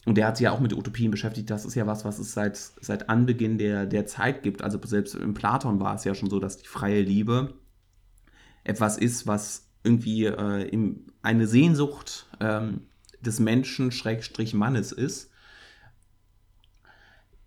Und 0.05 0.15
der 0.15 0.27
hat 0.27 0.35
sich 0.35 0.43
ja 0.45 0.51
auch 0.51 0.59
mit 0.59 0.73
Utopien 0.73 1.11
beschäftigt. 1.11 1.49
Das 1.49 1.63
ist 1.63 1.75
ja 1.75 1.87
was, 1.87 2.03
was 2.03 2.19
es 2.19 2.33
seit, 2.33 2.57
seit 2.57 3.07
Anbeginn 3.07 3.57
der, 3.57 3.85
der 3.85 4.05
Zeit 4.05 4.43
gibt. 4.43 4.61
Also 4.61 4.77
selbst 4.83 5.15
im 5.15 5.33
Platon 5.33 5.79
war 5.79 5.95
es 5.95 6.03
ja 6.03 6.13
schon 6.13 6.29
so, 6.29 6.39
dass 6.39 6.57
die 6.57 6.67
freie 6.67 7.01
Liebe 7.01 7.53
etwas 8.65 8.97
ist, 8.97 9.27
was 9.27 9.69
irgendwie 9.83 10.25
äh, 10.25 10.67
im, 10.67 11.05
eine 11.21 11.47
Sehnsucht 11.47 12.27
ähm, 12.41 12.81
des 13.25 13.39
Menschen, 13.39 13.91
Schrägstrich 13.91 14.53
Mannes 14.53 14.91
ist. 14.91 15.31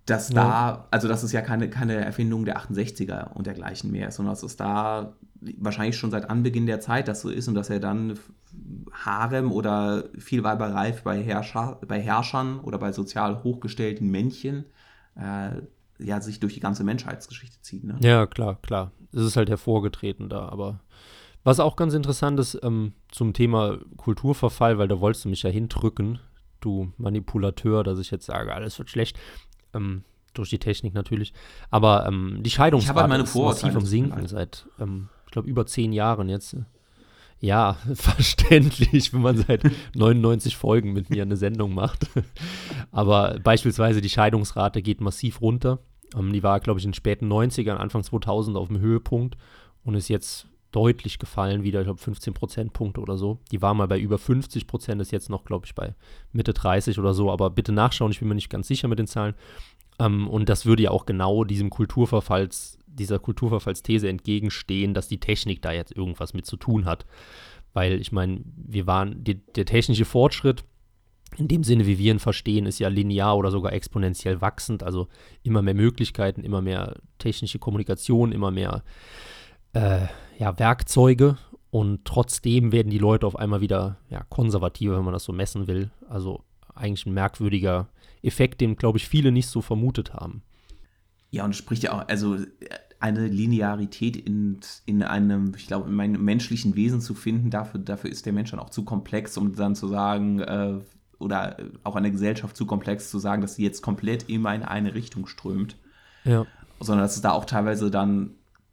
Dass 0.06 0.28
Ja. 0.28 0.34
da, 0.34 0.88
also 0.90 1.08
dass 1.08 1.22
es 1.22 1.32
ja 1.32 1.40
keine, 1.40 1.68
keine 1.68 1.96
Erfindung 1.96 2.44
der 2.44 2.58
68er 2.58 3.32
und 3.32 3.46
dergleichen 3.46 3.90
mehr 3.90 4.08
ist, 4.08 4.16
sondern 4.16 4.34
dass 4.34 4.44
es 4.44 4.56
da 4.56 5.16
wahrscheinlich 5.40 5.96
schon 5.96 6.10
seit 6.10 6.30
Anbeginn 6.30 6.66
der 6.66 6.80
Zeit 6.80 7.08
das 7.08 7.20
so 7.20 7.28
ist 7.28 7.48
und 7.48 7.54
dass 7.54 7.70
er 7.70 7.80
dann 7.80 8.18
Harem 8.92 9.52
oder 9.52 10.04
viel 10.18 10.44
Weiberei 10.44 10.92
bei, 11.04 11.22
Herrscher, 11.22 11.80
bei 11.86 12.00
Herrschern 12.00 12.60
oder 12.60 12.78
bei 12.78 12.92
sozial 12.92 13.42
hochgestellten 13.42 14.08
Männchen 14.08 14.64
äh, 15.16 15.60
ja, 15.98 16.20
sich 16.20 16.40
durch 16.40 16.54
die 16.54 16.60
ganze 16.60 16.84
Menschheitsgeschichte 16.84 17.60
zieht. 17.62 17.84
Ne? 17.84 17.96
Ja, 18.00 18.26
klar, 18.26 18.58
klar. 18.62 18.92
Es 19.12 19.22
ist 19.22 19.36
halt 19.36 19.48
hervorgetreten 19.48 20.28
da, 20.28 20.48
aber 20.48 20.80
was 21.46 21.61
auch 21.61 21.76
ganz 21.76 21.94
interessant 21.94 22.40
ist 22.40 22.58
ähm, 22.62 22.92
zum 23.10 23.33
Thema 23.33 23.79
Kulturverfall, 23.96 24.79
weil 24.79 24.88
da 24.88 25.00
wolltest 25.00 25.25
du 25.25 25.29
mich 25.29 25.44
ja 25.44 25.50
hindrücken, 25.50 26.18
du 26.60 26.92
Manipulateur, 26.96 27.85
dass 27.85 28.00
ich 28.00 28.10
jetzt 28.10 28.27
sage, 28.27 28.52
alles 28.52 28.79
wird 28.79 28.90
schlecht. 28.90 29.18
Ähm, 29.73 30.02
durch 30.35 30.50
die 30.50 30.58
Technik 30.58 30.94
natürlich. 30.94 31.33
Aber 31.71 32.06
ähm, 32.06 32.40
die 32.42 32.50
Scheidungsrate 32.50 33.00
halt 33.00 33.08
meine 33.08 33.23
ist 33.23 33.35
massiv 33.35 33.75
am 33.75 33.87
Sinken 33.87 34.27
seit, 34.27 34.66
ähm, 34.79 35.08
ich 35.27 35.33
glaube, 35.33 35.48
über 35.48 35.66
zehn 35.66 35.92
Jahren 35.92 36.29
jetzt. 36.29 36.56
Ja, 37.38 37.77
verständlich, 37.94 39.12
wenn 39.12 39.23
man 39.23 39.37
seit 39.37 39.62
99 39.94 40.56
Folgen 40.56 40.92
mit 40.92 41.10
mir 41.10 41.23
eine 41.23 41.37
Sendung 41.37 41.75
macht. 41.75 42.10
Aber 42.90 43.38
beispielsweise 43.42 44.00
die 44.00 44.08
Scheidungsrate 44.08 44.83
geht 44.83 45.00
massiv 45.00 45.40
runter. 45.40 45.79
Ähm, 46.14 46.33
die 46.33 46.42
war, 46.42 46.60
glaube 46.60 46.81
ich, 46.81 46.85
in 46.85 46.90
den 46.90 46.94
späten 46.94 47.33
90ern, 47.33 47.77
Anfang 47.77 48.02
2000 48.02 48.56
auf 48.56 48.68
dem 48.68 48.81
Höhepunkt 48.81 49.37
und 49.85 49.94
ist 49.94 50.08
jetzt 50.08 50.48
deutlich 50.73 51.19
gefallen, 51.19 51.62
wieder, 51.62 51.81
ich 51.81 51.87
glaube, 51.87 52.00
15 52.00 52.35
Prozentpunkte 52.35 53.00
oder 53.00 53.17
so. 53.17 53.38
Die 53.50 53.62
war 53.62 53.75
mal 53.75 53.88
bei 53.88 53.98
über 53.98 54.19
50 54.19 54.67
Prozent, 54.67 55.00
ist 55.00 55.12
jetzt 55.12 55.31
noch, 55.31 55.44
glaube 55.44 55.67
ich, 55.67 55.75
bei 55.75 55.94
Mitte 56.33 56.52
30 56.52 56.98
oder 56.98 57.14
so. 57.14 57.31
Aber 57.31 57.50
bitte 57.50 57.73
nachschauen, 57.73 58.12
ich 58.12 58.19
bin 58.19 58.29
mir 58.29 58.35
nicht 58.35 58.50
ganz 58.50 58.69
sicher 58.69 58.88
mit 58.88 58.98
den 58.98 59.06
Zahlen. 59.06 59.35
Ähm, 59.98 60.29
und 60.29 60.48
das 60.48 60.67
würde 60.67 60.83
ja 60.83 60.90
auch 60.90 61.06
genau 61.06 61.44
diesem 61.44 61.71
Kulturverfalls, 61.71 62.79
dieser 62.87 63.19
Kulturverfallsthese 63.19 64.08
entgegenstehen, 64.08 64.94
dass 64.94 65.08
die 65.08 65.21
Technik 65.21 65.62
da 65.62 65.73
jetzt 65.73 65.96
irgendwas 65.96 66.35
mit 66.35 66.46
zu 66.46 66.56
tun 66.56 66.85
hat. 66.85 67.06
Weil 67.73 68.00
ich 68.00 68.12
meine, 68.12 68.40
wir 68.56 68.87
waren, 68.87 69.23
die, 69.23 69.35
der 69.35 69.67
technische 69.67 70.04
Fortschritt, 70.04 70.64
in 71.37 71.48
dem 71.48 71.64
Sinne, 71.64 71.87
wie 71.87 71.98
wir 71.98 72.12
ihn 72.12 72.19
verstehen, 72.19 72.67
ist 72.67 72.79
ja 72.79 72.88
linear 72.88 73.37
oder 73.37 73.50
sogar 73.50 73.73
exponentiell 73.73 74.40
wachsend. 74.40 74.83
Also 74.83 75.08
immer 75.42 75.60
mehr 75.60 75.75
Möglichkeiten, 75.75 76.42
immer 76.42 76.62
mehr 76.62 76.96
technische 77.19 77.58
Kommunikation, 77.58 78.33
immer 78.33 78.50
mehr 78.50 78.83
äh, 79.77 80.06
ja, 80.38 80.58
Werkzeuge. 80.58 81.37
Und 81.70 82.04
trotzdem 82.04 82.72
werden 82.72 82.90
die 82.90 82.98
Leute 82.98 83.27
auf 83.27 83.37
einmal 83.37 83.60
wieder 83.60 83.98
ja, 84.08 84.22
konservativer, 84.29 84.96
wenn 84.96 85.04
man 85.04 85.12
das 85.12 85.24
so 85.24 85.33
messen 85.33 85.66
will. 85.66 85.90
Also 86.08 86.42
eigentlich 86.74 87.06
ein 87.06 87.14
merkwürdiger 87.14 87.88
Effekt, 88.22 88.60
den, 88.60 88.77
glaube 88.77 88.98
ich, 88.98 89.08
viele 89.08 89.33
nicht 89.33 89.48
so 89.48 89.60
vermutet 89.60 90.14
haben. 90.14 90.42
Ja, 91.31 91.44
und 91.44 91.54
spricht 91.54 91.83
ja 91.83 91.92
auch, 91.92 92.08
also 92.08 92.38
eine 92.98 93.27
Linearität 93.27 94.16
in, 94.16 94.58
in 94.87 95.02
einem, 95.02 95.52
ich 95.56 95.66
glaube, 95.66 95.88
in 95.88 95.94
meinem 95.94 96.24
menschlichen 96.24 96.77
Wesen 96.77 97.00
zu 97.00 97.14
finden, 97.14 97.50
dafür, 97.50 97.81
dafür 97.81 98.10
ist 98.10 98.24
der 98.24 98.33
Mensch 98.33 98.52
dann 98.52 98.60
auch 98.60 98.70
zu 98.70 98.85
komplex, 98.85 99.37
um 99.37 99.54
dann 99.54 99.74
zu 99.74 99.88
sagen, 99.88 100.40
äh, 100.40 100.79
oder 101.18 101.56
auch 101.83 101.96
eine 101.96 102.10
Gesellschaft 102.10 102.56
zu 102.56 102.66
komplex 102.66 103.10
zu 103.10 103.18
sagen, 103.18 103.42
dass 103.42 103.56
sie 103.56 103.64
jetzt 103.64 103.83
komplett 103.83 104.29
immer 104.29 104.54
in 104.54 104.62
eine 104.62 104.94
Richtung 104.94 105.27
strömt. 105.27 105.77
Ja. 106.24 106.46
Sondern 106.81 107.04
dass 107.04 107.16
es 107.16 107.22
da 107.22 107.33
auch 107.33 107.44
teilweise 107.44 107.90
dann 107.90 108.31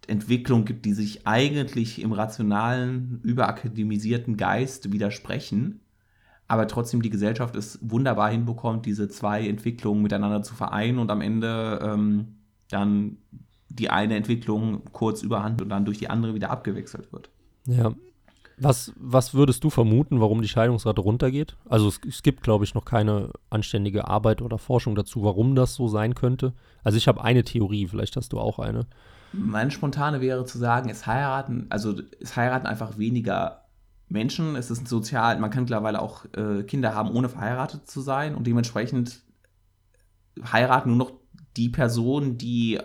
Entwicklungen 0.07 0.65
gibt, 0.65 0.85
die 0.85 0.93
sich 0.93 1.25
eigentlich 1.25 2.01
im 2.01 2.11
rationalen, 2.11 3.19
überakademisierten 3.23 4.37
Geist 4.37 4.91
widersprechen, 4.91 5.81
aber 6.47 6.67
trotzdem 6.67 7.01
die 7.01 7.09
Gesellschaft 7.09 7.55
es 7.55 7.79
wunderbar 7.81 8.29
hinbekommt, 8.29 8.85
diese 8.85 9.07
zwei 9.07 9.47
Entwicklungen 9.47 10.03
miteinander 10.03 10.43
zu 10.43 10.53
vereinen 10.53 10.99
und 10.99 11.09
am 11.09 11.21
Ende 11.21 11.79
ähm, 11.81 12.35
dann 12.69 13.17
die 13.69 13.89
eine 13.89 14.15
Entwicklung 14.15 14.83
kurz 14.91 15.23
überhand 15.23 15.61
und 15.61 15.69
dann 15.69 15.85
durch 15.85 15.97
die 15.97 16.09
andere 16.09 16.35
wieder 16.35 16.51
abgewechselt 16.51 17.11
wird. 17.11 17.29
Ja. 17.65 17.93
Was, 18.57 18.93
was 18.97 19.33
würdest 19.33 19.63
du 19.63 19.71
vermuten, 19.71 20.21
warum 20.21 20.41
die 20.41 20.47
Scheidungsrate 20.47 21.01
runtergeht? 21.01 21.57
Also 21.67 21.87
es, 21.87 21.99
es 22.07 22.21
gibt, 22.21 22.43
glaube 22.43 22.65
ich, 22.65 22.75
noch 22.75 22.85
keine 22.85 23.31
anständige 23.49 24.07
Arbeit 24.07 24.43
oder 24.43 24.59
Forschung 24.59 24.93
dazu, 24.93 25.23
warum 25.23 25.55
das 25.55 25.73
so 25.73 25.87
sein 25.87 26.13
könnte. 26.13 26.53
Also 26.83 26.97
ich 26.97 27.07
habe 27.07 27.23
eine 27.23 27.43
Theorie, 27.43 27.87
vielleicht 27.87 28.15
hast 28.15 28.31
du 28.31 28.39
auch 28.39 28.59
eine. 28.59 28.85
Meine 29.33 29.71
spontane 29.71 30.21
wäre 30.21 30.45
zu 30.45 30.57
sagen, 30.57 30.89
es 30.89 31.07
heiraten, 31.07 31.65
also 31.69 31.95
es 32.19 32.35
heiraten 32.35 32.67
einfach 32.67 32.97
weniger 32.97 33.63
Menschen. 34.09 34.55
Es 34.55 34.71
ist 34.71 34.87
sozial, 34.87 35.39
man 35.39 35.49
kann 35.49 35.63
mittlerweile 35.63 36.01
auch 36.01 36.25
äh, 36.35 36.63
Kinder 36.63 36.95
haben, 36.95 37.11
ohne 37.11 37.29
verheiratet 37.29 37.89
zu 37.89 38.01
sein 38.01 38.35
und 38.35 38.47
dementsprechend 38.47 39.21
heiraten 40.51 40.89
nur 40.89 40.97
noch 40.97 41.11
die 41.57 41.69
Personen, 41.69 42.37
die 42.37 42.79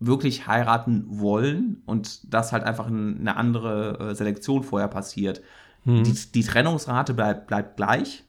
wirklich 0.00 0.46
heiraten 0.46 1.04
wollen 1.08 1.82
und 1.86 2.32
das 2.32 2.52
halt 2.52 2.64
einfach 2.64 2.86
eine 2.86 3.36
andere 3.36 4.10
äh, 4.10 4.14
Selektion 4.14 4.62
vorher 4.62 4.88
passiert. 4.88 5.40
Mhm. 5.84 6.04
Die, 6.04 6.14
die, 6.14 6.42
Trennungsrate 6.42 7.14
bleibt, 7.14 7.46
bleibt 7.46 7.76
gleich 7.76 8.24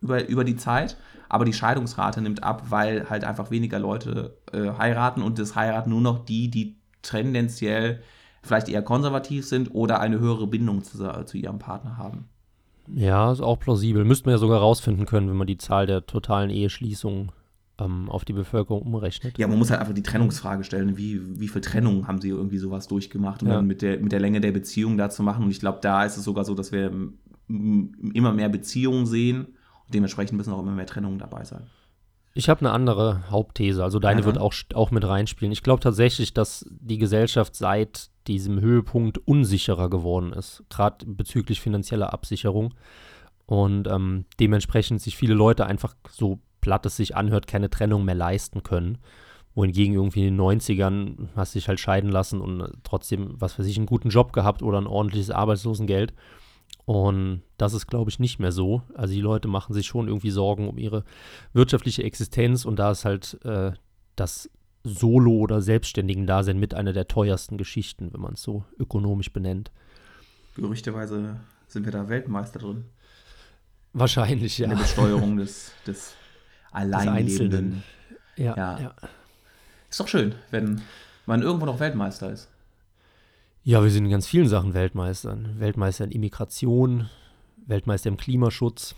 über, 0.00 0.28
über 0.28 0.44
die 0.44 0.56
Zeit, 0.56 0.96
aber 1.28 1.44
die 1.44 1.52
Scheidungsrate 1.52 2.20
nimmt 2.20 2.42
ab, 2.42 2.64
weil 2.68 3.08
halt 3.08 3.24
einfach 3.24 3.50
weniger 3.50 3.78
Leute 3.78 4.38
äh, 4.52 4.72
heiraten 4.78 5.22
und 5.22 5.38
das 5.38 5.54
heiraten 5.54 5.90
nur 5.90 6.00
noch 6.00 6.24
die, 6.24 6.48
die 6.48 6.76
tendenziell 7.06 8.02
vielleicht 8.42 8.68
eher 8.68 8.82
konservativ 8.82 9.46
sind 9.46 9.74
oder 9.74 10.00
eine 10.00 10.18
höhere 10.20 10.46
Bindung 10.46 10.84
zu, 10.84 10.98
zu 11.24 11.36
ihrem 11.36 11.58
Partner 11.58 11.96
haben. 11.96 12.28
Ja, 12.94 13.32
ist 13.32 13.40
auch 13.40 13.58
plausibel. 13.58 14.04
Müsste 14.04 14.26
man 14.26 14.34
ja 14.34 14.38
sogar 14.38 14.60
rausfinden 14.60 15.06
können, 15.06 15.28
wenn 15.28 15.36
man 15.36 15.46
die 15.46 15.58
Zahl 15.58 15.86
der 15.86 16.06
totalen 16.06 16.50
Eheschließungen 16.50 17.32
ähm, 17.78 18.08
auf 18.08 18.24
die 18.24 18.32
Bevölkerung 18.32 18.82
umrechnet. 18.82 19.38
Ja, 19.38 19.48
man 19.48 19.58
muss 19.58 19.70
halt 19.70 19.80
einfach 19.80 19.94
die 19.94 20.02
Trennungsfrage 20.02 20.64
stellen. 20.64 20.96
Wie, 20.96 21.40
wie 21.40 21.48
viel 21.48 21.60
Trennungen 21.60 22.06
haben 22.06 22.20
sie 22.20 22.28
irgendwie 22.28 22.58
sowas 22.58 22.86
durchgemacht, 22.86 23.42
um 23.42 23.48
ja. 23.48 23.54
dann 23.54 23.66
mit 23.66 23.82
der, 23.82 23.98
mit 23.98 24.12
der 24.12 24.20
Länge 24.20 24.40
der 24.40 24.52
Beziehung 24.52 24.96
da 24.96 25.10
zu 25.10 25.22
machen? 25.22 25.44
Und 25.44 25.50
ich 25.50 25.60
glaube, 25.60 25.78
da 25.82 26.04
ist 26.04 26.16
es 26.16 26.24
sogar 26.24 26.44
so, 26.44 26.54
dass 26.54 26.72
wir 26.72 26.92
immer 27.48 28.32
mehr 28.32 28.48
Beziehungen 28.48 29.06
sehen 29.06 29.46
und 29.86 29.94
dementsprechend 29.94 30.36
müssen 30.36 30.52
auch 30.52 30.60
immer 30.60 30.72
mehr 30.72 30.86
Trennungen 30.86 31.18
dabei 31.18 31.44
sein. 31.44 31.62
Ich 32.36 32.50
habe 32.50 32.60
eine 32.60 32.70
andere 32.70 33.30
Hauptthese, 33.30 33.82
also 33.82 33.98
deine 33.98 34.20
ja. 34.20 34.26
wird 34.26 34.36
auch, 34.36 34.52
auch 34.74 34.90
mit 34.90 35.08
reinspielen. 35.08 35.52
Ich 35.52 35.62
glaube 35.62 35.80
tatsächlich, 35.80 36.34
dass 36.34 36.66
die 36.68 36.98
Gesellschaft 36.98 37.56
seit 37.56 38.10
diesem 38.26 38.60
Höhepunkt 38.60 39.16
unsicherer 39.26 39.88
geworden 39.88 40.34
ist, 40.34 40.62
gerade 40.68 41.06
bezüglich 41.06 41.62
finanzieller 41.62 42.12
Absicherung. 42.12 42.74
Und 43.46 43.88
ähm, 43.88 44.26
dementsprechend 44.38 45.00
sich 45.00 45.16
viele 45.16 45.32
Leute 45.32 45.64
einfach 45.64 45.94
so 46.10 46.40
platt 46.60 46.84
es 46.84 46.98
sich 46.98 47.16
anhört, 47.16 47.46
keine 47.46 47.70
Trennung 47.70 48.04
mehr 48.04 48.14
leisten 48.14 48.62
können. 48.62 48.98
Wohingegen 49.54 49.94
irgendwie 49.94 50.26
in 50.26 50.36
den 50.36 50.40
90ern 50.40 51.28
hast 51.36 51.54
du 51.54 51.58
dich 51.58 51.68
halt 51.68 51.80
scheiden 51.80 52.10
lassen 52.10 52.42
und 52.42 52.70
trotzdem, 52.82 53.40
was 53.40 53.58
weiß 53.58 53.64
ich, 53.64 53.78
einen 53.78 53.86
guten 53.86 54.10
Job 54.10 54.34
gehabt 54.34 54.62
oder 54.62 54.78
ein 54.78 54.86
ordentliches 54.86 55.30
Arbeitslosengeld. 55.30 56.12
Und 56.86 57.42
das 57.58 57.74
ist, 57.74 57.88
glaube 57.88 58.10
ich, 58.10 58.20
nicht 58.20 58.38
mehr 58.38 58.52
so. 58.52 58.82
Also 58.94 59.12
die 59.12 59.20
Leute 59.20 59.48
machen 59.48 59.74
sich 59.74 59.86
schon 59.86 60.06
irgendwie 60.06 60.30
Sorgen 60.30 60.68
um 60.68 60.78
ihre 60.78 61.04
wirtschaftliche 61.52 62.04
Existenz 62.04 62.64
und 62.64 62.76
da 62.76 62.92
ist 62.92 63.04
halt 63.04 63.38
äh, 63.44 63.72
das 64.14 64.48
Solo- 64.84 65.38
oder 65.38 65.60
Selbstständigen-Dasein 65.60 66.58
mit 66.58 66.74
einer 66.74 66.92
der 66.92 67.08
teuersten 67.08 67.58
Geschichten, 67.58 68.12
wenn 68.12 68.20
man 68.20 68.34
es 68.34 68.42
so 68.42 68.64
ökonomisch 68.78 69.32
benennt. 69.32 69.72
Gerüchteweise 70.54 71.40
sind 71.66 71.84
wir 71.84 71.92
da 71.92 72.08
Weltmeister 72.08 72.60
drin. 72.60 72.84
Wahrscheinlich, 73.92 74.58
ja. 74.58 74.64
In 74.64 74.70
der 74.70 74.76
Besteuerung 74.76 75.38
des, 75.38 75.72
des 75.88 76.14
Alleinlebenden. 76.70 77.82
Ja, 78.36 78.56
ja. 78.56 78.80
ja. 78.80 78.94
Ist 79.90 79.98
doch 79.98 80.08
schön, 80.08 80.36
wenn 80.52 80.82
man 81.26 81.42
irgendwo 81.42 81.66
noch 81.66 81.80
Weltmeister 81.80 82.30
ist. 82.30 82.48
Ja, 83.66 83.82
wir 83.82 83.90
sind 83.90 84.04
in 84.04 84.12
ganz 84.12 84.28
vielen 84.28 84.46
Sachen 84.46 84.74
Weltmeister. 84.74 85.36
Weltmeister 85.58 86.04
in 86.04 86.12
Immigration, 86.12 87.10
Weltmeister 87.66 88.08
im 88.08 88.16
Klimaschutz. 88.16 88.94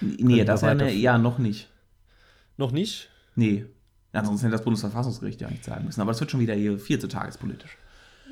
Nee, 0.00 0.42
das 0.42 0.62
ja, 0.62 0.72
ja 0.72 1.16
noch 1.16 1.38
nicht. 1.38 1.68
Noch 2.56 2.72
nicht? 2.72 3.08
Nee. 3.36 3.66
Ansonsten 4.12 4.46
hätte 4.46 4.56
das 4.56 4.64
Bundesverfassungsgericht 4.64 5.40
ja 5.42 5.48
nicht 5.48 5.64
sagen 5.64 5.84
müssen. 5.84 6.00
Aber 6.00 6.10
es 6.10 6.18
wird 6.18 6.28
schon 6.28 6.40
wieder 6.40 6.54
hier 6.54 6.76
viel 6.76 6.98
zu 6.98 7.06
tagespolitisch. 7.06 7.78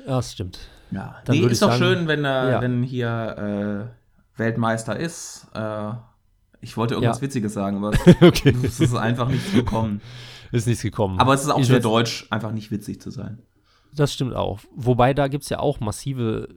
Ja, 0.05 0.17
das 0.17 0.33
stimmt. 0.33 0.59
Ja, 0.91 1.21
Dann 1.23 1.37
nee, 1.37 1.45
ist 1.45 1.61
doch 1.61 1.69
sagen, 1.69 1.81
schön, 1.81 2.07
wenn, 2.09 2.25
äh, 2.25 2.51
ja. 2.51 2.61
wenn 2.61 2.83
hier 2.83 3.87
äh, 3.87 4.37
Weltmeister 4.37 4.99
ist. 4.99 5.47
Äh, 5.53 5.93
ich 6.59 6.75
wollte 6.75 6.95
irgendwas 6.95 7.19
ja. 7.19 7.21
Witziges 7.21 7.53
sagen, 7.53 7.77
aber 7.77 7.91
okay. 8.21 8.53
es 8.63 8.81
ist 8.81 8.95
einfach 8.95 9.29
nichts 9.29 9.53
gekommen. 9.53 10.01
Ist 10.51 10.67
nichts 10.67 10.83
gekommen. 10.83 11.19
Aber 11.19 11.33
es 11.33 11.41
ist 11.41 11.49
auch 11.49 11.57
ich 11.57 11.65
sehr 11.65 11.79
deutsch, 11.79 12.27
einfach 12.29 12.51
nicht 12.51 12.69
witzig 12.69 13.01
zu 13.01 13.09
sein. 13.09 13.39
Das 13.95 14.13
stimmt 14.13 14.35
auch. 14.35 14.59
Wobei 14.75 15.13
da 15.13 15.27
gibt 15.27 15.43
es 15.43 15.49
ja 15.49 15.59
auch 15.59 15.79
massive 15.79 16.49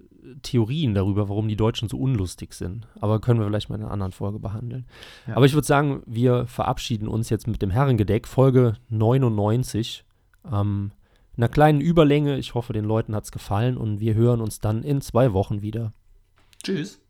Theorien 0.43 0.95
darüber, 0.95 1.29
warum 1.29 1.49
die 1.49 1.57
Deutschen 1.57 1.89
so 1.89 1.99
unlustig 1.99 2.55
sind. 2.55 2.87
Aber 3.01 3.21
können 3.21 3.41
wir 3.41 3.47
vielleicht 3.47 3.69
mal 3.69 3.77
in 3.77 3.83
einer 3.83 3.93
anderen 3.93 4.13
Folge 4.13 4.39
behandeln. 4.39 4.87
Ja. 5.27 5.37
Aber 5.37 5.47
ich 5.47 5.55
würde 5.55 5.67
sagen, 5.67 6.03
wir 6.07 6.47
verabschieden 6.47 7.09
uns 7.09 7.31
jetzt 7.31 7.47
mit 7.47 7.63
dem 7.63 7.71
Herrengedeck, 7.71 8.27
Folge 8.27 8.75
99. 8.89 10.05
Ähm, 10.51 10.91
einer 11.37 11.49
kleinen 11.49 11.81
Überlänge. 11.81 12.39
Ich 12.39 12.55
hoffe, 12.55 12.73
den 12.73 12.85
Leuten 12.85 13.15
hat 13.15 13.25
es 13.25 13.33
gefallen 13.33 13.77
und 13.77 14.01
wir 14.01 14.15
hören 14.15 14.41
uns 14.41 14.61
dann 14.61 14.83
in 14.83 15.01
zwei 15.01 15.33
Wochen 15.33 15.63
wieder. 15.63 15.93
Tschüss. 16.63 17.01